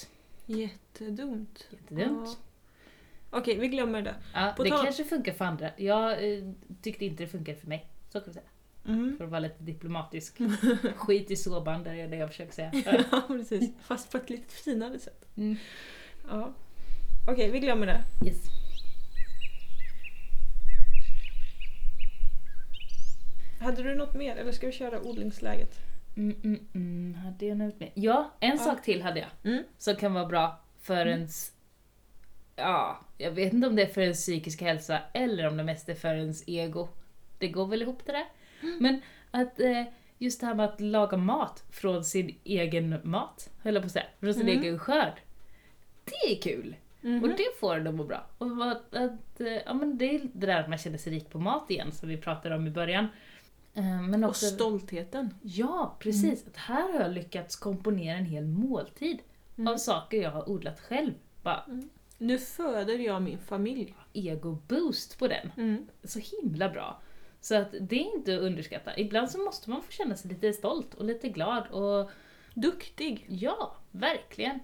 jättedumt. 0.46 1.66
Jättedumt. 1.70 2.28
Ja. 2.28 3.38
Okej, 3.38 3.58
vi 3.58 3.68
glömmer 3.68 4.02
det. 4.02 4.14
Ja, 4.34 4.54
På 4.56 4.64
det 4.64 4.70
tal- 4.70 4.84
kanske 4.84 5.04
funkar 5.04 5.32
för 5.32 5.44
andra. 5.44 5.70
Jag 5.76 6.32
eh, 6.32 6.44
tyckte 6.82 7.04
inte 7.04 7.22
det 7.22 7.28
funkade 7.28 7.58
för 7.58 7.66
mig. 7.68 7.86
Så 8.12 8.20
kan 8.20 8.28
vi 8.28 8.32
säga. 8.34 8.46
Mm. 8.86 9.16
För 9.16 9.24
att 9.24 9.30
vara 9.30 9.40
lite 9.40 9.62
diplomatisk. 9.62 10.38
Skit 10.96 11.30
i 11.30 11.36
såband, 11.36 11.84
det 11.84 11.90
är 11.90 12.08
det 12.08 12.16
jag 12.16 12.28
försöker 12.28 12.52
säga. 12.52 12.72
Ja, 13.10 13.22
precis. 13.28 13.70
Fast 13.82 14.10
på 14.12 14.16
ett 14.16 14.30
lite 14.30 14.54
finare 14.54 14.98
sätt. 14.98 15.24
Mm. 15.36 15.56
Ja. 16.28 16.52
Okej, 17.28 17.50
vi 17.50 17.60
glömmer 17.60 17.86
det. 17.86 18.04
Yes. 18.26 18.36
Hade 23.66 23.82
du 23.82 23.94
något 23.94 24.14
mer 24.14 24.36
eller 24.36 24.52
ska 24.52 24.66
vi 24.66 24.72
köra 24.72 25.00
odlingsläget? 25.00 25.74
Mm, 26.16 26.36
mm, 26.44 26.66
mm. 26.74 27.14
Hade 27.14 27.46
jag 27.46 27.58
något 27.58 27.80
mer? 27.80 27.90
Ja, 27.94 28.30
en 28.40 28.50
Ja. 28.50 28.56
sak 28.56 28.82
till 28.82 29.02
hade 29.02 29.20
jag. 29.20 29.28
Mm. 29.52 29.64
Som 29.78 29.96
kan 29.96 30.14
vara 30.14 30.26
bra 30.26 30.60
för 30.80 31.00
Mm. 31.06 31.08
ens... 31.08 31.52
Ja, 32.56 33.00
jag 33.18 33.30
vet 33.30 33.52
inte 33.52 33.66
om 33.68 33.76
det 33.76 33.82
är 33.82 33.86
för 33.86 34.00
ens 34.00 34.18
psykiska 34.20 34.64
hälsa 34.64 34.98
eller 35.12 35.46
om 35.48 35.56
det 35.56 35.64
mest 35.64 35.88
är 35.88 35.94
för 35.94 36.14
ens 36.14 36.44
ego. 36.48 36.88
Det 37.38 37.48
går 37.48 37.66
väl 37.66 37.82
ihop 37.82 38.02
det 38.06 38.12
där. 38.12 38.24
Mm. 38.62 38.76
Men 38.80 39.00
att 39.30 39.60
eh, 39.60 39.82
just 40.18 40.40
det 40.40 40.46
här 40.46 40.54
med 40.54 40.66
att 40.66 40.80
laga 40.80 41.16
mat 41.16 41.64
från 41.70 42.04
sin 42.04 42.38
egen 42.44 43.00
mat, 43.04 43.50
höll 43.62 43.74
jag 43.74 43.82
på 43.82 43.86
att 43.86 43.92
säga, 43.92 44.06
från 44.20 44.34
sin 44.34 44.48
Mm. 44.48 44.62
egen 44.62 44.78
skörd. 44.78 45.20
Det 46.04 46.32
är 46.32 46.42
kul! 46.42 46.76
Mhm. 47.00 47.22
Och 47.22 47.28
det 47.28 47.58
får 47.60 47.76
en 47.76 47.86
att 47.86 47.94
må 47.94 48.04
bra. 48.04 48.26
Och 48.38 48.70
att, 48.70 48.94
att, 48.94 49.40
eh, 49.40 49.46
ja, 49.66 49.74
men 49.74 49.98
det 49.98 50.04
är 50.14 50.20
det 50.32 50.46
där 50.46 50.60
att 50.60 50.68
man 50.68 50.78
känner 50.78 50.98
sig 50.98 51.12
rik 51.12 51.30
på 51.30 51.38
mat 51.38 51.70
igen, 51.70 51.92
som 51.92 52.08
vi 52.08 52.16
pratade 52.16 52.54
om 52.54 52.66
i 52.66 52.70
början. 52.70 53.06
Eh, 53.76 54.02
Men 54.02 54.24
Och 54.24 54.30
också, 54.30 54.46
stoltheten. 54.46 55.34
ja, 55.42 55.96
precis. 56.00 56.46
Att 56.46 56.56
här 56.56 56.92
har 56.92 57.00
jag 57.00 57.12
lyckats 57.12 57.56
komponera 57.56 58.16
en 58.18 58.24
hel 58.26 58.44
måltid 58.46 59.18
Mm. 59.58 59.72
av 59.72 59.76
saker 59.76 60.22
jag 60.22 60.30
har 60.30 60.48
odlat 60.50 60.80
själv. 60.80 61.12
Bara 61.42 61.64
Nu 62.18 62.38
föder 62.38 62.98
jag 62.98 63.22
min 63.22 63.38
familj. 63.38 63.94
ego-boost 64.12 65.18
på 65.18 65.28
den. 65.28 65.52
Mm. 65.56 65.86
Så 66.04 66.18
himla 66.18 66.68
bra. 66.68 67.00
Så 67.40 67.54
att 67.54 67.74
det 67.80 67.96
är 67.96 68.16
inte 68.16 68.34
att 68.34 68.40
underskatta. 68.42 68.98
Ibland 68.98 69.30
så 69.30 69.38
måste 69.38 69.70
man 69.70 69.82
få 69.82 69.92
känna 69.92 70.16
sig 70.16 70.30
lite 70.30 70.52
stolt 70.52 70.94
och 70.94 71.04
lite 71.04 71.28
glad 71.28 71.66
och 71.66 72.10
Duktig. 72.54 73.26
ja, 73.28 73.76
verkligen. 73.90 74.58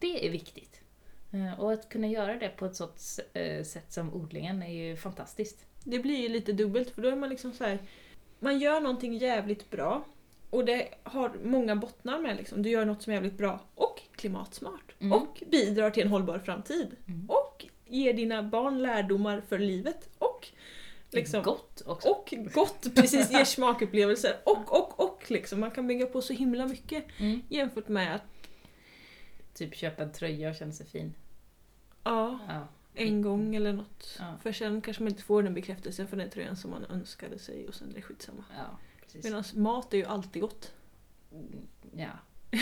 Det 0.00 0.26
är 0.26 0.30
viktigt. 0.30 0.80
Eh, 1.32 1.60
Och 1.60 1.72
att 1.72 1.88
kunna 1.88 2.06
göra 2.06 2.34
det 2.38 2.48
på 2.48 2.66
ett 2.66 2.76
sånt 2.76 3.00
eh, 3.32 3.64
sätt 3.64 3.92
som 3.92 4.14
odlingen 4.14 4.62
är 4.62 4.72
ju 4.72 4.96
fantastiskt. 4.96 5.66
Det 5.84 5.98
blir 5.98 6.16
ju 6.16 6.28
lite 6.28 6.52
dubbelt 6.52 6.90
för 6.90 7.02
då 7.02 7.08
är 7.08 7.16
man 7.16 7.28
liksom 7.28 7.52
så 7.52 7.64
här. 7.64 7.78
Man 8.44 8.58
gör 8.58 8.80
någonting 8.80 9.14
jävligt 9.16 9.70
bra 9.70 10.04
och 10.50 10.64
det 10.64 10.88
har 11.02 11.32
många 11.44 11.76
bottnar 11.76 12.18
med 12.18 12.36
liksom. 12.36 12.62
Du 12.62 12.70
gör 12.70 12.84
något 12.84 13.02
som 13.02 13.10
är 13.10 13.14
jävligt 13.14 13.38
bra 13.38 13.60
och 13.74 14.00
klimatsmart. 14.16 14.94
Mm. 14.98 15.12
Och 15.12 15.42
bidrar 15.50 15.90
till 15.90 16.02
en 16.02 16.08
hållbar 16.08 16.38
framtid. 16.38 16.96
Mm. 17.08 17.30
Och 17.30 17.66
ger 17.86 18.14
dina 18.14 18.42
barn 18.42 18.82
lärdomar 18.82 19.40
för 19.48 19.58
livet. 19.58 20.08
Och 20.18 20.48
liksom, 21.10 21.42
Gott 21.42 21.82
också. 21.86 22.08
och 22.08 22.34
gott, 22.54 22.94
precis, 22.94 23.30
ger 23.32 23.44
smakupplevelser. 23.44 24.32
Och, 24.44 24.78
och, 24.78 25.00
och 25.00 25.30
liksom. 25.30 25.60
Man 25.60 25.70
kan 25.70 25.86
bygga 25.86 26.06
på 26.06 26.22
så 26.22 26.32
himla 26.32 26.66
mycket 26.66 27.04
Mm. 27.20 27.42
jämfört 27.48 27.88
med 27.88 28.14
att 28.14 28.22
Typ 29.54 29.74
köpa 29.76 30.02
en 30.02 30.12
tröja 30.12 30.50
och 30.50 30.56
känna 30.56 30.72
sig 30.72 30.86
fin. 30.86 31.14
ja, 32.04 32.38
Ja. 32.48 32.68
En 32.94 33.22
gång 33.22 33.54
eller 33.54 33.72
något. 33.72 34.16
Ja. 34.18 34.38
För 34.42 34.52
sen 34.52 34.80
kanske 34.80 35.02
man 35.02 35.12
inte 35.12 35.22
får 35.22 35.42
den 35.42 35.54
bekräftelsen 35.54 36.08
för 36.08 36.16
den 36.16 36.30
tröjan 36.30 36.56
som 36.56 36.70
man 36.70 36.84
önskade 36.84 37.38
sig 37.38 37.68
och 37.68 37.74
sen 37.74 37.90
är 37.90 37.94
det 37.94 38.02
skitsamma. 38.02 38.44
Ja. 38.56 38.78
Medan 39.22 39.44
mat 39.54 39.94
är 39.94 39.98
ju 39.98 40.04
alltid 40.04 40.42
gott. 40.42 40.72
Ja. 41.92 42.10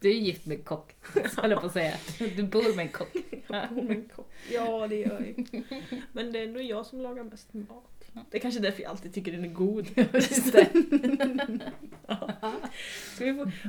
Du 0.00 0.10
är 0.10 0.14
gift 0.14 0.46
med 0.46 0.58
en 0.58 0.64
kock, 0.64 0.94
höll 1.36 1.50
jag 1.50 1.60
på 1.60 1.66
att 1.66 1.72
säga. 1.72 1.96
Du 2.18 2.42
bor 2.42 2.76
med 2.76 2.86
en 2.86 2.92
kock. 2.92 3.16
Ja, 4.50 4.86
det 4.86 4.96
gör 4.96 5.20
jag. 5.20 5.64
Men 6.12 6.32
det 6.32 6.38
är 6.38 6.44
ändå 6.44 6.60
jag 6.60 6.86
som 6.86 7.00
lagar 7.00 7.24
mest 7.24 7.54
mat. 7.54 8.10
Det 8.30 8.36
är 8.36 8.40
kanske 8.40 8.60
därför 8.60 8.82
jag 8.82 8.90
alltid 8.90 9.14
tycker 9.14 9.32
den 9.32 9.44
är 9.44 9.48
god. 9.48 9.86
Just 10.12 10.52
det. 10.52 10.68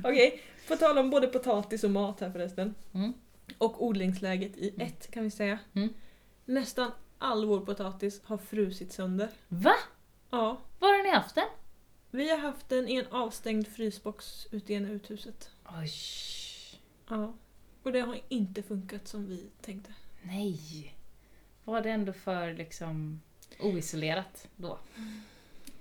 Okej, 0.04 0.41
på 0.67 0.75
tal 0.75 0.97
om 0.97 1.10
både 1.10 1.27
potatis 1.27 1.84
och 1.84 1.91
mat 1.91 2.19
här 2.19 2.32
förresten. 2.32 2.75
Mm. 2.93 3.13
Och 3.62 3.86
odlingsläget 3.86 4.58
i 4.58 4.74
ett 4.78 5.12
kan 5.12 5.24
vi 5.24 5.32
säga. 5.32 5.60
Mm. 5.74 5.93
Nästan 6.45 6.91
all 7.17 7.45
vår 7.45 7.60
potatis 7.60 8.21
har 8.24 8.38
frusit 8.38 8.91
sönder. 8.91 9.30
Va? 9.47 9.74
Ja. 10.30 10.62
Var 10.80 10.97
har 10.97 11.04
ni 11.04 11.10
haft 11.10 11.36
den? 11.36 11.47
Vi 12.12 12.30
har 12.30 12.38
haft 12.38 12.69
den 12.69 12.88
i 12.88 12.95
en 12.95 13.08
avstängd 13.08 13.67
frysbox 13.67 14.47
ute 14.52 14.74
i 14.74 14.76
en 14.76 14.86
uthuset. 14.86 15.50
Oj. 15.65 15.91
Ja. 17.10 17.34
Och 17.84 17.91
det 17.91 18.00
har 18.00 18.19
inte 18.30 18.63
funkat 18.63 19.08
som 19.08 19.28
vi 19.28 19.50
tänkte. 19.62 19.93
Nej. 20.21 20.95
Var 21.63 21.82
det 21.82 21.89
ändå 21.89 22.13
för 22.13 22.54
liksom 22.54 23.21
oisolerat 23.60 24.47
då? 24.56 24.80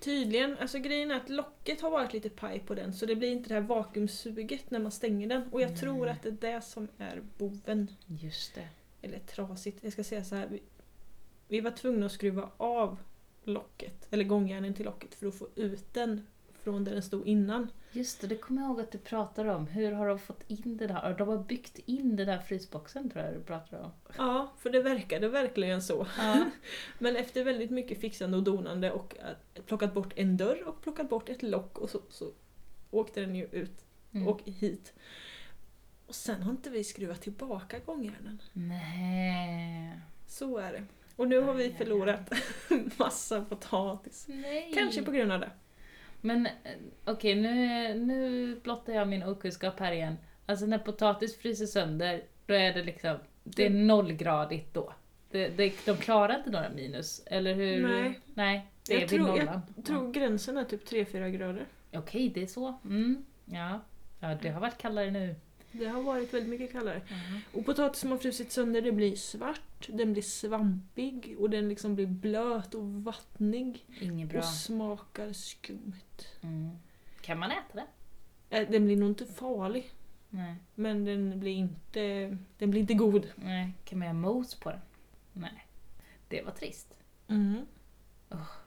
Tydligen, 0.00 0.58
alltså 0.58 0.78
grejen 0.78 1.10
är 1.10 1.16
att 1.16 1.28
locket 1.28 1.80
har 1.80 1.90
varit 1.90 2.12
lite 2.12 2.30
paj 2.30 2.60
på 2.60 2.74
den 2.74 2.92
så 2.92 3.06
det 3.06 3.16
blir 3.16 3.32
inte 3.32 3.48
det 3.48 3.54
här 3.54 3.60
vakuumsuget 3.60 4.70
när 4.70 4.78
man 4.78 4.92
stänger 4.92 5.28
den. 5.28 5.42
Och 5.52 5.60
jag 5.60 5.70
Nej. 5.70 5.78
tror 5.78 6.08
att 6.08 6.22
det 6.22 6.28
är 6.28 6.54
det 6.54 6.60
som 6.60 6.88
är 6.98 7.22
boven. 7.38 7.90
Just 8.06 8.54
det. 8.54 8.68
Eller 9.02 9.18
trasigt. 9.18 9.84
Jag 9.84 9.92
ska 9.92 10.04
säga 10.04 10.24
så 10.24 10.34
här. 10.34 10.46
Vi, 10.46 10.62
vi 11.48 11.60
var 11.60 11.70
tvungna 11.70 12.06
att 12.06 12.12
skruva 12.12 12.50
av 12.56 12.98
locket, 13.44 14.06
eller 14.10 14.24
gångjärnen 14.24 14.74
till 14.74 14.84
locket 14.84 15.14
för 15.14 15.26
att 15.26 15.34
få 15.34 15.48
ut 15.54 15.94
den 15.94 16.26
från 16.64 16.84
där 16.84 16.92
den 16.92 17.02
stod 17.02 17.26
innan. 17.28 17.70
Just 17.92 18.20
det, 18.20 18.26
det 18.26 18.36
kommer 18.36 18.60
jag 18.62 18.68
ihåg 18.70 18.80
att 18.80 18.92
du 18.92 18.98
pratade 18.98 19.54
om. 19.54 19.66
Hur 19.66 19.92
har 19.92 20.08
de 20.08 20.18
fått 20.18 20.42
in 20.46 20.76
det 20.76 20.86
där? 20.86 21.14
De 21.18 21.28
har 21.28 21.38
byggt 21.38 21.78
in 21.86 22.16
den 22.16 22.26
där 22.26 22.38
frysboxen 22.38 23.10
tror 23.10 23.24
jag 23.24 23.34
du 23.34 23.40
pratade 23.40 23.82
om. 23.82 23.90
Ja, 24.18 24.52
för 24.58 24.70
det 24.70 24.82
verkade 24.82 25.28
verkligen 25.28 25.82
så. 25.82 26.06
Ja. 26.18 26.44
Men 26.98 27.16
efter 27.16 27.44
väldigt 27.44 27.70
mycket 27.70 28.00
fixande 28.00 28.36
och 28.36 28.42
donande 28.42 28.90
och 28.92 29.16
att- 29.22 29.66
plockat 29.66 29.94
bort 29.94 30.12
en 30.16 30.36
dörr 30.36 30.62
och 30.68 30.82
plockat 30.82 31.08
bort 31.08 31.28
ett 31.28 31.42
lock 31.42 31.78
och 31.78 31.90
så, 31.90 32.00
så 32.10 32.30
åkte 32.90 33.20
den 33.20 33.34
ju 33.34 33.44
ut 33.52 33.84
Mm. 34.12 34.28
och 34.28 34.40
hit. 34.44 34.92
Och 36.06 36.14
sen 36.14 36.42
har 36.42 36.50
inte 36.50 36.70
vi 36.70 36.84
skruvat 36.84 37.20
tillbaka 37.22 37.78
gångjärnen. 37.78 38.42
Nej. 38.52 39.98
Så 40.26 40.56
är 40.58 40.72
det. 40.72 40.84
Och 41.16 41.28
nu 41.28 41.40
har 41.40 41.54
vi 41.54 41.72
förlorat 41.72 42.32
massa 42.98 43.44
potatis. 43.44 44.24
Nej. 44.28 44.72
Kanske 44.74 45.02
på 45.02 45.10
grund 45.10 45.32
av 45.32 45.40
det. 45.40 45.50
Men 46.20 46.46
eh, 46.46 46.52
okej, 47.04 47.35
nu, 47.35 47.94
nu 47.94 48.54
blottar 48.62 48.92
jag 48.92 49.09
min 49.09 49.22
okunskap 49.22 49.80
här 49.80 49.92
igen. 49.92 50.16
Alltså 50.46 50.66
när 50.66 50.78
potatis 50.78 51.38
fryser 51.38 51.66
sönder, 51.66 52.22
då 52.46 52.54
är 52.54 52.74
det 52.74 52.83
liksom, 52.83 53.16
det 53.44 53.66
är 53.66 53.70
nollgradigt 53.70 54.74
då. 54.74 54.92
Det, 55.30 55.48
det, 55.48 55.87
de 55.87 55.96
klarar 55.96 56.38
inte 56.38 56.50
några 56.50 56.70
minus, 56.70 57.22
eller 57.26 57.54
hur? 57.54 57.88
Nej. 57.88 58.20
Nej, 58.35 58.66
det 58.87 58.92
Jag 58.92 59.02
är 59.02 59.09
vid 59.09 59.18
tror- 59.18 59.28
nollan. 59.28 59.61
Jag 59.76 59.85
tror 59.85 60.12
gränsen 60.12 60.56
är 60.56 60.64
typ 60.64 60.88
3-4 60.90 61.28
grader. 61.30 61.64
Okej, 61.92 62.28
det 62.35 62.42
är 62.42 62.46
så. 62.46 62.78
Mm. 62.85 63.24
Ja. 63.44 63.80
ja, 64.20 64.37
det 64.42 64.48
har 64.48 64.61
varit 64.61 64.78
kallare 64.78 65.11
nu. 65.11 65.35
Det 65.72 65.87
har 65.87 66.02
varit 66.02 66.35
väldigt 66.35 66.50
mycket 66.50 66.72
kallare. 66.72 67.02
Och 67.52 67.64
potatis 67.66 68.00
som 68.00 68.11
har 68.11 68.18
frusit 68.18 68.52
sönder 68.52 68.83
det 68.83 68.92
blir 68.92 69.16
svart, 69.16 69.88
den 69.88 70.12
blir 70.12 70.22
svampig 70.22 71.37
och 71.38 71.50
den 71.50 71.68
liksom 71.68 71.94
blir 71.94 72.06
blöt 72.06 72.74
och 72.74 72.85
vattnig. 72.87 73.85
Inget 74.00 74.28
bra. 74.28 74.38
Och 74.38 74.44
smakar 74.44 75.33
skumt. 75.33 76.26
Mm. 76.42 76.70
Kan 77.20 77.38
man 77.38 77.50
äta 77.50 77.72
det? 77.72 77.87
Äh, 78.59 78.70
Den 78.70 78.85
blir 78.85 78.96
nog 78.96 79.09
inte 79.11 79.26
farlig. 79.26 79.90
Nej. 80.30 80.54
Men 80.74 81.04
den 81.04 81.40
blir 81.40 81.52
inte, 81.52 82.37
den 82.59 82.70
blir 82.70 82.80
inte 82.80 82.94
god. 82.94 83.28
Nej. 83.37 83.72
Kan 83.85 83.98
man 83.98 84.06
göra 84.09 84.14
mos 84.18 84.54
på 84.54 84.70
den? 84.70 84.80
Nej. 85.33 85.66
Det 86.28 86.42
var 86.42 86.52
trist. 86.52 86.94
Mm. 87.28 87.66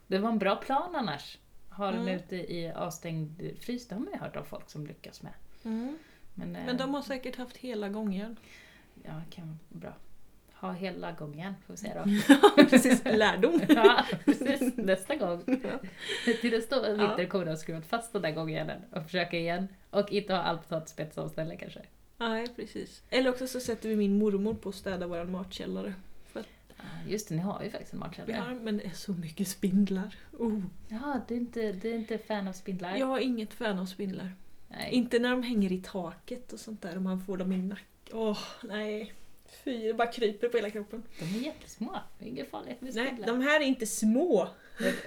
Det 0.07 0.17
var 0.17 0.29
en 0.29 0.39
bra 0.39 0.55
plan 0.55 0.95
annars. 0.95 1.37
Ha 1.69 1.91
den 1.91 2.01
Mm. 2.01 2.15
ute 2.15 2.35
i 2.35 2.71
avstängd 2.71 3.41
frys, 3.59 3.87
det 3.87 3.95
har 3.95 3.99
man 3.99 4.13
ju 4.13 4.19
hört 4.19 4.35
av 4.35 4.43
folk 4.43 4.69
som 4.69 4.87
lyckas 4.87 5.21
med. 5.21 5.33
Mm. 5.63 5.97
Men, 6.33 6.55
eh, 6.55 6.65
Men 6.65 6.77
de 6.77 6.93
har 6.93 7.01
säkert 7.01 7.35
haft 7.35 7.57
hela 7.57 7.89
gångjärn. 7.89 8.35
Ja, 9.03 9.21
kan 9.29 9.47
vara 9.47 9.57
bra. 9.69 9.93
Ha 10.53 10.71
hela 10.71 11.11
gången, 11.11 11.53
får 11.65 11.73
vi 11.73 11.77
säga 11.77 12.03
då. 12.05 12.63
Precis, 12.69 13.03
lärdom. 13.05 13.61
ja, 13.69 14.05
precis. 14.25 14.77
Nästa 14.77 15.15
gång. 15.15 15.43
Till 16.41 16.51
nästa 16.51 16.89
Ja. 16.89 16.93
vinter 17.07 17.25
kommer 17.25 17.45
de 17.45 17.57
skruvat 17.57 17.85
fast 17.85 18.13
den 18.13 18.21
där 18.21 18.31
gångjärnen 18.31 18.81
och 18.91 19.03
försöka 19.03 19.37
igen. 19.37 19.67
Och 19.89 20.11
inte 20.11 20.33
ha 20.33 20.41
all 20.41 20.57
potatis 20.57 20.95
på 20.95 21.01
ett 21.01 21.13
sånt 21.13 21.31
ställe 21.31 21.55
kanske. 21.55 21.81
Nej, 22.17 22.47
precis. 22.55 23.03
Eller 23.09 23.29
också 23.29 23.47
så 23.47 23.59
sätter 23.59 23.89
vi 23.89 23.95
min 23.95 24.17
mormor 24.17 24.53
på 24.53 24.69
att 24.69 24.75
städa 24.75 25.07
våran 25.07 25.31
matkällare. 25.31 25.93
Ja, 26.77 26.83
Just 27.07 27.29
det, 27.29 27.35
ni 27.35 27.41
har 27.41 27.63
ju 27.63 27.69
faktiskt 27.69 27.93
en 27.93 27.99
Vi 27.99 28.05
matkällare. 28.05 28.41
har, 28.41 28.53
men 28.53 28.77
det 28.77 28.85
är 28.85 28.89
så 28.89 29.11
mycket 29.11 29.47
spindlar. 29.47 30.15
Oh. 30.39 30.59
Jaha, 30.87 31.21
du 31.27 31.33
är 31.35 31.39
inte, 31.39 31.71
du 31.71 31.89
är 31.91 31.95
inte 31.95 32.17
fan 32.17 32.47
av 32.47 32.53
spindlar? 32.53 32.95
Jag 32.97 33.17
är 33.17 33.21
inget 33.21 33.53
fan 33.53 33.79
av 33.79 33.85
spindlar. 33.85 34.31
Inte 34.89 35.19
när 35.19 35.31
de 35.31 35.43
hänger 35.43 35.71
i 35.71 35.77
taket 35.77 36.53
och 36.53 36.59
sånt 36.59 36.81
där 36.81 36.95
och 36.95 37.01
man 37.01 37.21
får 37.21 37.37
dem 37.37 37.51
i 37.51 37.57
nacken. 37.57 37.87
Åh, 38.11 38.39
nej. 38.63 39.13
Fy, 39.63 39.87
det 39.87 39.93
bara 39.93 40.11
kryper 40.11 40.49
på 40.49 40.57
hela 40.57 40.69
kroppen. 40.69 41.03
De 41.19 41.25
är 41.25 41.45
jättesmå. 41.45 41.99
Det 42.19 42.25
är 42.25 42.29
inget 42.29 42.49
farligt 42.49 42.81
med 42.81 42.95
Nej, 42.95 43.17
de 43.25 43.41
här 43.41 43.59
är 43.61 43.65
inte 43.65 43.87
små. 43.87 44.49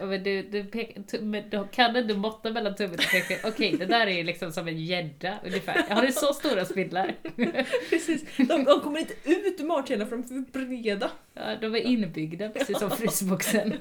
Men, 0.00 0.22
du, 0.22 0.42
du, 0.42 0.64
pekar, 0.64 1.72
kan 1.72 1.94
du 1.94 2.16
måtta 2.16 2.50
mellan 2.50 2.74
tummen 2.74 2.94
och 2.94 3.10
pekfingret? 3.10 3.44
Okej, 3.44 3.76
det 3.78 3.86
där 3.86 4.06
är 4.06 4.16
ju 4.16 4.22
liksom 4.22 4.52
som 4.52 4.68
en 4.68 4.78
gädda 4.78 5.38
ungefär. 5.44 5.94
Har 5.94 6.02
du 6.02 6.12
så 6.12 6.32
stora 6.32 6.64
spindlar? 6.64 7.14
Precis. 7.90 8.24
De, 8.36 8.64
de 8.64 8.80
kommer 8.80 9.00
inte 9.00 9.14
ut 9.24 9.60
ur 9.60 9.64
matkällaren 9.64 10.08
för 10.08 10.16
de 10.16 10.38
är 10.38 10.52
för 10.52 10.66
breda. 10.66 11.10
Ja, 11.34 11.56
de 11.60 11.74
är 11.74 11.80
inbyggda 11.80 12.48
precis 12.48 12.78
som 12.78 12.90
frysboxen. 12.96 13.74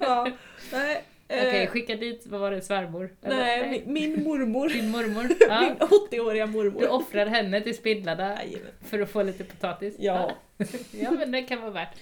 Ja, 0.00 0.30
nej. 0.72 1.04
Eh, 1.32 1.46
Okej, 1.48 1.66
skicka 1.66 1.96
dit, 1.96 2.26
vad 2.26 2.40
var 2.40 2.50
det, 2.50 2.60
svärmor? 2.62 3.10
Eller? 3.22 3.36
nej, 3.36 3.82
min, 3.86 3.92
min 4.14 4.24
mormor. 4.24 4.68
Din 4.68 4.90
mormor? 4.90 5.22
Min 5.28 5.76
Ja. 5.80 5.88
80-åriga 6.10 6.46
Du 6.46 6.52
mormor. 6.52 6.88
offrar 6.88 7.26
henne 7.26 7.60
till 7.60 7.76
spindlarna 7.76 8.38
för 8.80 9.00
att 9.00 9.10
få 9.10 9.22
lite 9.22 9.44
potatis? 9.44 9.94
Ja. 9.98 10.32
Ja, 10.92 11.10
men 11.10 11.30
det 11.32 11.42
kan 11.42 11.60
vara 11.60 11.70
värt. 11.70 11.96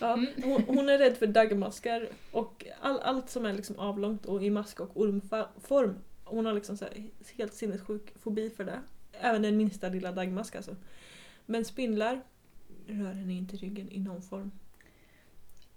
Ja, 0.00 0.12
Mm. 0.12 0.26
hon, 0.44 0.62
hon 0.66 0.88
är 0.88 0.98
rädd 0.98 1.16
för 1.16 1.26
daggmaskar 1.26 2.08
och 2.32 2.64
all, 2.80 3.00
allt 3.00 3.30
som 3.30 3.46
är 3.46 3.52
liksom 3.52 3.78
avlångt 3.78 4.26
och 4.26 4.42
i 4.44 4.50
mask 4.50 4.80
och 4.80 4.90
ormform. 5.00 5.94
Hon 6.24 6.46
har 6.46 6.52
liksom 6.52 6.76
så 6.76 6.84
här 6.84 6.92
helt 7.38 7.54
sinnessjuk 7.54 8.12
fobi 8.22 8.50
för 8.50 8.64
det. 8.64 8.80
Även 9.20 9.42
den 9.42 9.56
minsta 9.56 9.88
lilla 9.88 10.12
daggmask 10.12 10.56
alltså. 10.56 10.76
Men 11.46 11.64
spindlar 11.64 12.20
rör 12.86 13.12
henne 13.12 13.32
inte 13.32 13.56
ryggen 13.56 13.88
i 13.92 14.00
någon 14.00 14.22
form. 14.22 14.50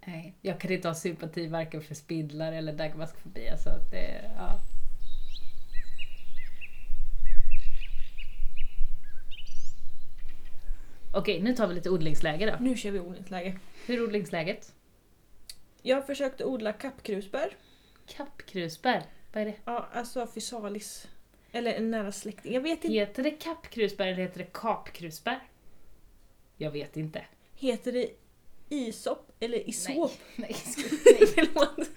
Nej, 0.05 0.35
jag 0.41 0.59
kan 0.59 0.71
inte 0.71 0.87
ha 0.87 0.95
sympati 0.95 1.47
varken 1.47 1.81
för 1.81 1.95
spindlar 1.95 2.53
eller 2.53 2.73
dagmaskfobi. 2.73 3.49
Alltså, 3.49 3.69
det, 3.91 4.31
ja. 4.37 4.59
Okej, 11.13 11.41
nu 11.41 11.55
tar 11.55 11.67
vi 11.67 11.73
lite 11.73 11.89
odlingsläge 11.89 12.45
då. 12.45 12.63
Nu 12.63 12.77
kör 12.77 12.91
vi 12.91 12.99
odlingsläge. 12.99 13.59
Hur 13.85 13.97
är 13.97 14.03
odlingsläget? 14.03 14.73
Jag 15.81 16.05
försökte 16.05 16.45
odla 16.45 16.73
kappkrusbär. 16.73 17.57
Kappkrusbär. 18.07 19.03
Vad 19.33 19.41
är 19.41 19.45
det? 19.45 19.55
Ja, 19.65 19.89
alltså 19.93 20.27
physalis. 20.27 21.07
Eller 21.51 21.73
en 21.73 21.91
nära 21.91 22.11
släkting. 22.11 22.53
Jag 22.53 22.61
vet 22.61 22.83
inte. 22.83 22.87
Heter 22.87 23.23
det 23.23 23.31
kappkrusbär 23.31 24.07
eller 24.07 24.21
heter 24.21 24.37
det 24.37 24.53
kapkrusbär? 24.53 25.39
Jag 26.57 26.71
vet 26.71 26.97
inte. 26.97 27.25
Heter 27.55 27.91
det 27.91 28.09
isop 28.69 29.28
Eller 29.39 29.69
isop. 29.69 30.11
Nej, 30.35 30.55
Nej, 31.05 31.27
förlåt. 31.35 31.77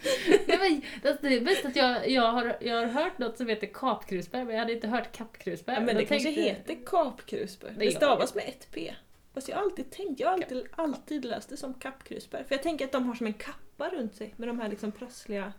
nej 0.47 0.59
men, 0.59 0.83
alltså, 1.11 1.27
det 1.29 1.37
är 1.37 1.41
bäst 1.41 1.65
att 1.65 1.77
jag, 1.77 2.11
jag, 2.11 2.33
har, 2.33 2.57
jag 2.61 2.77
har 2.77 2.87
hört 2.87 3.19
något 3.19 3.37
som 3.37 3.49
heter 3.49 3.67
kapkrusbär, 3.67 4.45
men 4.45 4.55
jag 4.55 4.61
hade 4.61 4.73
inte 4.73 4.89
hört 4.89 5.13
kappkrusbär. 5.13 5.75
Ja, 5.75 5.81
men 5.81 5.97
det 5.97 6.05
kanske 6.05 6.25
tänkte- 6.33 6.43
heter 6.43 6.77
kapkrusbär. 6.87 7.75
Det 7.79 7.91
stavas 7.91 8.35
med 8.35 8.45
ett 8.49 8.69
p. 8.73 8.95
Fast 9.35 9.49
jag 9.49 9.57
har 9.57 9.63
alltid 9.63 9.91
tänkt, 9.91 10.21
jag 10.21 10.29
har 10.29 10.35
alltid, 10.35 10.67
alltid 10.73 11.25
läst 11.25 11.49
det 11.49 11.57
som 11.57 11.75
kappkrusbär. 11.75 12.45
För 12.45 12.55
jag 12.55 12.63
tänker 12.63 12.85
att 12.85 12.93
de 12.93 13.07
har 13.07 13.15
som 13.15 13.27
en 13.27 13.33
kappa 13.35 13.89
runt 13.89 14.15
sig 14.15 14.35
med 14.37 14.49
de 14.49 14.61
här 14.61 14.69
liksom 14.69 14.93
prassliga 14.93 15.53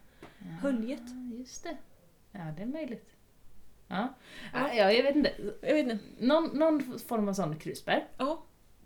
höljet. 0.61 0.99
Ja, 1.05 1.37
just 1.39 1.63
det. 1.63 1.77
Ja, 2.31 2.39
det 2.57 2.61
är 2.61 2.65
möjligt. 2.65 3.09
Ja, 3.87 4.07
Ja. 4.53 4.73
ja 4.73 4.91
jag 4.91 5.03
vet 5.03 5.15
inte. 5.15 5.31
Jag 5.61 5.73
vet 5.73 5.83
inte. 5.83 5.99
Någon, 6.17 6.45
någon 6.59 6.99
form 6.99 7.27
av 7.29 7.33
sån 7.33 7.59
krusbär. 7.59 8.07
Ja, 8.17 8.43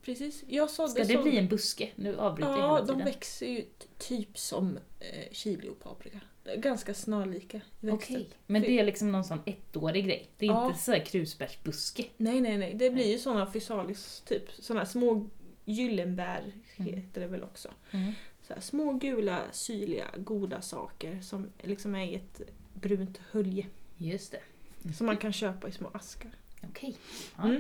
precis. 0.08 0.44
Jag 0.48 0.70
sådde 0.70 0.90
Ska 0.92 1.04
det 1.04 1.14
som- 1.14 1.24
bli 1.24 1.38
en 1.38 1.48
buske? 1.48 1.90
Nu 1.96 2.18
avbryter 2.18 2.52
jag 2.52 2.60
Ja, 2.60 2.64
hela 2.76 2.80
de 2.86 2.88
tiden. 2.94 3.06
växer 3.06 3.48
ju 3.48 3.66
typ 3.98 4.38
som 4.38 4.78
eh, 5.00 5.32
chili 5.32 5.70
och 5.70 5.80
paprika. 5.80 6.20
Ganska 6.58 6.94
snarlika 6.94 7.62
växtsätt. 7.80 8.12
Okej, 8.16 8.30
men 8.48 8.62
det 8.62 8.72
är 8.80 8.86
liksom 8.86 9.12
någon 9.12 9.24
sån 9.24 9.40
ettårig 9.46 10.06
grej? 10.06 10.30
Det 10.38 10.46
är 10.46 10.50
Ja. 10.50 10.68
inte 10.68 10.80
så 10.80 10.92
här 10.92 11.06
krusbärsbuske? 11.06 12.06
Nej, 12.18 12.42
nej, 12.42 12.58
nej. 12.58 12.74
Det 12.74 12.90
blir 12.90 13.06
ju 13.12 13.18
såna 13.20 13.52
fysalis, 13.52 14.24
typ. 14.28 14.44
Såna 14.60 14.86
små 14.86 15.30
gyllenbär 15.66 16.54
Mm. 16.78 16.94
heter 16.94 17.22
det 17.22 17.28
väl 17.28 17.44
också. 17.44 17.70
Mm. 17.92 18.14
Så 18.48 18.54
här, 18.54 18.62
små 18.62 18.94
gula, 18.94 19.40
syrliga, 19.52 20.06
goda 20.18 20.62
saker 20.62 21.22
som 21.22 21.50
liksom 21.64 21.96
är 21.96 22.06
i 22.06 22.16
ett 22.16 22.42
brunt 22.74 23.18
hölje. 23.32 23.66
Just 23.98 24.32
det. 24.32 24.94
Som 24.94 25.06
man 25.06 25.18
kan 25.18 25.34
köpa 25.34 25.68
i 25.68 25.72
små 25.72 25.90
askar. 25.94 26.32
Okej. 26.70 26.96
Ja. 27.38 27.56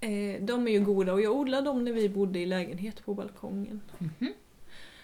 Mm. 0.00 0.34
Eh, 0.34 0.42
de 0.42 0.66
är 0.68 0.72
ju 0.72 0.80
goda 0.84 1.12
och 1.12 1.20
jag 1.20 1.36
odlade 1.36 1.64
dem 1.64 1.84
när 1.84 1.92
vi 1.92 2.08
bodde 2.08 2.38
i 2.38 2.46
lägenhet 2.46 3.04
på 3.04 3.14
balkongen. 3.14 3.80
Mhm. 3.98 4.32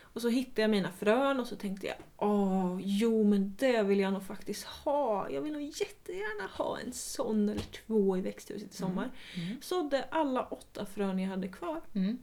Och 0.01 0.22
så 0.22 0.28
hittade 0.28 0.61
jag 0.61 0.70
mina 0.70 0.92
frön 0.92 1.40
och 1.40 1.47
så 1.47 1.57
tänkte 1.57 1.86
jag 1.86 1.97
åh, 2.16 2.78
jo 2.82 3.24
men 3.24 3.55
det 3.59 3.82
vill 3.82 4.01
jag 4.01 4.12
nog 4.12 4.22
faktiskt 4.22 4.64
ha. 4.64 5.30
Jag 5.30 5.40
vill 5.40 5.53
nog 5.53 5.62
jättegärna 5.62 6.49
ha 6.53 6.78
en 6.78 6.92
sån 6.92 7.49
eller 7.49 7.62
två 7.62 8.16
i 8.16 8.20
växthuset 8.20 8.72
i 8.72 8.76
sommar. 8.76 9.11
Mm. 9.36 9.62
Sådde 9.62 10.05
alla 10.11 10.47
åtta 10.47 10.86
frön 10.86 11.18
jag 11.18 11.28
hade 11.28 11.49
kvar. 11.49 11.80
Mm. 11.94 12.18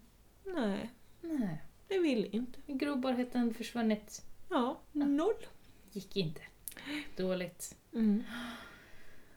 Nej, 0.46 0.90
Nej. 1.22 1.64
det 1.88 2.00
vill 2.00 2.26
inte. 2.32 2.60
Grobarheten 2.68 3.54
försvunnit. 3.54 4.26
Ja, 4.50 4.80
noll. 4.92 5.46
Gick 5.92 6.18
inte. 6.18 6.42
Dåligt. 7.18 7.76
Mm. 7.94 8.24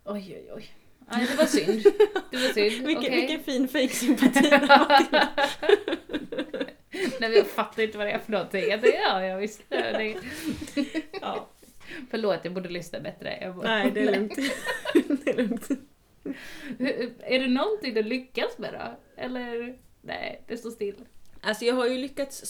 Oj, 0.05 0.37
oj, 0.37 0.53
oj. 0.55 0.71
Nej, 1.13 1.27
det 1.31 1.37
var 1.37 1.45
synd. 1.47 1.83
Det 2.31 2.37
var 2.37 2.53
synd. 2.53 2.87
Vilken, 2.87 2.97
Okej. 3.05 3.21
vilken 3.21 3.43
fin 3.45 3.69
fejksympati. 3.69 4.51
Nej, 6.91 7.31
men 7.31 7.33
jag 7.33 7.47
fattar 7.47 7.83
inte 7.83 7.99
vad 7.99 8.07
det 8.07 8.11
är 8.11 8.19
för 8.19 8.33
någonting. 8.33 8.61
Jag 8.61 8.81
tänkte, 8.83 8.99
ja, 9.03 9.23
jag 9.25 9.39
visste 9.39 9.65
det. 9.69 10.15
ja. 11.21 11.49
Förlåt, 12.11 12.41
jag 12.43 12.53
borde 12.53 12.69
lyssna 12.69 13.01
bättre. 13.01 13.39
Jag 13.41 13.57
bara- 13.57 13.69
Nej, 13.69 13.91
det 13.91 14.01
är 14.01 14.13
lugnt. 14.15 14.35
det 15.25 15.31
är 15.31 15.37
lugnt. 15.37 15.69
Är 17.21 17.39
det 17.39 17.49
någonting 17.49 17.95
du 17.95 18.03
lyckas 18.03 18.59
med 18.59 18.73
då? 18.73 18.99
Eller? 19.23 19.77
Nej, 20.03 20.43
det 20.47 20.57
står 20.57 20.71
still. 20.71 20.95
Alltså 21.43 21.65
jag 21.65 21.75
har 21.75 21.87
ju 21.87 21.99
lyckats 21.99 22.43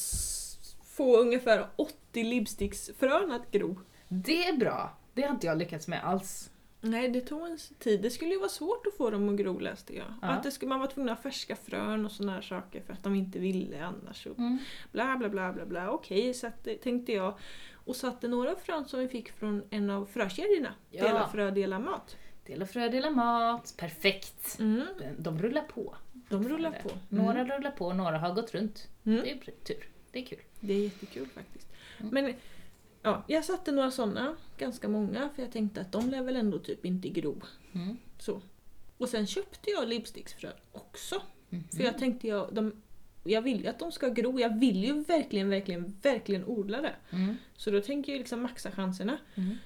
få 0.97 1.17
ungefär 1.17 1.67
80 1.77 2.25
lipsticksfrön 2.25 3.31
att 3.33 3.51
gro. 3.51 3.81
Det 4.09 4.47
är 4.47 4.53
bra. 4.57 4.99
Det 5.15 5.23
har 5.23 5.31
inte 5.31 5.47
jag 5.47 5.59
lyckats 5.59 5.89
med 5.89 6.05
alls. 6.05 6.51
Nej, 6.81 7.09
det 7.09 7.21
tog 7.21 7.47
en 7.47 7.59
tid. 7.79 8.03
Det 8.03 8.11
skulle 8.11 8.31
ju 8.31 8.39
vara 8.39 8.49
svårt 8.49 8.87
att 8.87 8.97
få 8.97 9.11
dem 9.11 9.29
att 9.29 9.37
gro 9.37 9.59
läste 9.59 9.97
jag. 9.97 10.07
Ja. 10.23 10.29
Att 10.29 10.43
det 10.43 10.51
skulle, 10.51 10.69
man 10.69 10.81
var 10.81 10.87
tvungen 10.87 11.09
att 11.13 11.19
ha 11.19 11.23
färska 11.23 11.57
frön 11.57 12.07
och 12.07 12.13
här 12.31 12.41
saker 12.41 12.81
för 12.81 12.93
att 12.93 13.03
de 13.03 13.15
inte 13.15 13.39
ville 13.39 13.85
annars. 13.85 14.27
Och 14.27 14.39
Mm. 14.39 14.59
bla 14.93 15.17
bla 15.17 15.29
bla 15.29 15.53
bla 15.53 15.67
bla. 15.67 15.91
Okej, 15.91 16.35
så 16.35 16.47
att, 16.47 16.65
det 16.65 16.75
tänkte 16.77 17.13
jag. 17.13 17.35
Och 17.75 17.97
satte 17.97 18.29
några 18.29 18.57
frön 18.57 18.85
som 18.85 19.01
vi 19.01 19.09
fick 19.09 19.33
från 19.33 19.63
en 19.71 19.91
av 19.91 20.07
frökedjorna. 20.07 20.75
Ja. 20.91 21.05
Dela 21.05 21.29
frö, 21.29 21.51
dela 21.51 21.79
mat. 21.79 22.17
Dela 22.47 22.67
frö, 22.67 22.89
dela 22.89 23.11
mat. 23.11 23.75
Perfekt. 23.77 24.57
Mm, 24.61 24.83
De, 25.19 25.39
rullar 25.43 25.63
på. 25.63 25.97
de 26.29 26.49
rullar 26.49 26.71
på. 26.83 26.91
Några 27.09 27.41
Mm. 27.41 27.53
rullar 27.57 27.71
på, 27.71 27.93
några 27.93 28.19
har 28.19 28.35
gått 28.35 28.55
runt. 28.55 28.89
Mm. 29.05 29.21
Det 29.25 29.31
är 29.31 29.37
tur. 29.65 29.89
Det 30.11 30.19
är 30.19 30.25
kul. 30.27 30.39
Det 30.61 30.73
är 30.75 30.79
jättekul 30.85 31.29
faktiskt. 31.29 31.69
Mm. 32.01 32.15
Men 32.15 32.35
ja, 33.07 33.25
jag 33.27 33.45
satte 33.45 33.73
några 33.73 33.91
sådana, 33.91 34.37
ganska 34.59 34.89
många, 34.89 35.29
för 35.35 35.43
jag 35.43 35.53
tänkte 35.53 35.81
att 35.81 35.93
de 35.93 36.11
lär 36.11 36.23
väl 36.23 36.37
ändå 36.37 36.59
typ 36.59 36.85
inte 36.85 37.09
gro. 37.09 37.43
Mm. 37.73 37.97
Så. 38.19 38.43
Och 38.99 39.09
sen 39.09 39.27
köpte 39.27 39.71
jag 39.71 39.89
lipsticksfrön 39.89 40.53
också. 40.73 41.23
Mhm. 41.49 41.69
För 41.77 41.83
jag 41.85 41.99
tänkte 41.99 42.29
jag, 42.29 42.55
de, 42.55 42.83
jag 43.25 43.43
vill 43.43 43.63
ju 43.63 43.67
att 43.67 43.79
de 43.79 43.93
ska 43.93 44.09
gro, 44.09 44.41
jag 44.41 44.61
vill 44.61 44.85
ju 44.85 45.05
verkligen, 45.05 45.51
verkligen, 45.51 45.97
verkligen 46.03 46.45
odla 46.45 46.81
det. 46.81 46.95
Mm. 47.11 47.37
Så 47.57 47.71
då 47.71 47.81
tänker 47.81 48.13
jag 48.13 48.19
liksom 48.19 48.43
maxa 48.43 48.71
chanserna. 48.71 49.19
Mm. 49.35 49.57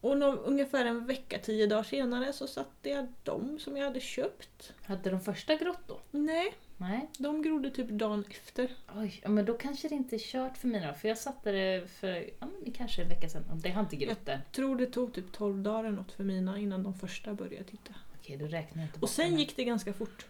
Och 0.00 0.18
nå, 0.18 0.32
ungefär 0.32 0.84
en 0.84 1.06
vecka, 1.06 1.38
tio 1.38 1.66
dagar 1.66 1.82
senare 1.82 2.32
så 2.32 2.46
satte 2.46 2.88
jag 2.88 3.06
dem 3.22 3.58
som 3.58 3.76
jag 3.76 3.84
hade 3.84 4.00
köpt. 4.00 4.72
Hade 4.82 5.10
de 5.10 5.20
första 5.20 5.54
grott 5.54 5.88
då? 5.88 6.00
Nej, 6.10 6.54
Nej. 6.76 7.08
de 7.18 7.42
grodde 7.42 7.70
typ 7.70 7.88
dagen 7.88 8.24
efter. 8.30 8.70
Oj, 8.96 9.20
ja, 9.22 9.28
men 9.28 9.44
då 9.44 9.54
kanske 9.54 9.88
det 9.88 9.94
inte 9.94 10.16
är 10.16 10.18
kört 10.18 10.56
för 10.56 10.68
mina 10.68 10.94
För 10.94 11.08
jag 11.08 11.18
satte 11.18 11.52
det 11.52 11.90
för 11.90 12.30
ja, 12.40 12.48
men 12.62 12.72
kanske 12.72 13.02
en 13.02 13.08
vecka 13.08 13.28
sedan 13.28 13.44
och 13.50 13.56
det 13.56 13.70
har 13.70 13.82
inte 13.82 13.96
grott 13.96 14.28
än. 14.28 14.40
Tror 14.52 14.76
det 14.76 14.86
tog 14.86 15.12
typ 15.12 15.32
12 15.32 15.62
dagar 15.62 15.84
eller 15.84 15.96
något 15.96 16.12
för 16.12 16.24
mina 16.24 16.58
innan 16.58 16.82
de 16.82 16.94
första 16.94 17.34
började 17.34 17.64
titta. 17.64 17.94
Okej, 18.20 18.36
då 18.36 18.46
räknar 18.46 18.82
jag 18.82 18.88
inte 18.88 19.00
Och 19.00 19.08
sen 19.08 19.38
gick 19.38 19.56
det 19.56 19.64
ganska 19.64 19.92
fort. 19.92 20.26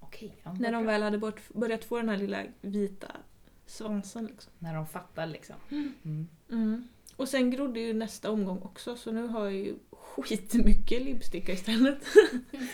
Okej, 0.00 0.36
ja, 0.42 0.52
När 0.52 0.72
de 0.72 0.84
bra. 0.84 0.92
väl 0.92 1.02
hade 1.02 1.18
bort, 1.18 1.48
börjat 1.48 1.84
få 1.84 1.96
den 1.96 2.08
här 2.08 2.16
lilla 2.16 2.42
vita 2.60 3.16
svansen. 3.66 4.26
Liksom. 4.26 4.52
När 4.58 4.74
de 4.74 4.86
fattar 4.86 5.26
liksom. 5.26 5.56
Mm. 5.70 6.28
Mm. 6.50 6.88
Och 7.16 7.28
sen 7.28 7.50
grodde 7.50 7.80
ju 7.80 7.92
nästa 7.92 8.30
omgång 8.30 8.62
också 8.62 8.96
så 8.96 9.12
nu 9.12 9.26
har 9.26 9.44
jag 9.44 9.54
ju 9.54 9.74
skitmycket 10.02 11.02
lipstickar 11.02 11.52
istället. 11.52 11.98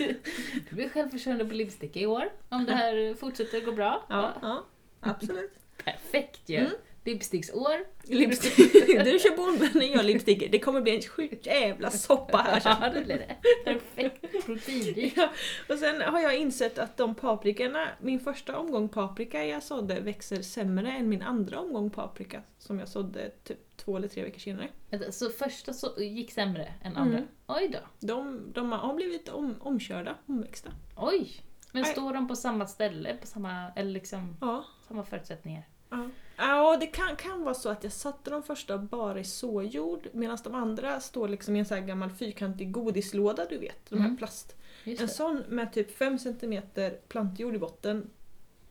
Du 0.70 0.76
blir 0.76 0.88
självförsörjande 0.88 1.44
på 1.44 1.54
lipsticka 1.54 2.00
i 2.00 2.06
år, 2.06 2.32
om 2.48 2.64
det 2.64 2.74
här 2.74 3.14
fortsätter 3.14 3.60
gå 3.60 3.72
bra. 3.72 4.06
Ja, 4.08 4.34
ja 4.42 4.64
absolut. 5.00 5.52
Perfekt 5.84 6.48
ju! 6.48 6.56
Mm. 6.56 6.72
Lipsticksår. 7.04 7.86
Lipstick. 8.02 8.72
Du 9.04 9.18
kör 9.18 9.36
bondvännen, 9.36 9.92
jag 9.92 10.04
lipstickar. 10.04 10.48
Det 10.48 10.58
kommer 10.58 10.80
bli 10.80 10.96
en 10.96 11.02
sjuk 11.02 11.46
jävla 11.46 11.90
soppa 11.90 12.38
här 12.38 12.60
sen. 12.60 12.76
Ja, 12.80 12.90
det 12.90 13.04
blir 13.04 13.16
det. 13.16 13.36
Perfekt. 13.64 14.46
Proteinrik. 14.46 15.12
Ja, 15.16 15.30
och 15.68 15.78
sen 15.78 16.02
har 16.02 16.20
jag 16.20 16.36
insett 16.36 16.78
att 16.78 16.96
de 16.96 17.14
paprikorna, 17.14 17.88
min 18.00 18.20
första 18.20 18.58
omgång 18.58 18.88
paprika 18.88 19.44
jag 19.44 19.62
sådde 19.62 20.00
växer 20.00 20.42
sämre 20.42 20.92
än 20.92 21.08
min 21.08 21.22
andra 21.22 21.60
omgång 21.60 21.90
paprika 21.90 22.42
som 22.58 22.78
jag 22.78 22.88
sådde 22.88 23.30
typ 23.44 23.58
två 23.88 23.96
eller 23.96 24.08
tre 24.08 24.22
veckor 24.24 24.38
senare. 24.38 24.68
Så 25.12 25.30
första 25.30 25.72
så 25.72 26.02
gick 26.02 26.30
sämre 26.32 26.74
än 26.82 26.96
andra? 26.96 27.16
Mm. 27.18 27.28
Oj 27.46 27.68
då. 27.72 28.06
De, 28.06 28.52
de 28.52 28.72
har 28.72 28.94
blivit 28.94 29.28
om, 29.28 29.54
omkörda, 29.60 30.14
omväxta. 30.26 30.70
Oj! 30.96 31.30
Men 31.72 31.82
Nej. 31.82 31.92
står 31.92 32.14
de 32.14 32.28
på 32.28 32.36
samma 32.36 32.66
ställe, 32.66 33.16
på 33.20 33.26
samma, 33.26 33.70
eller 33.76 33.90
liksom 33.90 34.36
Ja. 34.40 34.64
samma 34.88 35.04
förutsättningar? 35.04 35.68
Ja, 35.90 36.08
ja 36.36 36.76
det 36.80 36.86
kan, 36.86 37.16
kan 37.16 37.42
vara 37.44 37.54
så 37.54 37.68
att 37.68 37.84
jag 37.84 37.92
satte 37.92 38.30
de 38.30 38.42
första 38.42 38.78
bara 38.78 39.20
i 39.20 39.24
såjord 39.24 40.08
medan 40.12 40.38
de 40.44 40.54
andra 40.54 41.00
står 41.00 41.28
liksom 41.28 41.56
i 41.56 41.58
en 41.58 41.64
så 41.66 41.74
här 41.74 41.82
gammal 41.82 42.10
fyrkantig 42.10 42.72
godislåda 42.72 43.46
du 43.50 43.58
vet. 43.58 43.90
De 43.90 43.98
här 43.98 44.04
Mm. 44.06 44.16
plast. 44.16 44.56
Just 44.84 45.00
En 45.00 45.06
det. 45.06 45.12
sån 45.12 45.36
med 45.48 45.72
typ 45.72 45.96
5 45.96 46.18
cm 46.18 46.62
plantjord 47.08 47.54
i 47.54 47.58
botten 47.58 48.10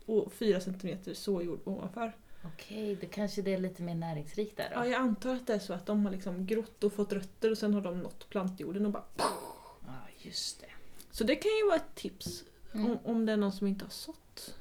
och 0.05 0.33
4 0.33 0.59
cm 0.59 0.97
såjord 1.15 1.59
ovanför. 1.63 2.13
Okej, 2.53 2.95
det 3.01 3.05
kanske 3.07 3.41
det 3.41 3.53
är 3.53 3.57
lite 3.57 3.83
mer 3.83 3.95
näringsrikt 3.95 4.57
där 4.57 4.69
då. 4.69 4.75
Ja, 4.75 4.85
jag 4.85 5.01
antar 5.01 5.35
att 5.35 5.47
det 5.47 5.53
är 5.53 5.59
så 5.59 5.73
att 5.73 5.85
de 5.85 6.05
har 6.05 6.11
liksom 6.11 6.45
grott 6.45 6.83
och 6.83 6.93
fått 6.93 7.13
rötter 7.13 7.51
och 7.51 7.57
sen 7.57 7.73
har 7.73 7.81
de 7.81 7.99
nått 7.99 8.29
plantjorden 8.29 8.85
och 8.85 8.91
bara... 8.91 9.03
Ja, 9.17 9.93
just 10.21 10.61
det. 10.61 10.67
Så 11.11 11.23
det 11.23 11.35
kan 11.35 11.51
ju 11.51 11.65
vara 11.65 11.75
ett 11.75 11.95
tips 11.95 12.43
Mm. 12.73 12.91
om, 12.91 12.97
om 13.03 13.25
det 13.25 13.31
är 13.33 13.37
någon 13.37 13.51
som 13.51 13.67
inte 13.67 13.85
har 13.85 13.89
sått 13.89 14.55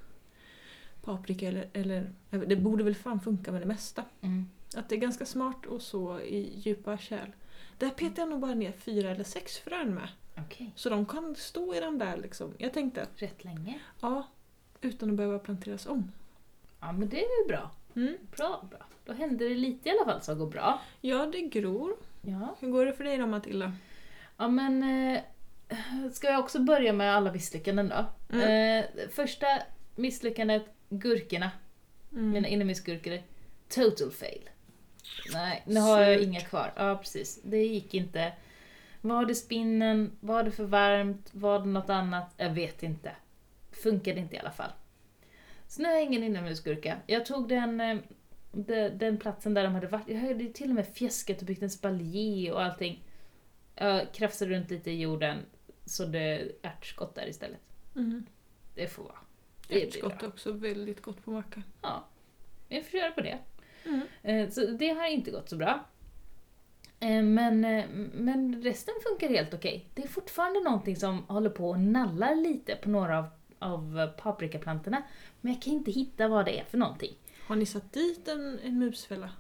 paprika 1.03 1.49
eller, 1.49 1.69
eller... 1.73 2.11
Det 2.31 2.57
borde 2.57 2.85
väl 2.85 2.95
fan 2.95 3.21
funka 3.21 3.53
med 3.53 3.63
det 3.63 3.67
mesta. 3.67 4.05
Mm. 4.21 4.49
Att 4.77 4.89
det 4.89 4.95
är 4.95 4.99
ganska 5.01 5.27
smart 5.27 5.67
att 5.67 5.83
så 5.83 6.21
i 6.21 6.59
djupa 6.59 6.99
kärl. 6.99 7.31
Där 7.79 7.91
petar 7.91 8.23
jag 8.23 8.29
nog 8.29 8.41
bara 8.41 8.55
ner 8.55 8.73
fyra 8.73 9.11
eller 9.11 9.25
sex 9.25 9.59
frön 9.59 9.95
med. 9.95 10.09
Okej, 10.39 10.73
Så 10.77 10.89
de 10.91 11.07
kan 11.07 11.35
stå 11.37 11.75
i 11.75 11.81
den 11.81 11.99
där 11.99 12.17
liksom. 12.17 12.55
Jag 12.59 12.73
tänkte 12.73 13.03
att, 13.03 13.23
rätt 13.23 13.45
länge. 13.45 13.81
ja, 14.01 14.27
utan 14.81 15.11
att 15.11 15.17
behöva 15.17 15.39
planteras 15.39 15.87
om. 15.87 16.13
Ja, 16.87 16.93
men 16.93 17.09
det 17.09 17.17
är 17.17 17.43
ju 17.43 17.49
bra. 17.49 17.71
Mm. 17.97 18.17
Bra, 18.37 18.69
bra. 18.71 18.79
Då 19.05 19.13
händer 19.13 19.49
det 19.49 19.55
lite 19.55 19.89
i 19.89 19.93
alla 19.93 20.13
fall 20.13 20.23
som 20.23 20.39
går 20.39 20.47
bra. 20.47 20.81
Ja, 21.01 21.27
det 21.27 21.41
gror. 21.41 21.97
Ja. 22.23 22.57
Hur 22.61 22.69
går 22.71 22.87
det 22.87 22.93
för 22.93 23.05
dig 23.05 23.19
då 23.19 23.27
Matilda? 23.27 23.73
Ja 24.37 24.49
men, 24.49 24.83
eh, 24.83 25.21
ska 26.13 26.27
jag 26.27 26.41
också 26.41 26.59
börja 26.59 26.93
med 26.93 27.17
alla 27.17 27.33
misslyckanden 27.33 27.89
då? 27.89 28.05
Mm. 28.37 28.85
Eh, 28.85 29.09
första 29.11 29.47
misslyckandet, 29.95 30.67
gurkorna. 30.89 31.51
Mm. 32.13 32.31
Mina 32.31 32.49
inomhusgurkor. 32.49 33.19
Total 33.69 34.11
fail. 34.11 34.51
Nej, 35.33 35.63
nu 35.67 35.81
har 35.81 36.01
jag 36.01 36.23
inga 36.23 36.41
kvar. 36.41 36.73
Ja 36.77 36.99
precis, 37.03 37.41
det 37.43 37.65
gick 37.65 37.95
inte. 37.95 38.33
Var 39.01 39.25
det 39.25 39.35
spinnen? 39.35 40.17
Var 40.21 40.43
det 40.43 40.51
för 40.51 40.65
varmt? 40.65 41.31
Var 41.33 41.59
det 41.59 41.67
något 41.67 41.91
annat? 41.91 42.35
Jag 42.37 42.51
vet 42.51 42.83
inte. 42.83 43.11
Funkade 43.83 44.21
inte 44.21 44.37
i 44.37 44.39
alla 44.39 44.51
fall. 44.51 44.71
Så 45.69 45.83
nu 45.83 45.89
har 45.89 45.95
jag 45.95 46.03
ingen 46.05 46.23
inomhusgurka. 46.23 46.97
Jag 47.07 47.27
tog 47.27 47.49
den, 47.49 47.81
eh, 47.81 47.99
de, 48.53 48.89
den 48.89 49.19
platsen 49.19 49.55
där 49.55 49.63
de 49.65 49.75
hade 49.75 49.87
varit. 49.87 50.09
Jag 50.09 50.19
hade 50.21 50.49
till 50.49 50.69
och 50.69 50.75
med 50.75 50.87
fjäskat 50.89 51.41
och 51.41 51.47
byggt 51.47 51.63
en 51.63 51.71
spaljer 51.71 52.53
och 52.53 52.63
allting. 52.63 53.05
Jag 53.75 54.13
krafsade 54.13 54.51
runt 54.51 54.71
lite 54.71 54.91
i 54.91 55.01
jorden, 55.01 55.39
sådde 55.85 56.49
ärtskott 56.63 57.15
där 57.15 57.29
istället. 57.29 57.61
Mm. 57.97 58.27
Det 58.75 58.89
får 58.89 59.03
vara. 59.03 59.19
Det 59.69 59.87
Ärtskott 59.87 60.23
är 60.23 60.29
också 60.29 60.53
väldigt 60.53 61.03
gott 61.03 61.25
på 61.25 61.31
macka. 61.31 61.63
Ja, 61.83 62.05
vi 62.69 62.83
får 62.83 62.99
köra 62.99 63.11
på 63.11 63.21
det. 63.21 63.39
Mm. 63.85 64.01
Eh, 64.23 64.49
Så 64.51 64.67
det 64.67 64.89
har 64.89 65.07
inte 65.07 65.31
gått 65.31 65.49
så 65.49 65.57
bra. 65.57 65.85
Eh, 67.01 67.23
Men, 67.23 67.61
men 68.15 68.63
resten 68.63 68.95
funkar 69.09 69.29
helt 69.29 69.55
okej. 69.55 69.87
Det 69.95 70.03
är 70.03 70.09
fortfarande 70.09 70.61
någonting 70.61 70.97
som 70.97 71.25
håller 71.29 71.51
på 71.51 71.69
och 71.71 71.81
nallar 71.81 72.35
lite 72.35 72.77
på 72.77 72.89
några 72.89 73.19
av, 73.19 73.25
av 73.59 74.07
paprikaplantorna. 74.23 75.03
Men 75.41 75.53
jag 75.53 75.63
kan 75.63 75.73
inte 75.73 75.91
hitta 75.91 76.29
vad 76.29 76.45
det 76.45 76.59
är 76.61 76.65
för 76.65 76.79
någonting. 76.79 77.13
Har 77.47 77.57
ni 77.57 77.67
satt 77.67 77.93
dit 77.93 78.29
en, 78.29 78.59
en 78.65 78.79
musfälla? 78.79 79.31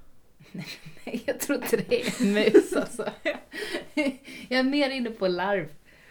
Nej, 1.04 1.22
jag 1.26 1.40
tror 1.40 1.58
inte 1.62 1.76
det 1.76 2.02
är 2.02 2.22
en 2.22 2.32
mus 2.32 2.72
alltså. 2.76 3.10
Jag 4.48 4.58
är 4.58 4.62
mer 4.62 4.90
inne 4.90 5.10
på 5.10 5.28
larv. 5.28 5.64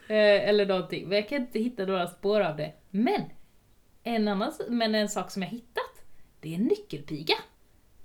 eh, 0.07 0.49
Eller 0.49 0.65
någonting. 0.65 1.07
Men 1.07 1.15
jag 1.17 1.29
kan 1.29 1.41
inte 1.41 1.59
hitta 1.59 1.85
några 1.85 2.07
spår 2.07 2.41
av 2.41 2.57
det. 2.57 2.73
Men! 2.89 3.21
En, 4.03 4.27
annan, 4.27 4.51
men 4.69 4.95
en 4.95 5.09
sak 5.09 5.31
som 5.31 5.41
jag 5.41 5.49
hittat, 5.49 6.05
det 6.39 6.49
är 6.51 6.55
en 6.55 6.63
nyckelpiga. 6.63 7.35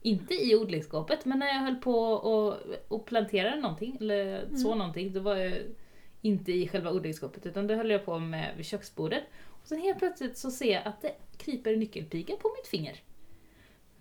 Inte 0.03 0.35
i 0.35 0.55
odlingsskåpet, 0.57 1.25
men 1.25 1.39
när 1.39 1.47
jag 1.47 1.55
höll 1.61 1.77
på 1.77 1.95
och, 2.13 2.57
och 2.89 3.07
planterade 3.07 3.61
någonting, 3.61 3.97
eller 4.01 4.49
så 4.57 4.75
någonting, 4.75 5.13
då 5.13 5.21
var 5.21 5.37
jag 5.37 5.53
inte 6.21 6.53
i 6.53 6.69
själva 6.69 6.91
odlingsskåpet, 6.91 7.47
utan 7.47 7.67
det 7.67 7.75
höll 7.77 7.91
jag 7.91 8.05
på 8.05 8.19
med 8.19 8.55
vid 8.57 8.67
köksbordet. 8.67 9.23
Sen 9.71 9.81
helt 9.81 9.99
plötsligt 9.99 10.39
så 10.39 10.51
ser 10.51 10.73
jag 10.73 10.87
att 10.87 11.03
det 11.03 11.15
kryper 11.37 11.73
en 11.73 11.79
nyckelpiga 11.79 12.37
på 12.37 12.55
mitt 12.59 12.67
finger. 12.67 13.03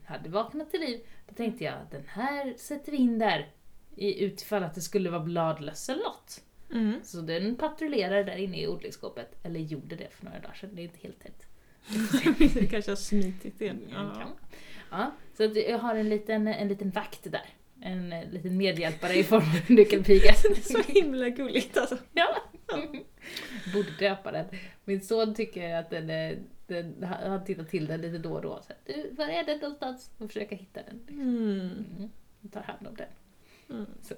Hade 0.05 0.29
vaknat 0.29 0.71
till 0.71 0.79
liv. 0.79 0.99
Då 1.27 1.35
tänkte 1.35 1.63
jag, 1.63 1.75
den 1.91 2.03
här 2.07 2.53
sätter 2.57 2.91
vi 2.91 2.97
in 2.97 3.19
där 3.19 3.51
i, 3.95 4.23
utifall 4.23 4.63
att 4.63 4.75
det 4.75 4.81
skulle 4.81 5.09
vara 5.09 5.23
bladlöss 5.23 5.89
eller 5.89 6.03
något. 6.03 6.41
Mm. 6.71 6.99
Så 7.03 7.21
den 7.21 7.55
patrullerar 7.55 8.23
där 8.23 8.35
inne 8.35 8.61
i 8.61 8.67
odlingsskåpet. 8.67 9.45
Eller 9.45 9.59
gjorde 9.59 9.95
det 9.95 10.07
för 10.11 10.25
några 10.25 10.39
dagar 10.39 10.53
sedan, 10.53 10.75
det 10.75 10.81
är 10.81 10.83
inte 10.83 10.99
helt 10.99 11.19
tätt. 11.19 11.45
det 12.53 12.67
kanske 12.67 12.91
har 12.91 12.95
smitit 12.95 13.61
igen. 13.61 13.87
Ja. 13.91 14.11
Ja. 14.19 14.27
Ja, 14.91 15.11
så 15.37 15.59
jag 15.59 15.79
har 15.79 15.95
en 15.95 16.09
liten, 16.09 16.47
en 16.47 16.67
liten 16.67 16.89
vakt 16.89 17.31
där. 17.31 17.49
En 17.81 18.13
eh, 18.13 18.29
liten 18.31 18.57
medhjälpare 18.57 19.13
i 19.13 19.23
form 19.23 19.41
av 19.41 19.61
en 19.67 19.75
är 19.79 20.61
så 20.61 20.91
himla 20.91 21.29
gulligt 21.29 21.77
alltså. 21.77 21.97
Ja. 22.13 22.35
Borde 23.73 23.91
döpa 23.99 24.31
den. 24.31 24.45
Min 24.85 25.01
son 25.01 25.35
tycker 25.35 25.75
att 25.75 25.89
den 25.89 26.09
är, 26.09 26.39
den, 26.67 27.03
han 27.03 27.45
tittar 27.45 27.63
till 27.63 27.87
den 27.87 28.01
lite 28.01 28.17
då 28.17 28.33
och 28.33 28.41
då. 28.41 28.61
Så, 28.67 28.73
du, 28.85 29.09
var 29.17 29.25
är 29.25 29.43
den 29.43 29.59
någonstans? 29.59 30.11
Och 30.17 30.27
försöka 30.27 30.55
hitta 30.55 30.81
den. 30.83 31.01
Mm. 31.09 31.85
Mm. 31.97 32.09
Tar 32.51 32.61
hand 32.61 32.87
om 32.87 32.95
den. 32.95 33.07
Mm. 33.69 33.85
Så. 34.01 34.15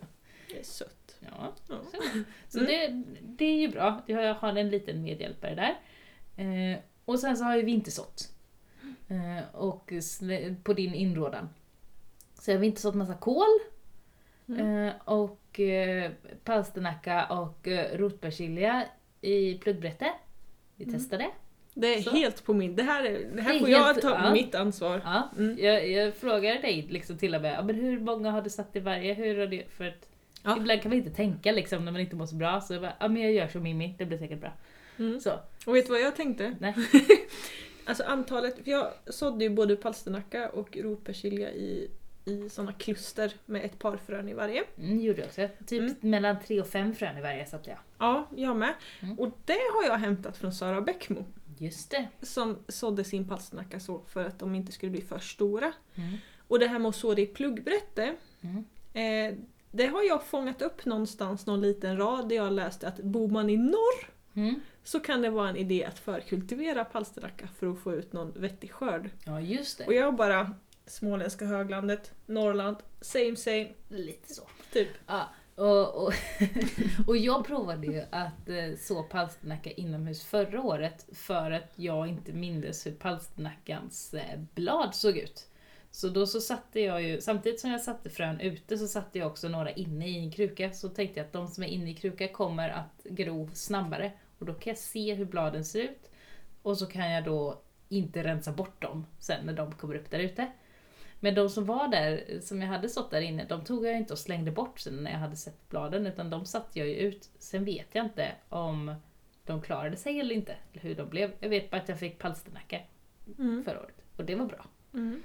Det 0.48 0.60
är 0.60 0.64
sött. 0.64 1.16
Ja. 1.20 1.54
Ja. 1.70 1.82
Så, 1.92 2.24
så 2.48 2.60
det, 2.60 3.04
det 3.22 3.46
är 3.46 3.58
ju 3.58 3.68
bra. 3.68 4.02
Jag 4.06 4.34
har 4.34 4.56
en 4.56 4.70
liten 4.70 5.02
medhjälpare 5.02 5.56
där. 5.56 5.80
Eh, 6.44 6.80
och 7.06 7.20
sen 7.20 7.38
så 7.38 7.44
har 7.44 7.56
jag 7.56 7.64
vintersått. 7.64 8.34
Eh, 9.08 9.56
och 9.56 9.94
på 10.64 10.74
din 10.74 10.94
inrådan. 10.94 11.50
Så 12.42 12.52
jag 12.52 12.56
har 12.56 12.62
vintersått 12.62 12.96
massa 12.96 13.14
kål. 13.14 13.60
Mm. 14.50 14.88
Eh, 14.88 14.94
och 15.06 15.60
eh, 15.60 16.12
palsternacka 16.44 17.26
och 17.26 17.68
eh, 17.68 17.98
rotpersilja 17.98 18.84
i 19.22 19.54
pluggbrätte. 19.58 20.12
Vi 20.76 20.84
Mm. 20.86 21.00
testade. 21.00 21.28
Det 21.74 21.94
är 21.96 22.02
Så. 22.02 22.10
helt 22.12 22.46
på 22.46 22.54
min. 22.54 22.76
Det 22.76 22.84
här, 22.84 23.04
är, 23.04 23.20
det 23.36 23.42
här 23.42 23.54
Det 23.54 23.60
får 23.60 23.68
helt- 23.68 23.80
jag 23.88 24.02
ta 24.02 24.10
ja. 24.10 24.34
mitt 24.34 24.56
ansvar. 24.56 25.02
Ja, 25.04 25.30
Mm. 25.38 25.58
jag, 25.60 25.90
jag 25.90 26.16
frågar 26.16 26.62
dig 26.62 26.88
liksom 26.90 27.18
till 27.18 27.36
och 27.36 27.42
med, 27.42 27.54
ja, 27.58 27.64
men 27.64 27.76
hur 27.76 28.00
många 28.00 28.32
har 28.32 28.42
du 28.42 28.50
satt 28.50 28.76
i 28.76 28.80
varje? 28.80 29.14
Hur 29.14 29.40
har 29.40 29.48
det, 29.48 29.64
för 29.70 29.86
att 29.88 30.08
Ja. 30.44 30.58
Ibland 30.58 30.82
kan 30.82 30.90
man 30.90 30.98
inte 30.98 31.10
tänka 31.12 31.52
liksom 31.52 31.86
när 31.86 31.92
man 31.92 32.02
inte 32.02 32.16
mår 32.16 32.26
så 32.26 32.36
bra, 32.36 32.62
så 32.62 32.74
jag 32.74 32.82
bara, 32.82 32.94
ja 33.00 33.08
men 33.08 33.22
jag 33.22 33.32
gör 33.32 33.48
som 33.48 33.64
Mimmi, 33.64 33.96
det 33.98 34.06
blir 34.06 34.18
säkert 34.18 34.40
bra. 34.42 34.52
Mm. 35.00 35.20
Så, 35.20 35.32
Och 35.66 35.76
vet 35.76 35.86
du 35.86 35.92
vad 35.92 36.02
jag 36.02 36.16
tänkte? 36.16 36.56
nej. 36.60 36.76
Alltså 37.86 38.04
antalet, 38.04 38.56
för 38.64 38.72
jag 38.72 38.88
sådde 39.08 39.44
ju 39.44 39.50
både 39.50 39.76
palsternacka 39.76 40.50
och 40.50 40.78
rotpersilja 40.78 41.52
i, 41.52 41.90
i 42.26 42.50
såna 42.50 42.74
kluster 42.74 43.34
med 43.46 43.66
ett 43.66 43.80
par 43.80 43.98
frön 43.98 44.30
i 44.30 44.34
varje. 44.34 44.64
Mm, 44.78 45.00
gjorde 45.02 45.20
jag 45.20 45.28
också. 45.28 45.48
Typ 45.66 45.82
Mm. 45.82 45.96
mellan 46.02 46.40
tre 46.40 46.62
och 46.62 46.68
fem 46.68 46.96
frön 46.96 47.18
i 47.18 47.22
varje 47.22 47.46
satte 47.46 47.70
jag. 47.70 47.80
Ja, 47.98 48.28
jag 48.36 48.56
med. 48.56 48.74
Mm. 49.02 49.20
Och 49.20 49.38
det 49.46 49.60
har 49.74 49.84
jag 49.88 49.98
hämtat 49.98 50.38
från 50.38 50.54
Sara 50.54 50.82
Bäckmo. 50.82 51.26
Just 51.58 51.92
det. 51.92 52.08
Som 52.22 52.58
sådde 52.68 53.04
sin 53.04 53.28
palsternacka 53.28 53.80
så 53.80 54.02
för 54.08 54.26
att 54.26 54.40
de 54.40 54.56
inte 54.56 54.72
skulle 54.72 54.92
bli 54.92 55.02
för 55.02 55.20
stora. 55.20 55.74
Mm. 55.96 56.14
Och 56.48 56.60
det 56.60 56.68
här 56.68 56.80
med 56.80 56.90
att 56.90 56.96
så 56.96 57.14
det 57.14 57.22
i 57.22 57.26
pluggbrätte. 57.28 58.16
Mm. 58.42 58.66
Eh, 58.94 59.38
det 59.72 59.86
har 59.86 60.04
jag 60.04 60.24
fångat 60.24 60.62
upp 60.62 60.86
någonstans, 60.86 61.46
någon 61.46 61.62
liten 61.62 61.98
rad 61.98 62.30
där 62.30 62.36
jag 62.36 62.54
läste 62.54 62.88
att 62.88 62.98
bor 62.98 63.28
man 63.28 63.50
i 63.50 63.58
norr 63.58 64.12
Mm. 64.36 64.56
så 64.84 65.00
kan 65.00 65.22
det 65.22 65.30
vara 65.30 65.50
en 65.50 65.56
idé 65.56 65.86
att 65.86 66.00
förkultivera 66.00 66.86
palsternacka 66.86 67.48
för 67.60 67.68
att 67.68 67.80
få 67.80 67.94
ut 67.94 68.14
någon 68.14 68.32
vettig 68.36 68.72
skörd. 68.72 69.10
Ja, 69.26 69.42
just 69.42 69.78
det. 69.78 69.86
Och 69.86 69.94
jag 69.94 70.16
bara, 70.16 70.52
småländska 70.86 71.46
höglandet, 71.46 72.12
Norrland, 72.26 72.78
same 73.02 73.36
same, 73.36 73.68
Lite 73.88 74.34
så. 74.34 74.44
typ. 74.74 74.90
Ja, 75.08 75.30
och, 75.56 76.04
och, 76.04 76.14
och 77.08 77.18
jag 77.18 77.46
provade 77.46 77.88
ju 77.88 78.02
att 78.10 78.50
eh, 78.50 78.78
så 78.80 79.04
palsternacka 79.04 79.72
inomhus 79.72 80.24
förra 80.24 80.62
året 80.62 81.06
för 81.14 81.52
att 81.52 81.72
jag 81.76 82.08
inte 82.08 82.34
mindes 82.34 82.86
hur 82.86 82.92
palsternackans 82.92 84.14
eh, 84.14 84.40
blad 84.56 84.96
såg 84.96 85.18
ut. 85.18 85.48
Så 85.92 86.10
då 86.10 86.28
så 86.28 86.42
satte 86.42 86.80
jag 86.80 87.04
ju, 87.04 87.22
samtidigt 87.22 87.60
som 87.60 87.72
jag 87.72 87.82
satte 87.82 88.10
frön 88.10 88.40
ute 88.40 88.78
så 88.78 88.88
satte 88.88 89.20
jag 89.20 89.28
också 89.28 89.48
några 89.48 89.72
inne 89.72 90.08
i 90.08 90.18
en 90.18 90.32
kruka. 90.32 90.72
Så 90.72 90.90
tänkte 90.90 91.20
jag 91.20 91.26
att 91.26 91.34
de 91.34 91.48
som 91.48 91.64
är 91.64 91.68
inne 91.68 91.92
i 91.92 91.94
kruka 91.94 92.28
kommer 92.28 92.70
att 92.70 93.04
gro 93.04 93.50
snabbare. 93.54 94.12
Och 94.40 94.46
då 94.46 94.54
kan 94.54 94.72
jag 94.72 94.78
se 94.78 95.14
hur 95.14 95.26
bladen 95.26 95.66
ser 95.66 95.80
ut. 95.80 96.12
Och 96.62 96.78
så 96.78 96.86
kan 96.86 97.12
jag 97.12 97.24
då 97.24 97.62
inte 97.90 98.24
rensa 98.24 98.52
bort 98.52 98.82
dem 98.82 99.06
sen 99.20 99.46
när 99.46 99.54
de 99.54 99.72
kommer 99.72 99.96
upp 99.96 100.12
där 100.12 100.20
ute. 100.20 100.52
Men 101.24 101.36
de 101.36 101.50
som 101.50 101.66
var 101.66 101.88
där, 101.88 102.40
som 102.42 102.62
jag 102.62 102.68
hade 102.68 102.90
stått 102.90 103.12
där 103.12 103.22
inne, 103.22 103.46
de 103.46 103.64
tog 103.64 103.86
jag 103.86 103.98
inte 103.98 104.14
och 104.14 104.20
slängde 104.20 104.52
bort 104.52 104.80
sen 104.80 105.04
när 105.04 105.12
jag 105.12 105.20
hade 105.20 105.36
sett 105.36 105.70
bladen, 105.70 106.08
utan 106.08 106.30
de 106.30 106.46
satte 106.46 106.80
jag 106.80 106.88
ju 106.88 106.96
ut. 106.96 107.30
Sen 107.40 107.66
vet 107.66 107.88
jag 107.92 108.06
inte 108.06 108.32
om 108.50 108.96
de 109.46 109.62
klarade 109.62 109.98
sig 109.98 110.20
eller 110.20 110.36
inte, 110.36 110.56
eller 110.72 110.82
hur 110.84 110.96
de 110.96 111.10
blev. 111.10 111.32
Jag 111.40 111.50
vet 111.50 111.70
bara 111.72 111.82
att 111.82 111.90
jag 111.90 112.00
fick 112.00 112.18
palsternacka 112.20 112.80
Mm. 113.40 113.64
förra 113.64 113.80
året, 113.80 113.96
och 114.18 114.26
det 114.26 114.36
var 114.36 114.46
bra. 114.46 114.66
Mm. 114.94 115.22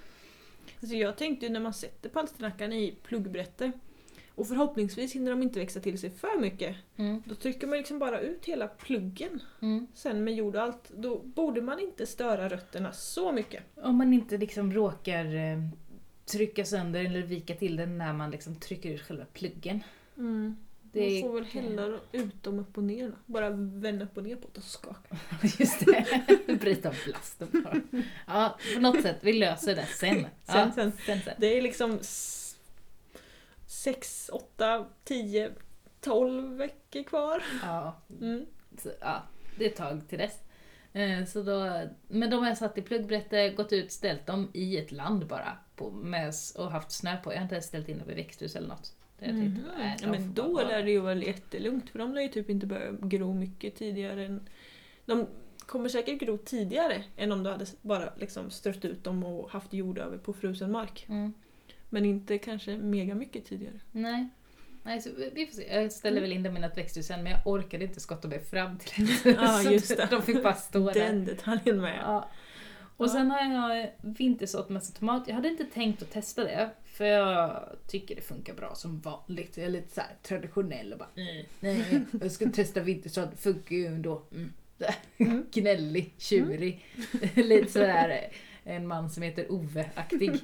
Alltså 0.81 0.97
jag 0.97 1.17
tänkte 1.17 1.47
ju 1.47 1.53
när 1.53 1.61
man 1.61 1.75
sätter 1.75 2.09
palsternackan 2.09 2.73
i 2.73 2.95
pluggbrätte 3.03 3.73
och 4.35 4.49
förhoppningsvis 4.49 5.15
hinner 5.15 5.31
de 5.31 5.43
inte 5.43 5.59
växa 5.59 5.81
till 5.81 5.99
sig 5.99 6.11
för 6.11 6.41
mycket. 6.41 6.77
Mm. 6.97 7.23
Då 7.27 7.35
trycker 7.35 7.67
man 7.67 7.79
liksom 7.79 7.99
bara 7.99 8.21
ut 8.21 8.45
hela 8.47 8.69
pluggen 8.69 9.41
Mm. 9.63 9.87
sen 9.95 10.25
med 10.25 10.35
jord 10.35 10.57
och 10.57 10.63
allt. 10.63 10.89
Då 10.97 11.19
borde 11.19 11.61
man 11.63 11.81
inte 11.81 12.07
störa 12.07 12.49
rötterna 12.49 12.93
så 12.93 13.33
mycket. 13.33 13.63
Om 13.75 13.97
man 13.97 14.13
inte 14.13 14.39
liksom 14.39 14.73
råkar 14.73 15.35
eh, 15.35 15.59
trycka 16.27 16.64
sönder 16.64 17.05
eller 17.05 17.22
vika 17.22 17.55
till 17.55 17.77
den 17.77 17.99
när 17.99 18.12
man 18.12 18.31
liksom 18.31 18.55
trycker 18.57 18.91
ut 18.91 19.01
själva 19.03 19.24
pluggen. 19.33 19.83
Det 20.93 21.22
man 21.22 21.31
får 21.31 21.35
väl 21.35 21.45
hälla 21.45 21.99
ut 22.12 22.43
dem 22.43 22.59
upp 22.59 22.77
och 22.79 22.85
ner. 22.85 23.09
då. 23.09 23.14
Bara 23.27 23.51
vända 23.51 24.05
upp 24.05 24.16
och 24.16 24.22
ner 24.22 24.37
på 24.37 24.49
det 24.53 24.59
och 24.59 24.64
skaka. 24.64 25.16
Just 25.59 25.87
det, 25.87 26.27
bryta 26.61 26.93
blasten 27.07 27.49
bara. 27.64 27.81
Ja, 28.27 28.59
på 28.74 28.81
något 28.81 29.03
sätt, 29.03 29.16
vi 29.20 29.33
löser 29.33 29.77
det 29.77 29.87
sen. 29.87 30.27
Ja, 30.47 30.53
Sen, 30.53 30.72
sen. 30.72 30.93
sen, 31.07 31.20
sen. 31.24 31.35
Det 31.39 31.47
är 31.59 31.62
liksom 31.62 31.99
6, 33.66 34.31
8, 34.33 34.87
10, 35.05 35.51
12 36.01 36.57
veckor 36.57 37.03
kvar. 37.03 37.43
Ja, 37.62 38.03
Mm. 38.20 38.47
Så, 38.79 38.91
ja, 39.01 39.22
det 39.59 39.64
är 39.64 39.68
ett 39.70 39.77
tag 39.77 40.01
till 40.09 40.18
dess. 40.18 40.39
Eh, 40.93 41.24
Så 41.24 41.43
då, 41.43 41.83
men 42.09 42.31
de 42.31 42.37
har 42.41 42.47
jag 42.49 42.59
satt 42.59 42.79
i 42.79 42.83
pluggbrätte, 42.83 43.49
gått 43.51 43.72
ut, 43.72 43.93
ställt 43.93 44.27
dem 44.27 44.51
i 44.55 44.77
ett 44.79 44.93
land 44.93 45.27
bara. 45.27 45.59
På, 45.77 45.91
med, 45.91 46.33
och 46.59 46.70
haft 46.70 46.91
snö 46.93 47.16
på. 47.16 47.33
Jag 47.33 47.37
har 47.39 47.43
inte 47.43 47.55
ens 47.55 47.66
ställt 47.66 47.89
in 47.89 47.99
dem 47.99 48.11
i 48.11 48.14
växthus 48.14 48.57
eller 48.57 48.68
något. 48.68 48.93
Jag 49.18 49.29
tänkte, 49.29 49.61
Mhm. 49.61 49.68
nej, 49.79 49.97
ja, 50.03 50.09
men 50.09 50.35
då 50.35 50.62
lär 50.62 50.83
det 50.83 50.91
ju 50.91 50.99
vara 51.01 51.14
jättelugnt 51.14 51.91
för 51.91 51.99
de 51.99 52.14
lär 52.14 52.22
ju 52.22 52.29
typ 52.29 52.51
inte 52.51 52.66
börja 52.66 52.93
gro 52.93 53.35
mycket 53.35 53.74
tidigare 53.77 54.24
än... 54.27 54.49
De 55.07 55.27
kommer 55.59 55.89
säkert 55.89 56.20
gro 56.20 56.39
tidigare 56.39 57.05
än 57.16 57.33
om 57.33 57.43
du 57.43 57.51
hade 57.51 57.66
bara 57.83 58.12
liksom 58.16 58.51
strött 58.51 58.85
ut 58.85 59.05
dem 59.05 59.24
och 59.24 59.51
haft 59.51 59.72
jord 59.72 59.99
över 59.99 60.18
på 60.18 60.33
frusen 60.33 60.72
mark. 60.72 61.07
Mm. 61.09 61.33
Men 61.91 62.05
inte 62.05 62.39
kanske 62.39 62.77
mega 62.77 63.14
mycket 63.14 63.45
tidigare. 63.45 63.81
Nej. 63.93 64.29
Nej, 64.83 65.01
så 65.01 65.11
vi- 65.35 65.47
får 65.47 65.53
se. 65.55 65.74
Jag 65.81 65.93
ställer 65.93 66.16
Mm. 66.18 66.29
väl 66.31 66.37
in 66.37 66.43
dem 66.43 66.57
i 66.57 66.61
något 66.61 66.79
växthus 66.79 67.07
sen 67.07 67.22
men 67.22 67.33
jag 67.33 67.47
orkade 67.47 67.85
inte 67.85 68.01
skotta 68.01 68.29
mig 68.29 68.41
fram 68.45 68.79
till 68.79 69.07
det. 69.24 69.31
Ja, 69.31 69.59
Så 69.64 69.70
just 69.72 69.97
det. 69.97 70.09
De 70.11 70.22
fick 70.22 70.43
bara 70.43 70.55
stå 70.55 70.87
där. 70.87 70.95
Den 70.95 71.24
detaljen 71.24 71.81
med. 71.81 71.99
Ja. 72.03 72.29
Och 72.97 73.11
sen 73.11 73.31
har 73.31 73.75
jag 73.75 73.91
vintersått 74.01 74.69
massa 74.69 74.99
tomat. 74.99 75.25
Jag 75.27 75.35
hade 75.35 75.49
inte 75.49 75.65
tänkt 75.65 76.03
att 76.03 76.11
testa 76.11 76.45
det. 76.45 76.71
För 76.85 77.05
jag 77.05 77.69
tycker 77.87 78.17
det 78.17 78.23
funkar 78.23 78.55
bra 78.55 78.75
som 78.75 79.01
vanligt. 79.01 79.57
Jag 79.57 79.67
är 79.67 79.71
lite 79.71 79.95
så 79.95 80.01
traditionell 80.23 80.93
och 80.93 80.99
bara 80.99 81.09
mm, 81.17 81.47
nej, 81.61 82.01
jag 82.21 82.33
ska 82.33 82.51
testa 82.51 82.81
vintersådd. 82.81 83.29
Det 83.31 83.37
funkar 83.37 83.77
ju 83.77 83.87
ändå. 83.87 84.23
Mm. 84.33 84.53
Mm. 85.19 85.47
Gnällig, 85.53 86.15
tjurig. 86.19 86.85
lite 87.35 87.73
sådär 87.73 88.31
en 88.65 88.87
man 88.87 89.11
som 89.11 89.23
heter 89.23 89.53
Ove-aktig. 89.53 90.41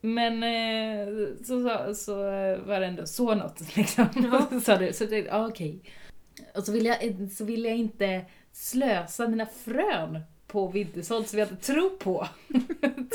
Men 0.00 0.42
eh, 0.42 1.14
så, 1.44 1.44
så, 1.44 1.94
så 1.94 2.16
var 2.66 2.80
det 2.80 2.86
ändå 2.86 3.06
så 3.06 3.34
något 3.34 3.76
liksom. 3.76 4.06
Ja. 4.14 4.60
så 4.60 4.76
det, 4.76 4.92
så 4.92 5.04
det, 5.04 5.18
ja, 5.18 5.48
okej. 5.48 5.82
Och 6.54 6.64
så 6.64 6.72
vill, 6.72 6.86
jag, 6.86 7.30
så 7.30 7.44
vill 7.44 7.64
jag 7.64 7.76
inte 7.76 8.24
slösa 8.52 9.28
mina 9.28 9.46
frön 9.46 10.20
på 10.52 10.68
vintersådd 10.68 11.28
som 11.28 11.38
jag 11.38 11.48
inte 11.48 11.66
tror 11.66 11.90
på. 11.90 12.28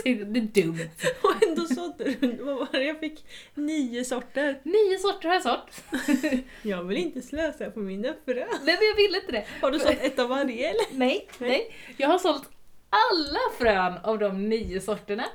det 0.03 0.09
är 0.09 0.63
dumt. 0.63 0.89
Och 1.23 1.47
ändå 1.47 1.61
sådde 1.61 2.03
du, 2.03 2.43
vad 2.43 2.55
var 2.55 2.67
det 2.71 2.83
jag 2.83 2.99
fick? 2.99 3.25
Nio 3.53 4.05
sorter. 4.05 4.61
Nio 4.63 4.99
sorter 4.99 5.27
har 5.27 5.35
jag 5.35 5.43
sått. 5.43 5.83
Jag 6.61 6.83
vill 6.83 6.97
inte 6.97 7.21
slösa 7.21 7.71
på 7.71 7.79
mina 7.79 8.13
frön. 8.25 8.47
Nej 8.63 8.77
men 8.79 8.88
jag 8.88 8.95
vill 8.95 9.15
inte 9.15 9.31
det. 9.31 9.45
Har 9.61 9.71
du 9.71 9.79
sått 9.79 10.01
ett 10.01 10.19
av 10.19 10.29
varje 10.29 10.69
eller? 10.69 10.85
Nej, 10.91 11.27
Nej. 11.38 11.49
nej. 11.49 11.75
Jag 11.97 12.07
har 12.07 12.17
sålt 12.17 12.49
alla 12.89 13.39
frön 13.57 13.93
av 14.03 14.19
de 14.19 14.49
nio 14.49 14.81
sorterna. 14.81 15.25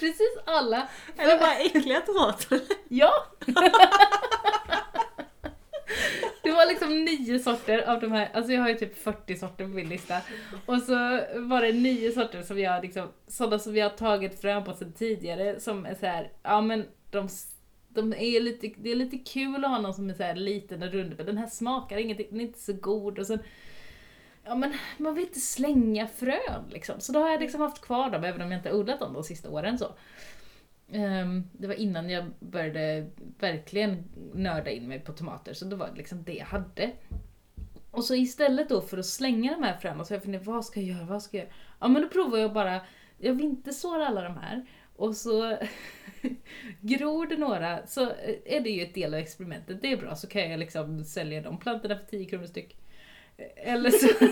Precis 0.00 0.38
alla. 0.46 0.88
Eller 1.18 1.38
bara 1.38 1.54
äckliga 1.54 2.00
tomater? 2.00 2.60
Ja! 2.88 3.10
Det 6.48 6.54
var 6.54 6.66
liksom 6.66 7.04
nio 7.04 7.38
sorter 7.38 7.90
av 7.90 8.00
de 8.00 8.12
här, 8.12 8.30
alltså 8.32 8.52
jag 8.52 8.60
har 8.60 8.68
ju 8.68 8.74
typ 8.74 8.98
40 8.98 9.36
sorter 9.36 9.64
på 9.64 9.70
min 9.70 9.88
lista. 9.88 10.16
Och 10.66 10.78
så 10.82 10.94
var 11.36 11.62
det 11.62 11.72
nio 11.72 12.12
sorter 12.12 12.42
som 12.42 12.58
jag 12.58 12.82
liksom, 12.82 13.08
sådana 13.26 13.58
som 13.58 13.76
jag 13.76 13.90
har 13.90 13.96
tagit 13.96 14.40
frön 14.40 14.64
på 14.64 14.72
sedan 14.74 14.92
tidigare 14.92 15.60
som 15.60 15.86
är 15.86 15.94
så 15.94 16.06
här, 16.06 16.32
ja 16.42 16.60
men 16.60 16.84
de, 17.10 17.28
de 17.88 18.12
är 18.12 18.40
lite, 18.40 18.72
det 18.78 18.90
är 18.90 18.94
lite 18.94 19.18
kul 19.18 19.64
att 19.64 19.70
ha 19.70 19.80
någon 19.80 19.94
som 19.94 20.10
är 20.10 20.14
så 20.14 20.22
här 20.22 20.34
liten 20.34 20.82
och 20.82 20.92
rund, 20.92 21.14
men 21.16 21.26
den 21.26 21.38
här 21.38 21.46
smakar 21.46 21.96
ingenting, 21.96 22.26
den 22.30 22.40
är 22.40 22.44
inte 22.44 22.60
så 22.60 22.72
god 22.72 23.18
och 23.18 23.26
sen 23.26 23.38
Ja 24.44 24.54
men 24.54 24.74
man 24.98 25.14
vill 25.14 25.24
inte 25.24 25.40
slänga 25.40 26.06
frön 26.06 26.64
liksom. 26.70 27.00
Så 27.00 27.12
då 27.12 27.20
har 27.20 27.30
jag 27.30 27.40
liksom 27.40 27.60
haft 27.60 27.80
kvar 27.80 28.10
dem 28.10 28.24
även 28.24 28.42
om 28.42 28.52
jag 28.52 28.58
inte 28.58 28.72
odlat 28.72 29.00
dem 29.00 29.12
de 29.12 29.24
sista 29.24 29.50
åren 29.50 29.78
så. 29.78 29.94
Ehm, 30.92 31.44
det 31.52 31.66
var 31.66 31.74
innan 31.74 32.10
jag 32.10 32.24
började 32.40 33.06
verkligen 33.38 34.04
nörda 34.34 34.70
in 34.70 34.88
mig 34.88 35.00
på 35.00 35.12
tomater, 35.12 35.54
så 35.54 35.64
det 35.64 35.76
var 35.76 35.90
liksom 35.96 36.22
det 36.22 36.32
jag 36.32 36.46
hade. 36.46 36.90
Och 37.90 38.04
så 38.04 38.14
istället 38.14 38.68
då 38.68 38.80
för 38.80 38.98
att 38.98 39.06
slänga 39.06 39.52
de 39.52 39.62
här 39.62 39.76
fröna 39.76 40.04
så 40.04 40.14
jag 40.14 40.22
funderat, 40.22 40.46
vad 40.46 40.64
ska 40.64 40.80
jag 40.80 40.96
göra, 40.96 41.06
vad 41.06 41.22
ska 41.22 41.36
jag 41.36 41.44
göra? 41.44 41.54
Ja 41.80 41.88
men 41.88 42.02
då 42.02 42.08
provar 42.08 42.38
jag 42.38 42.52
bara, 42.52 42.80
jag 43.18 43.34
vintersår 43.34 44.00
alla 44.00 44.22
de 44.22 44.36
här 44.36 44.66
och 44.96 45.16
så 45.16 45.56
gror 46.80 47.26
det 47.26 47.36
några 47.36 47.86
så 47.86 48.00
är 48.44 48.60
det 48.60 48.70
ju 48.70 48.82
ett 48.82 48.94
del 48.94 49.14
av 49.14 49.20
experimentet, 49.20 49.82
det 49.82 49.92
är 49.92 49.96
bra, 49.96 50.16
så 50.16 50.26
kan 50.26 50.50
jag 50.50 50.60
liksom 50.60 51.04
sälja 51.04 51.42
de 51.42 51.58
plantorna 51.58 51.98
för 51.98 52.06
10 52.06 52.24
kronor 52.24 52.46
styck. 52.46 52.76
Eller 53.56 53.90
så, 53.90 54.08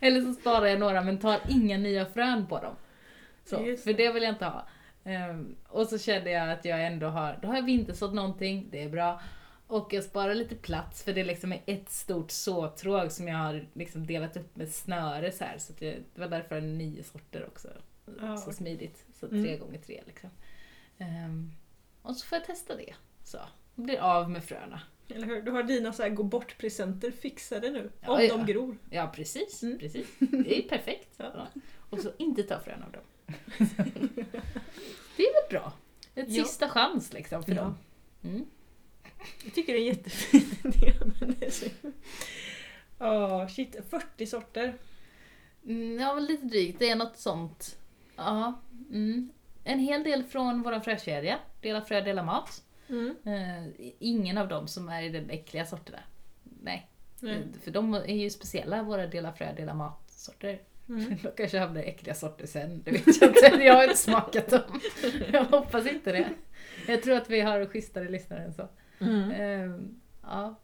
eller 0.00 0.20
så 0.20 0.32
sparar 0.32 0.66
jag 0.66 0.80
några 0.80 1.02
men 1.02 1.18
tar 1.18 1.40
inga 1.48 1.78
nya 1.78 2.06
frön 2.06 2.46
på 2.46 2.58
dem. 2.58 2.74
Så, 3.44 3.60
Just 3.66 3.84
för 3.84 3.92
det 3.92 4.12
vill 4.12 4.22
jag 4.22 4.32
inte 4.32 4.44
ha. 4.44 4.66
Ehm, 5.06 5.56
och 5.68 5.86
så 5.88 5.98
kände 5.98 6.30
jag 6.30 6.50
att 6.52 6.64
jag 6.64 6.86
ändå 6.86 7.06
har, 7.06 7.38
då 7.42 7.48
har 7.48 7.54
jag 7.56 7.62
vintersått 7.62 8.14
någonting, 8.14 8.68
det 8.70 8.82
är 8.82 8.88
bra. 8.88 9.20
Och 9.66 9.92
jag 9.92 10.04
sparar 10.04 10.34
lite 10.34 10.54
plats 10.54 11.02
för 11.02 11.12
det 11.12 11.24
liksom 11.24 11.52
är 11.52 11.62
ett 11.66 11.90
stort 11.90 12.30
såtråg 12.30 13.12
som 13.12 13.28
jag 13.28 13.36
har 13.38 13.66
liksom 13.72 14.06
delat 14.06 14.36
upp 14.36 14.56
med 14.56 14.68
snöre 14.68 15.32
så 15.32 15.44
här. 15.44 15.58
Så 15.58 15.72
jag, 15.78 15.94
det 16.14 16.20
var 16.20 16.28
därför 16.28 16.60
nio 16.60 17.02
sorter 17.02 17.46
också. 17.46 17.68
Ja. 18.20 18.36
Så 18.36 18.52
smidigt. 18.52 19.04
Så 19.20 19.26
Mm. 19.26 19.44
tre 19.44 19.56
gånger 19.56 19.78
tre 19.78 20.02
liksom. 20.06 20.30
Ehm, 20.98 21.52
och 22.02 22.16
så 22.16 22.26
får 22.26 22.38
jag 22.38 22.44
testa 22.46 22.76
det. 22.76 22.94
Så. 23.24 23.38
Blir 23.74 23.98
av 23.98 24.30
med 24.30 24.44
fröna. 24.44 24.80
Eller 25.08 25.26
hur? 25.26 25.42
Du 25.42 25.50
har 25.50 25.62
dina 25.62 25.92
så 25.92 26.02
här 26.02 26.10
gå 26.10 26.22
bort-presenter 26.22 27.10
fixade 27.10 27.70
nu. 27.70 27.90
Ja, 28.00 28.12
om 28.12 28.20
ja. 28.24 28.36
de 28.36 28.46
gror. 28.52 28.76
Ja 28.90 29.12
precis, 29.14 29.62
Mm. 29.62 29.78
precis. 29.78 30.06
Det 30.18 30.58
är 30.58 30.68
perfekt. 30.68 31.08
Ja. 31.18 31.46
Och 31.90 31.98
så 32.00 32.10
inte 32.18 32.42
ta 32.42 32.60
frön 32.60 32.82
av 32.82 32.92
dem. 32.92 33.02
Det 35.16 35.22
är 35.22 35.42
väl 35.42 35.50
bra? 35.50 35.72
Ett 36.14 36.30
Ja. 36.30 36.44
sista 36.44 36.68
chans 36.68 37.12
liksom 37.12 37.42
för 37.42 37.52
Ja. 37.54 37.62
dem. 37.62 37.78
Mm. 38.24 38.44
Jag 39.44 39.54
tycker 39.54 39.72
det 39.72 39.78
är 39.78 39.80
en 39.80 39.86
jättefin 39.86 40.44
idé. 40.64 40.92
Men 41.20 41.34
det 41.38 41.46
är 41.46 41.50
så... 41.50 41.66
Åh, 42.98 43.46
shit. 43.48 43.76
40 43.90 44.26
sorter. 44.26 44.74
Mm, 45.64 46.00
ja, 46.00 46.14
lite 46.18 46.46
drygt. 46.46 46.78
Det 46.78 46.90
är 46.90 46.96
något 46.96 47.16
sånt. 47.16 47.78
Ja. 48.16 48.60
Mm. 48.90 49.28
En 49.64 49.78
hel 49.78 50.04
del 50.04 50.24
från 50.24 50.62
vår 50.62 50.80
frökedja. 50.80 51.38
Dela 51.60 51.82
frö, 51.82 52.00
dela 52.00 52.22
mat. 52.22 52.62
Mm. 52.88 53.16
Eh, 53.24 53.90
ingen 53.98 54.38
av 54.38 54.48
dem 54.48 54.68
som 54.68 54.88
är 54.88 55.02
i 55.02 55.08
den 55.08 55.30
äckliga 55.30 55.66
sorterna. 55.66 55.98
Nej. 56.62 56.90
För 57.64 57.70
de 57.70 57.94
är 57.94 58.14
ju 58.16 58.30
speciella, 58.30 58.82
våra 58.82 59.06
dela 59.06 59.32
frö, 59.32 59.54
dela 59.54 59.74
mat-sorter. 59.74 60.60
Mm. 60.88 61.16
De 61.22 61.30
kanske 61.36 61.58
hamnar 61.58 61.80
i 61.80 61.84
äckliga 61.84 62.14
sorter 62.14 62.46
sen, 62.46 62.82
det 62.82 62.90
vet 62.90 63.20
jag 63.20 63.30
inte. 63.30 63.64
Jag 63.64 63.74
har 63.74 63.82
inte 63.82 63.96
smakat 63.96 64.48
dem. 64.48 64.80
Jag 65.32 65.44
hoppas 65.44 65.86
inte 65.86 66.12
det. 66.12 66.28
Jag 66.88 67.02
tror 67.02 67.16
att 67.16 67.30
vi 67.30 67.40
har 67.40 67.66
schysstare 67.66 68.08
lyssnare 68.08 68.44
än 68.44 68.54
så. 68.54 68.68
Mm. 68.98 69.30
Ehm, 69.30 70.00
ja. 70.22 70.54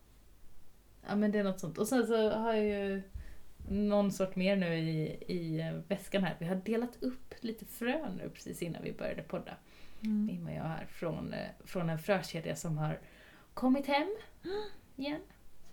ja, 1.08 1.16
men 1.16 1.32
det 1.32 1.38
är 1.38 1.44
något 1.44 1.60
sånt. 1.60 1.78
Och 1.78 1.88
sen 1.88 2.06
så 2.06 2.30
har 2.30 2.54
jag 2.54 2.64
ju 2.64 3.02
någon 3.68 4.12
sort 4.12 4.36
mer 4.36 4.56
nu 4.56 4.74
i, 4.78 5.24
i 5.26 5.60
eh, 5.60 5.72
väskan 5.88 6.24
här. 6.24 6.36
Vi 6.38 6.46
har 6.46 6.54
delat 6.54 7.02
upp 7.02 7.34
lite 7.40 7.64
frön 7.64 8.20
nu 8.22 8.30
precis 8.30 8.62
innan 8.62 8.82
vi 8.82 8.92
började 8.92 9.22
podda. 9.22 9.52
Mm. 10.02 10.30
Imma 10.30 10.52
jag 10.52 10.62
här 10.62 10.86
från, 10.86 11.32
eh, 11.32 11.48
från 11.64 11.90
en 11.90 11.98
frökedja 11.98 12.56
som 12.56 12.78
har 12.78 12.98
kommit 13.54 13.86
hem 13.86 14.16
igen. 14.96 15.20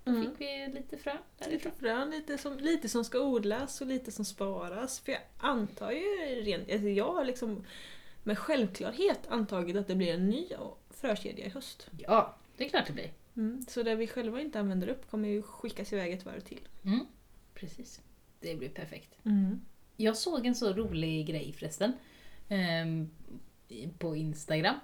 Så 0.04 0.10
Mm. 0.10 0.22
fick 0.32 0.42
vi 0.42 0.68
lite 0.74 0.98
frön 0.98 1.18
Lite 1.40 1.50
därifrån. 1.50 1.72
frön, 1.80 2.10
lite 2.10 2.38
som, 2.38 2.58
lite 2.58 2.90
som 2.90 3.06
ska 3.06 3.20
odlas 3.20 3.82
och 3.82 3.88
lite 3.88 4.12
som 4.12 4.26
sparas. 4.26 5.00
För 5.00 5.12
jag 5.12 5.22
antar 5.38 5.92
ju 5.92 6.02
rent, 6.42 6.72
alltså 6.72 6.88
jag 6.88 7.14
har 7.14 7.26
liksom 7.26 7.66
med 8.24 8.38
självklarhet 8.38 9.20
antagit 9.28 9.76
att 9.76 9.88
det 9.88 9.96
blir 9.96 10.14
en 10.14 10.30
ny 10.30 10.48
frökedja 10.90 11.46
i 11.46 11.50
höst. 11.50 11.88
Ja, 11.98 12.38
det 12.58 12.66
är 12.66 12.70
klart 12.70 12.88
det 12.88 12.94
blir. 12.94 13.12
Mm. 13.36 13.62
Så 13.70 13.84
det 13.84 13.96
vi 13.96 14.08
själva 14.08 14.42
inte 14.42 14.60
använder 14.60 14.88
upp 14.88 15.10
kommer 15.10 15.30
ju 15.30 15.42
skickas 15.42 15.94
iväg 15.94 16.14
ett 16.14 16.26
varv 16.26 16.40
till. 16.40 16.68
Mm, 16.86 17.06
precis. 17.54 18.02
Det 18.40 18.56
blir 18.56 18.70
perfekt. 18.70 19.16
Mm. 19.26 19.62
Jag 19.98 20.18
såg 20.18 20.46
en 20.46 20.56
så 20.56 20.74
rolig 20.74 21.28
grej 21.28 21.54
förresten. 21.54 21.94
ehm, 22.50 23.10
i- 23.68 23.88
på 23.88 24.16
Instagram. 24.16 24.76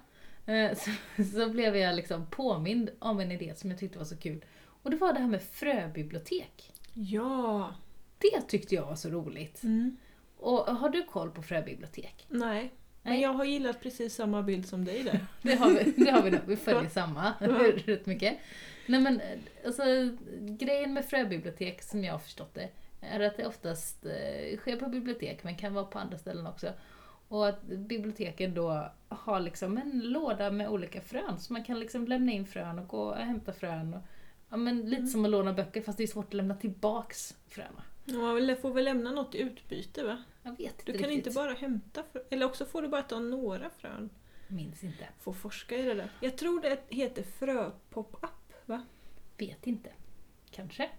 Eh, 0.46 0.76
så, 1.16 1.24
så 1.24 1.48
blev 1.48 1.76
jag 1.76 1.96
liksom 1.96 2.26
påmind 2.30 2.90
om 2.98 3.20
en 3.20 3.32
idé 3.32 3.54
som 3.56 3.70
jag 3.70 3.78
tyckte 3.78 3.98
var 3.98 4.04
så 4.04 4.16
kul. 4.16 4.44
Och 4.86 4.90
det 4.90 4.96
var 4.96 5.12
det 5.12 5.18
här 5.18 5.28
med 5.28 5.42
fröbibliotek. 5.42 6.72
Ja! 6.92 7.74
Det 8.18 8.40
tyckte 8.40 8.74
jag 8.74 8.86
var 8.86 8.94
så 8.94 9.08
roligt. 9.08 9.62
Mm. 9.62 9.96
Och 10.36 10.58
har 10.58 10.88
du 10.88 11.02
koll 11.02 11.30
på 11.30 11.42
fröbibliotek? 11.42 12.26
Nej. 12.28 12.72
Men 13.02 13.12
Nej. 13.12 13.22
jag 13.22 13.32
har 13.32 13.44
gillat 13.44 13.80
precis 13.80 14.14
samma 14.14 14.42
bild 14.42 14.66
som 14.66 14.84
dig 14.84 15.02
där. 15.02 15.26
Det 15.42 15.54
har 15.54 15.70
vi, 15.70 16.04
det 16.04 16.10
har 16.10 16.22
vi 16.22 16.30
nog. 16.30 16.40
Vi 16.46 16.56
följer 16.56 16.88
samma 16.88 17.32
rätt 17.86 18.06
mycket. 18.06 18.38
Nej 18.86 19.00
men 19.00 19.20
eh, 19.20 19.38
alltså, 19.66 19.82
grejen 20.40 20.92
med 20.92 21.04
fröbibliotek 21.04 21.82
som 21.82 22.04
jag 22.04 22.12
har 22.12 22.18
förstått 22.18 22.54
det 22.54 22.68
är 23.00 23.20
att 23.20 23.36
det 23.36 23.46
oftast 23.46 24.06
eh, 24.06 24.58
sker 24.58 24.76
på 24.76 24.88
bibliotek 24.88 25.44
men 25.44 25.56
kan 25.56 25.74
vara 25.74 25.84
på 25.84 25.98
andra 25.98 26.18
ställen 26.18 26.46
också. 26.46 26.72
Och 27.28 27.48
att 27.48 27.62
biblioteken 27.62 28.54
då 28.54 28.90
har 29.08 29.40
liksom 29.40 29.76
en 29.78 30.00
låda 30.00 30.50
med 30.50 30.68
olika 30.68 31.00
frön 31.00 31.38
så 31.38 31.52
man 31.52 31.64
kan 31.64 31.80
liksom 31.80 32.08
lämna 32.08 32.32
in 32.32 32.46
frön 32.46 32.78
och 32.78 32.88
gå 32.88 33.00
och 33.00 33.16
hämta 33.16 33.52
frön. 33.52 33.94
Och, 33.94 34.02
ja, 34.50 34.56
men 34.56 34.80
lite 34.80 34.96
Mm. 34.96 35.06
som 35.08 35.24
att 35.24 35.30
låna 35.30 35.52
böcker 35.52 35.82
fast 35.82 35.98
det 35.98 36.04
är 36.04 36.06
svårt 36.08 36.26
att 36.26 36.34
lämna 36.34 36.54
tillbaks 36.54 37.36
fröna. 37.48 37.82
Man 38.04 38.34
vill- 38.34 38.56
får 38.56 38.70
väl 38.70 38.84
lämna 38.84 39.12
något 39.12 39.34
i 39.34 39.38
utbyte 39.38 40.04
va? 40.04 40.22
Jag 40.42 40.50
vet 40.50 40.60
inte 40.80 40.92
Du 40.92 40.98
kan 40.98 41.08
riktigt. 41.08 41.26
inte 41.26 41.30
bara 41.40 41.52
hämta 41.52 42.02
frön. 42.12 42.22
Eller 42.30 42.46
också 42.46 42.64
får 42.64 42.82
du 42.82 42.88
bara 42.88 43.02
ta 43.02 43.18
några 43.18 43.70
frön. 43.70 44.10
Minns 44.48 44.84
inte. 44.84 45.08
Får 45.20 45.32
forska 45.32 45.76
i 45.76 45.82
det 45.82 45.94
där. 45.94 46.10
Jag 46.20 46.36
tror 46.38 46.60
det 46.60 46.78
heter 46.88 47.22
fröpop-up 47.22 48.52
va? 48.66 48.84
Vet 49.38 49.66
inte. 49.66 49.90
Kanske. 50.50 50.90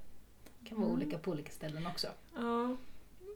Kan 0.63 0.77
vara 0.77 0.89
Mm. 0.89 1.01
olika 1.01 1.17
på 1.19 1.31
olika 1.31 1.51
ställen 1.51 1.87
också. 1.87 2.07
Ja, 2.35 2.75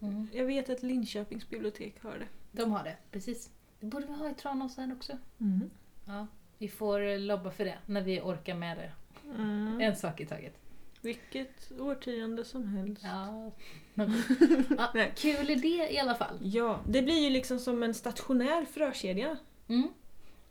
Mm. 0.01 0.27
jag 0.33 0.45
vet 0.45 0.69
att 0.69 0.83
Linköpings 0.83 1.49
bibliotek 1.49 2.03
har 2.03 2.17
det. 2.17 2.27
De 2.51 2.71
har 2.71 2.83
det, 2.83 2.97
precis. 3.11 3.49
Det 3.79 3.85
borde 3.85 4.05
vi 4.07 4.13
ha 4.13 4.29
i 4.29 4.33
Tranås 4.33 4.77
här 4.77 4.93
också. 4.93 5.13
Mm. 5.39 5.69
Ja, 6.05 6.27
vi 6.57 6.67
får 6.67 7.01
eh, 7.01 7.19
lobba 7.19 7.51
för 7.51 7.65
det 7.65 7.77
när 7.85 8.01
vi 8.01 8.21
orkar 8.21 8.55
med 8.55 8.77
det. 8.77 8.91
Mm. 9.35 9.81
En 9.81 9.95
sak 9.95 10.21
i 10.21 10.25
taget. 10.25 10.57
Vilket 11.01 11.71
årtionde 11.79 12.45
som 12.45 12.67
helst. 12.67 13.03
Ja. 13.03 13.51
ja, 14.93 15.05
kul 15.15 15.49
idé 15.49 15.87
i 15.91 15.99
alla 15.99 16.15
fall. 16.15 16.37
Ja, 16.41 16.79
det 16.87 17.01
blir 17.01 17.19
ju 17.19 17.29
liksom 17.29 17.59
som 17.59 17.83
en 17.83 17.93
stationär 17.93 18.65
frökedja. 18.65 19.37
Mm. 19.67 19.87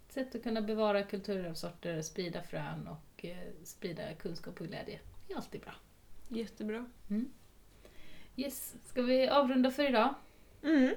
Sätt 0.09 0.35
att 0.35 0.43
kunna 0.43 0.61
bevara 0.61 1.03
kulturarvssorter, 1.03 2.03
sprida 2.03 2.43
frön 2.43 2.89
och 2.89 3.25
eh, 3.25 3.37
sprida 3.65 4.15
kunskap 4.15 4.61
och 4.61 4.67
glädje. 4.67 5.01
Det 5.27 5.33
är 5.33 5.37
alltid 5.37 5.61
bra. 5.61 5.73
Jättebra. 6.29 6.87
Yes, 8.37 8.75
ska 8.85 9.03
vi 9.03 9.29
avrunda 9.29 9.71
för 9.71 9.89
idag? 9.89 10.15
Mm. 10.63 10.95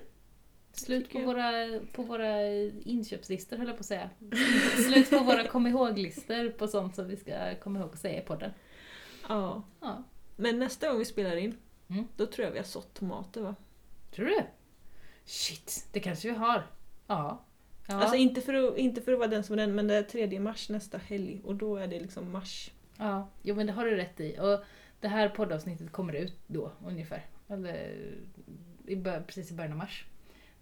Slut 0.74 1.12
på 1.12 1.20
våra, 1.20 1.80
på 1.94 2.04
våra 2.04 2.48
inköpslistor 2.84 3.58
höll 3.58 3.68
jag 3.68 3.76
på 3.76 3.80
att 3.82 3.86
säga. 3.86 4.10
Slut 4.88 5.10
på 5.10 5.20
våra 5.20 5.48
kom 5.48 5.68
ihåg-listor 5.68 6.50
på 6.50 6.68
sånt 6.68 6.96
som 6.96 7.08
vi 7.08 7.18
ska 7.18 7.56
komma 7.56 7.80
ihåg 7.80 7.90
att 7.94 8.00
säga 8.00 8.22
i 8.22 8.26
podden. 8.26 8.52
Ja. 9.30 9.64
Ja. 9.80 10.04
Men 10.36 10.60
nästa 10.60 10.90
gång 10.90 11.00
vi 11.00 11.06
spelar 11.06 11.36
in, 11.36 11.58
Mm. 11.90 12.08
då 12.18 12.26
tror 12.26 12.46
jag 12.46 12.52
vi 12.52 12.58
har 12.58 12.66
sått 12.66 12.94
tomater 12.94 13.42
va? 13.42 13.56
Tror 14.12 14.26
du? 14.26 14.42
Shit, 15.26 15.88
det 15.92 16.00
kanske 16.00 16.28
vi 16.32 16.36
har. 16.36 16.68
Ja. 17.08 17.46
Ja. 17.88 17.96
Alltså 17.96 18.16
inte 18.16 18.42
för, 18.42 18.54
att, 18.54 18.78
inte 18.78 19.02
för 19.02 19.14
att 19.14 19.20
vara 19.20 19.28
den 19.30 19.44
som 19.44 19.54
är 19.54 19.58
den, 19.58 19.76
men 19.76 19.88
det 19.88 19.96
är 19.96 20.04
3 20.04 20.40
mars 20.40 20.70
nästa 20.70 20.98
helg 20.98 21.42
och 21.44 21.56
då 21.56 21.76
är 21.78 21.88
det 21.88 22.00
liksom 22.00 22.32
mars. 22.32 22.72
Ja, 22.98 23.28
jo 23.42 23.56
men 23.56 23.68
det 23.68 23.74
har 23.74 23.86
du 23.86 23.96
rätt 23.96 24.20
i. 24.20 24.40
Och 24.40 24.64
det 25.00 25.08
här 25.08 25.30
poddavsnittet 25.30 25.92
kommer 25.92 26.14
ut 26.14 26.36
då 26.48 26.72
ungefär. 26.86 27.26
Eller 27.48 27.96
i 28.88 28.96
precis 29.28 29.52
i 29.52 29.54
början 29.54 29.72
av 29.72 29.78
mars. 29.78 30.06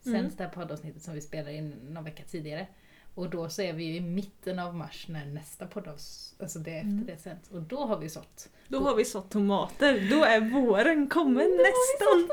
Mm. 0.05 0.31
det 0.37 0.43
här 0.43 0.49
poddavsnittet 0.49 1.01
som 1.01 1.13
vi 1.13 1.21
spelar 1.21 1.49
in 1.51 1.69
någon 1.69 2.03
vecka 2.03 2.23
tidigare. 2.27 2.67
Och 3.15 3.29
då 3.29 3.49
så 3.49 3.61
är 3.61 3.73
vi 3.73 3.83
ju 3.83 3.95
i 3.95 4.01
mitten 4.01 4.59
av 4.59 4.75
mars 4.75 5.05
när 5.09 5.25
nästa 5.25 5.67
poddavsnitt, 5.67 6.41
alltså 6.41 6.59
det 6.59 6.71
efter 6.71 6.87
Mm. 6.91 7.05
det 7.05 7.17
sänds. 7.17 7.49
Och 7.51 7.61
då 7.61 7.77
har 7.85 7.97
vi 7.97 8.09
sått. 8.09 8.49
Då 8.67 8.79
har 8.79 8.95
vi 8.95 9.05
sått 9.05 9.29
tomater, 9.29 10.09
då 10.09 10.23
är 10.23 10.39
våren 10.61 11.07
kommen 11.07 11.49
nästan! 11.57 12.29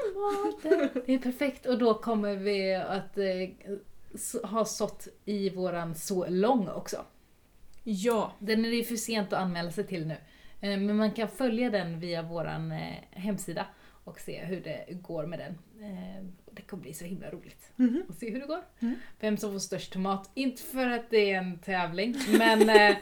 Det 1.06 1.14
är 1.14 1.18
perfekt 1.18 1.66
och 1.66 1.78
då 1.78 1.94
kommer 1.94 2.36
vi 2.36 2.74
att 2.74 3.18
eh, 3.18 4.48
ha 4.50 4.64
sått 4.64 5.08
i 5.24 5.50
våran 5.50 5.94
så 5.94 6.26
lång 6.28 6.68
också. 6.68 7.04
Ja, 7.84 8.32
Den 8.38 8.64
är 8.64 8.70
det 8.70 8.76
ju 8.76 8.84
för 8.84 8.96
sent 8.96 9.32
att 9.32 9.38
anmäla 9.42 9.70
sig 9.70 9.86
till 9.86 10.06
nu. 10.06 10.16
Eh, 10.60 10.78
Men 10.78 10.96
man 10.96 11.12
kan 11.12 11.28
följa 11.28 11.70
den 11.70 12.00
via 12.00 12.22
våran 12.22 12.72
eh, 12.72 12.94
hemsida 13.10 13.66
och 14.04 14.20
se 14.20 14.44
hur 14.44 14.60
det 14.60 14.86
går 15.02 15.26
med 15.26 15.38
den. 15.38 15.58
Och 16.59 16.62
Det 16.64 16.70
kommer 16.70 16.82
bli 16.82 16.94
så 16.94 17.04
himla 17.04 17.30
roligt 17.30 17.72
Mhm. 17.76 18.02
att 18.09 18.18
se 18.18 18.30
hur 18.30 18.40
det 18.40 18.46
går. 18.46 18.61
Mm. 18.80 18.94
Vem 19.20 19.36
som 19.36 19.52
får 19.52 19.59
störst 19.59 19.92
tomat. 19.92 20.30
Inte 20.34 20.62
för 20.62 20.86
att 20.86 21.11
det 21.11 21.30
är 21.30 21.38
en 21.38 21.59
tävling, 21.59 22.16
men 22.38 22.68
eh, 22.68 22.88
eh, 22.90 22.96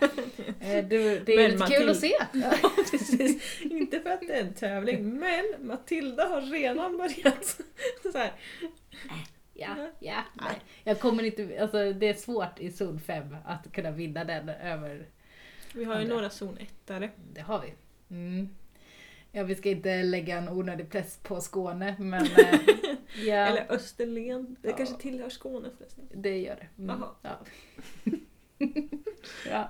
det, 0.61 0.87
det 0.89 1.33
är 1.33 1.37
Men 1.37 1.51
lite 1.51 1.57
Matilda- 1.65 1.67
kul 1.81 1.91
att 1.91 1.97
se. 1.97 2.13
Ja, 2.33 2.53
precis. 2.91 3.61
Inte 3.63 4.01
för 4.01 4.11
att 4.11 4.21
det 4.21 4.33
är 4.39 4.41
en 4.45 4.55
tävling, 4.55 5.19
men 5.19 5.45
Matilda 5.61 6.27
har 6.29 6.41
redan 6.41 6.97
börjat 6.99 7.61
så 8.13 8.19
här. 8.19 8.33
Ja, 9.55 9.77
ja. 9.99 10.23
Nej. 10.35 10.55
Jag 10.85 11.01
kommer 11.01 11.23
inte, 11.23 11.59
alltså, 11.63 11.93
det 11.93 12.09
är 12.09 12.15
svårt 12.15 12.61
i 12.61 12.71
zon 12.71 13.01
5 13.01 13.37
att 13.45 13.73
kunna 13.73 13.91
vinna 13.91 14.25
den 14.25 14.49
över 14.49 15.07
Vi 15.75 15.85
har 15.85 15.95
ju 15.95 16.01
Andra. 16.01 16.15
några 16.15 16.31
zon 16.31 16.59
1 16.59 16.87
Det 17.33 17.41
har 17.41 17.63
vi. 17.63 17.73
Mm. 18.17 18.49
Ja, 19.33 19.43
vi 19.45 19.55
ska 19.55 19.69
inte 19.71 20.03
lägga 20.03 20.39
en 20.39 20.49
onödig 20.49 20.91
press 20.91 21.19
på 21.23 21.41
Skåne, 21.41 21.97
men 21.99 22.23
eh, 22.39 22.61
ja, 23.27 23.35
Eller 23.35 23.67
Österlen. 23.73 24.57
Det 24.63 24.69
Ja. 24.71 24.77
kanske 24.77 24.97
tillhör 24.97 25.29
Skåne 25.29 25.69
förresten. 25.79 26.05
det 26.15 26.39
gör 26.39 26.57
det. 26.57 26.83
Mm. 26.83 26.97
Jaha. 27.01 27.11
Ja. 27.23 27.39
ja. 29.51 29.69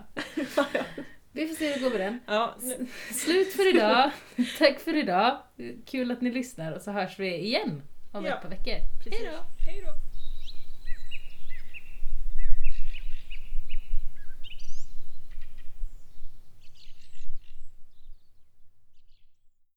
Vi 1.32 1.46
får 1.48 1.54
se 1.54 1.66
hur 1.68 1.74
det 1.74 1.80
går 1.80 1.90
med 1.90 2.00
den. 2.00 2.20
Ja, 2.26 2.54
Slut 3.12 3.52
för 3.52 3.74
idag. 3.74 4.10
Tack 4.58 4.80
för 4.80 4.96
idag. 4.96 5.38
Kul 5.86 6.10
att 6.10 6.20
ni 6.20 6.30
lyssnar 6.30 6.72
och 6.72 6.82
så 6.82 6.90
hörs 6.90 7.18
vi 7.18 7.36
igen 7.36 7.82
om 8.12 8.24
Ja. 8.24 8.34
ett 8.36 8.42
par 8.42 8.48
veckor. 8.48 8.74
Hej 9.10 9.82
då! 9.84 10.05